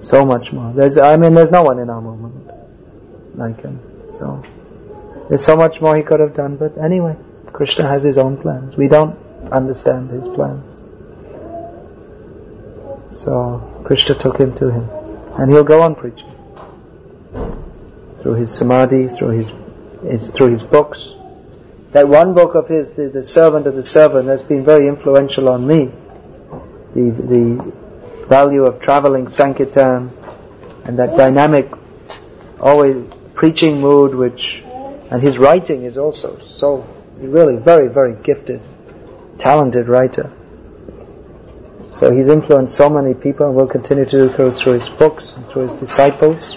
So 0.00 0.24
much 0.24 0.52
more. 0.52 0.72
There's, 0.72 0.98
I 0.98 1.16
mean, 1.16 1.34
there's 1.34 1.50
no 1.50 1.62
one 1.62 1.78
in 1.78 1.90
our 1.90 2.00
movement 2.00 2.50
like 3.36 3.60
him. 3.60 3.80
So, 4.08 4.42
there's 5.28 5.44
so 5.44 5.56
much 5.56 5.80
more 5.80 5.96
he 5.96 6.02
could 6.02 6.20
have 6.20 6.34
done, 6.34 6.56
but 6.56 6.76
anyway, 6.78 7.16
Krishna 7.52 7.88
has 7.88 8.02
his 8.02 8.18
own 8.18 8.36
plans. 8.36 8.76
We 8.76 8.88
don't 8.88 9.18
understand 9.50 10.10
his 10.10 10.28
plans. 10.28 10.72
So, 13.10 13.82
Krishna 13.84 14.14
took 14.14 14.38
him 14.38 14.54
to 14.56 14.70
him. 14.70 14.88
And 15.38 15.50
he'll 15.50 15.64
go 15.64 15.82
on 15.82 15.94
preaching. 15.94 16.32
Through 18.18 18.34
his 18.34 18.54
samadhi, 18.54 19.08
through 19.08 19.38
his, 19.38 19.52
his 20.02 20.30
through 20.30 20.50
his 20.50 20.62
books. 20.62 21.14
That 21.92 22.08
one 22.08 22.34
book 22.34 22.54
of 22.54 22.68
his, 22.68 22.92
the, 22.92 23.08
the 23.08 23.22
Servant 23.22 23.66
of 23.66 23.74
the 23.74 23.82
Servant, 23.82 24.28
has 24.28 24.42
been 24.42 24.64
very 24.64 24.88
influential 24.88 25.48
on 25.48 25.66
me. 25.66 25.92
The, 26.94 27.10
the 27.10 27.72
value 28.28 28.64
of 28.64 28.80
traveling 28.80 29.28
Sankirtan 29.28 30.12
and 30.84 30.98
that 30.98 31.16
dynamic, 31.16 31.70
always 32.60 32.96
preaching 33.34 33.80
mood 33.80 34.14
which, 34.14 34.62
and 35.10 35.22
his 35.22 35.38
writing 35.38 35.84
is 35.84 35.96
also 35.96 36.40
so, 36.46 36.86
really 37.16 37.56
very, 37.56 37.88
very 37.88 38.14
gifted, 38.22 38.60
talented 39.38 39.88
writer. 39.88 40.32
So 41.90 42.12
he's 42.12 42.28
influenced 42.28 42.74
so 42.74 42.90
many 42.90 43.14
people 43.14 43.46
and 43.46 43.54
will 43.54 43.68
continue 43.68 44.04
to 44.04 44.28
do 44.28 44.28
through, 44.34 44.52
through 44.52 44.74
his 44.74 44.88
books 44.98 45.34
and 45.34 45.46
through 45.46 45.62
his 45.62 45.72
disciples. 45.72 46.56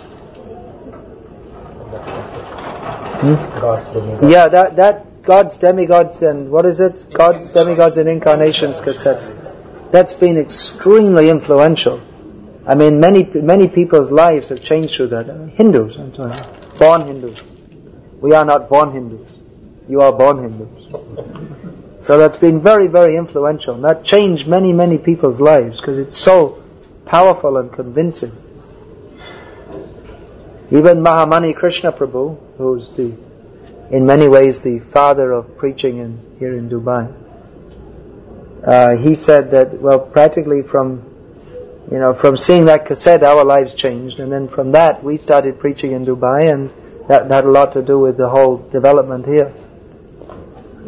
Hmm? 3.21 4.29
Yeah, 4.29 4.47
that, 4.47 4.75
that 4.77 5.23
God's 5.23 5.57
demigods 5.57 6.23
and 6.23 6.49
what 6.49 6.65
is 6.65 6.79
it? 6.79 7.05
God's 7.13 7.51
demigods 7.51 7.97
and 7.97 8.09
incarnations 8.09 8.81
cassettes 8.81 9.29
that's 9.91 10.13
been 10.13 10.37
extremely 10.37 11.29
influential. 11.29 12.01
I 12.65 12.75
mean, 12.75 12.99
many 12.99 13.23
many 13.23 13.67
people's 13.67 14.11
lives 14.11 14.49
have 14.49 14.61
changed 14.61 14.95
through 14.95 15.07
that. 15.07 15.27
Hindus, 15.55 15.97
I'm 15.97 16.11
talking, 16.11 16.77
born 16.77 17.07
Hindus. 17.07 17.41
We 18.21 18.33
are 18.33 18.45
not 18.45 18.69
born 18.69 18.91
Hindus. 18.91 19.27
You 19.87 20.01
are 20.01 20.11
born 20.11 20.37
Hindus. 20.43 22.05
So 22.09 22.17
that's 22.17 22.37
been 22.37 22.61
very, 22.61 22.87
very 22.87 23.17
influential. 23.17 23.75
And 23.75 23.83
that 23.83 24.03
changed 24.03 24.47
many, 24.47 24.71
many 24.73 24.97
people's 24.97 25.39
lives 25.39 25.81
because 25.81 25.97
it's 25.97 26.17
so 26.17 26.63
powerful 27.05 27.57
and 27.57 27.71
convincing. 27.71 28.31
Even 30.71 30.99
Mahamani 30.99 31.55
Krishna 31.55 31.91
Prabhu, 31.91 32.37
who's 32.57 32.91
the, 32.93 33.15
in 33.91 34.05
many 34.05 34.27
ways 34.27 34.61
the 34.61 34.79
father 34.79 35.31
of 35.31 35.57
preaching 35.57 35.97
in, 35.97 36.35
here 36.37 36.53
in 36.53 36.69
Dubai, 36.69 37.11
uh, 38.63 38.97
he 38.97 39.15
said 39.15 39.51
that, 39.51 39.81
well, 39.81 39.99
practically 39.99 40.61
from, 40.61 41.03
you 41.91 41.99
know, 41.99 42.13
from 42.13 42.37
seeing 42.37 42.65
that 42.65 42.85
cassette, 42.85 43.23
our 43.23 43.43
lives 43.43 43.73
changed, 43.73 44.19
and 44.19 44.31
then 44.31 44.47
from 44.47 44.71
that, 44.73 45.03
we 45.03 45.17
started 45.17 45.59
preaching 45.59 45.91
in 45.93 46.05
Dubai, 46.05 46.51
and 46.53 46.69
that, 47.07 47.29
that 47.29 47.35
had 47.35 47.45
a 47.45 47.51
lot 47.51 47.73
to 47.73 47.81
do 47.81 47.99
with 47.99 48.17
the 48.17 48.29
whole 48.29 48.57
development 48.69 49.25
here. 49.25 49.53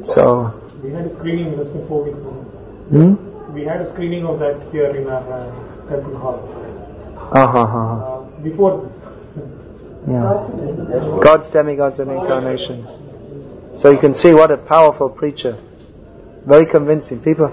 So. 0.02 0.57
We 0.84 0.91
had 0.91 1.06
a 1.06 1.14
screening 1.14 1.56
just 1.56 1.73
four 1.88 2.03
weeks 2.03 2.19
ago. 2.19 2.31
Hmm? 2.31 3.53
We 3.53 3.64
had 3.64 3.81
a 3.81 3.91
screening 3.91 4.26
of 4.26 4.39
that 4.39 4.69
here 4.72 4.95
in 4.95 5.07
our 5.07 5.22
uh, 5.31 5.89
temple 5.89 6.18
hall. 6.18 6.48
Uh-huh, 7.31 7.61
uh-huh. 7.61 7.77
Uh, 7.77 8.22
before 8.41 8.85
this. 8.85 8.98
Yeah. 10.07 11.19
God's 11.22 11.49
demigods 11.49 11.99
and 11.99 12.11
incarnations. 12.11 12.89
So 13.80 13.91
you 13.91 13.99
can 13.99 14.14
see 14.14 14.34
what 14.34 14.52
a 14.52 14.57
powerful 14.57 15.10
preacher. 15.10 15.57
Very 16.45 16.65
convincing. 16.65 17.22
People, 17.22 17.51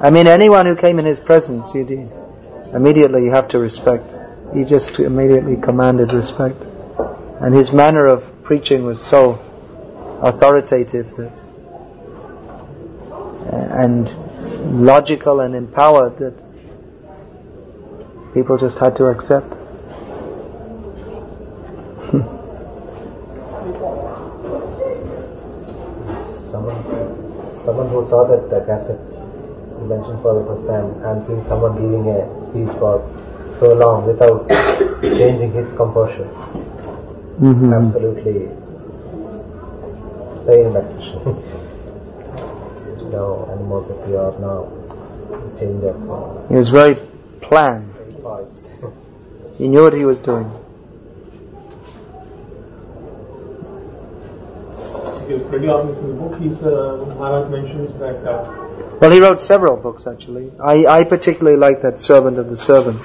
I 0.00 0.10
mean, 0.10 0.26
anyone 0.26 0.66
who 0.66 0.76
came 0.76 0.98
in 0.98 1.04
his 1.04 1.18
presence, 1.20 1.74
you 1.74 1.84
did, 1.84 2.10
immediately 2.74 3.24
you 3.24 3.30
have 3.30 3.48
to 3.48 3.58
respect. 3.58 4.14
He 4.54 4.64
just 4.64 4.98
immediately 4.98 5.56
commanded 5.56 6.12
respect. 6.12 6.62
And 7.40 7.54
his 7.54 7.72
manner 7.72 8.06
of 8.06 8.24
preaching 8.42 8.84
was 8.84 9.00
so 9.02 9.38
authoritative 10.22 11.14
that, 11.16 11.32
uh, 13.10 13.82
and 13.82 14.84
logical 14.84 15.40
and 15.40 15.54
empowered 15.54 16.18
that 16.18 16.34
people 18.34 18.58
just 18.58 18.78
had 18.78 18.96
to 18.96 19.06
accept. 19.06 19.59
Someone 27.64 27.88
who 27.88 28.08
saw 28.08 28.24
that 28.26 28.48
uh, 28.52 28.64
cassette 28.64 29.00
you 29.80 29.86
mentioned 29.86 30.20
for 30.20 30.34
the 30.36 30.44
first 30.44 30.66
time, 30.66 30.92
I'm 31.04 31.24
seeing 31.24 31.42
someone 31.48 31.74
giving 31.80 32.04
a 32.08 32.28
speech 32.44 32.68
for 32.78 33.00
so 33.58 33.72
long 33.72 34.06
without 34.06 34.48
changing 35.02 35.52
his 35.52 35.72
composure. 35.76 36.28
Mm-hmm. 37.40 37.72
Absolutely 37.72 38.52
saying 40.46 40.72
that 40.76 40.84
no 43.10 43.48
animosity 43.52 44.12
or 44.12 44.32
no 44.40 44.68
change 45.58 45.82
of 45.84 46.48
He 46.48 46.54
was 46.56 46.68
very 46.68 46.96
planned. 47.42 47.94
He 49.58 49.68
knew 49.68 49.82
what 49.82 49.92
he 49.92 50.06
was 50.06 50.20
doing. 50.20 50.50
Because 55.30 55.48
pretty 55.48 55.68
obvious 55.68 55.96
in 55.98 56.08
the 56.08 56.14
book, 56.14 56.40
he's, 56.40 56.58
uh, 56.58 57.06
Maharaj 57.16 57.52
mentions 57.52 57.92
that 58.00 58.18
uh, 58.26 58.98
Well, 59.00 59.12
he 59.12 59.20
wrote 59.20 59.40
several 59.40 59.76
books 59.76 60.08
actually. 60.08 60.50
I, 60.58 60.86
I 60.86 61.04
particularly 61.04 61.56
like 61.56 61.82
that 61.82 62.00
Servant 62.00 62.36
of 62.36 62.50
the 62.50 62.56
Servant. 62.56 63.00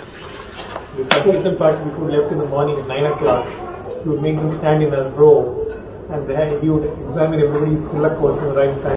the 0.97 1.07
Sankirtan 1.11 1.55
part, 1.57 1.85
we 1.85 1.91
could 1.91 2.09
left 2.09 2.31
in 2.31 2.39
the 2.39 2.45
morning 2.45 2.79
at 2.79 2.87
9 2.87 3.05
o'clock. 3.13 4.01
He 4.01 4.09
would 4.09 4.23
make 4.23 4.37
them 4.37 4.57
stand 4.57 4.81
in 4.81 4.91
a 4.93 5.09
row 5.11 5.69
and 6.09 6.27
then 6.27 6.61
he 6.61 6.69
would 6.69 6.85
examine 6.85 7.41
everybody's 7.41 7.81
tilak 7.93 8.19
was 8.19 8.37
in 8.39 8.45
the 8.45 8.53
right 8.53 8.73
time. 8.81 8.93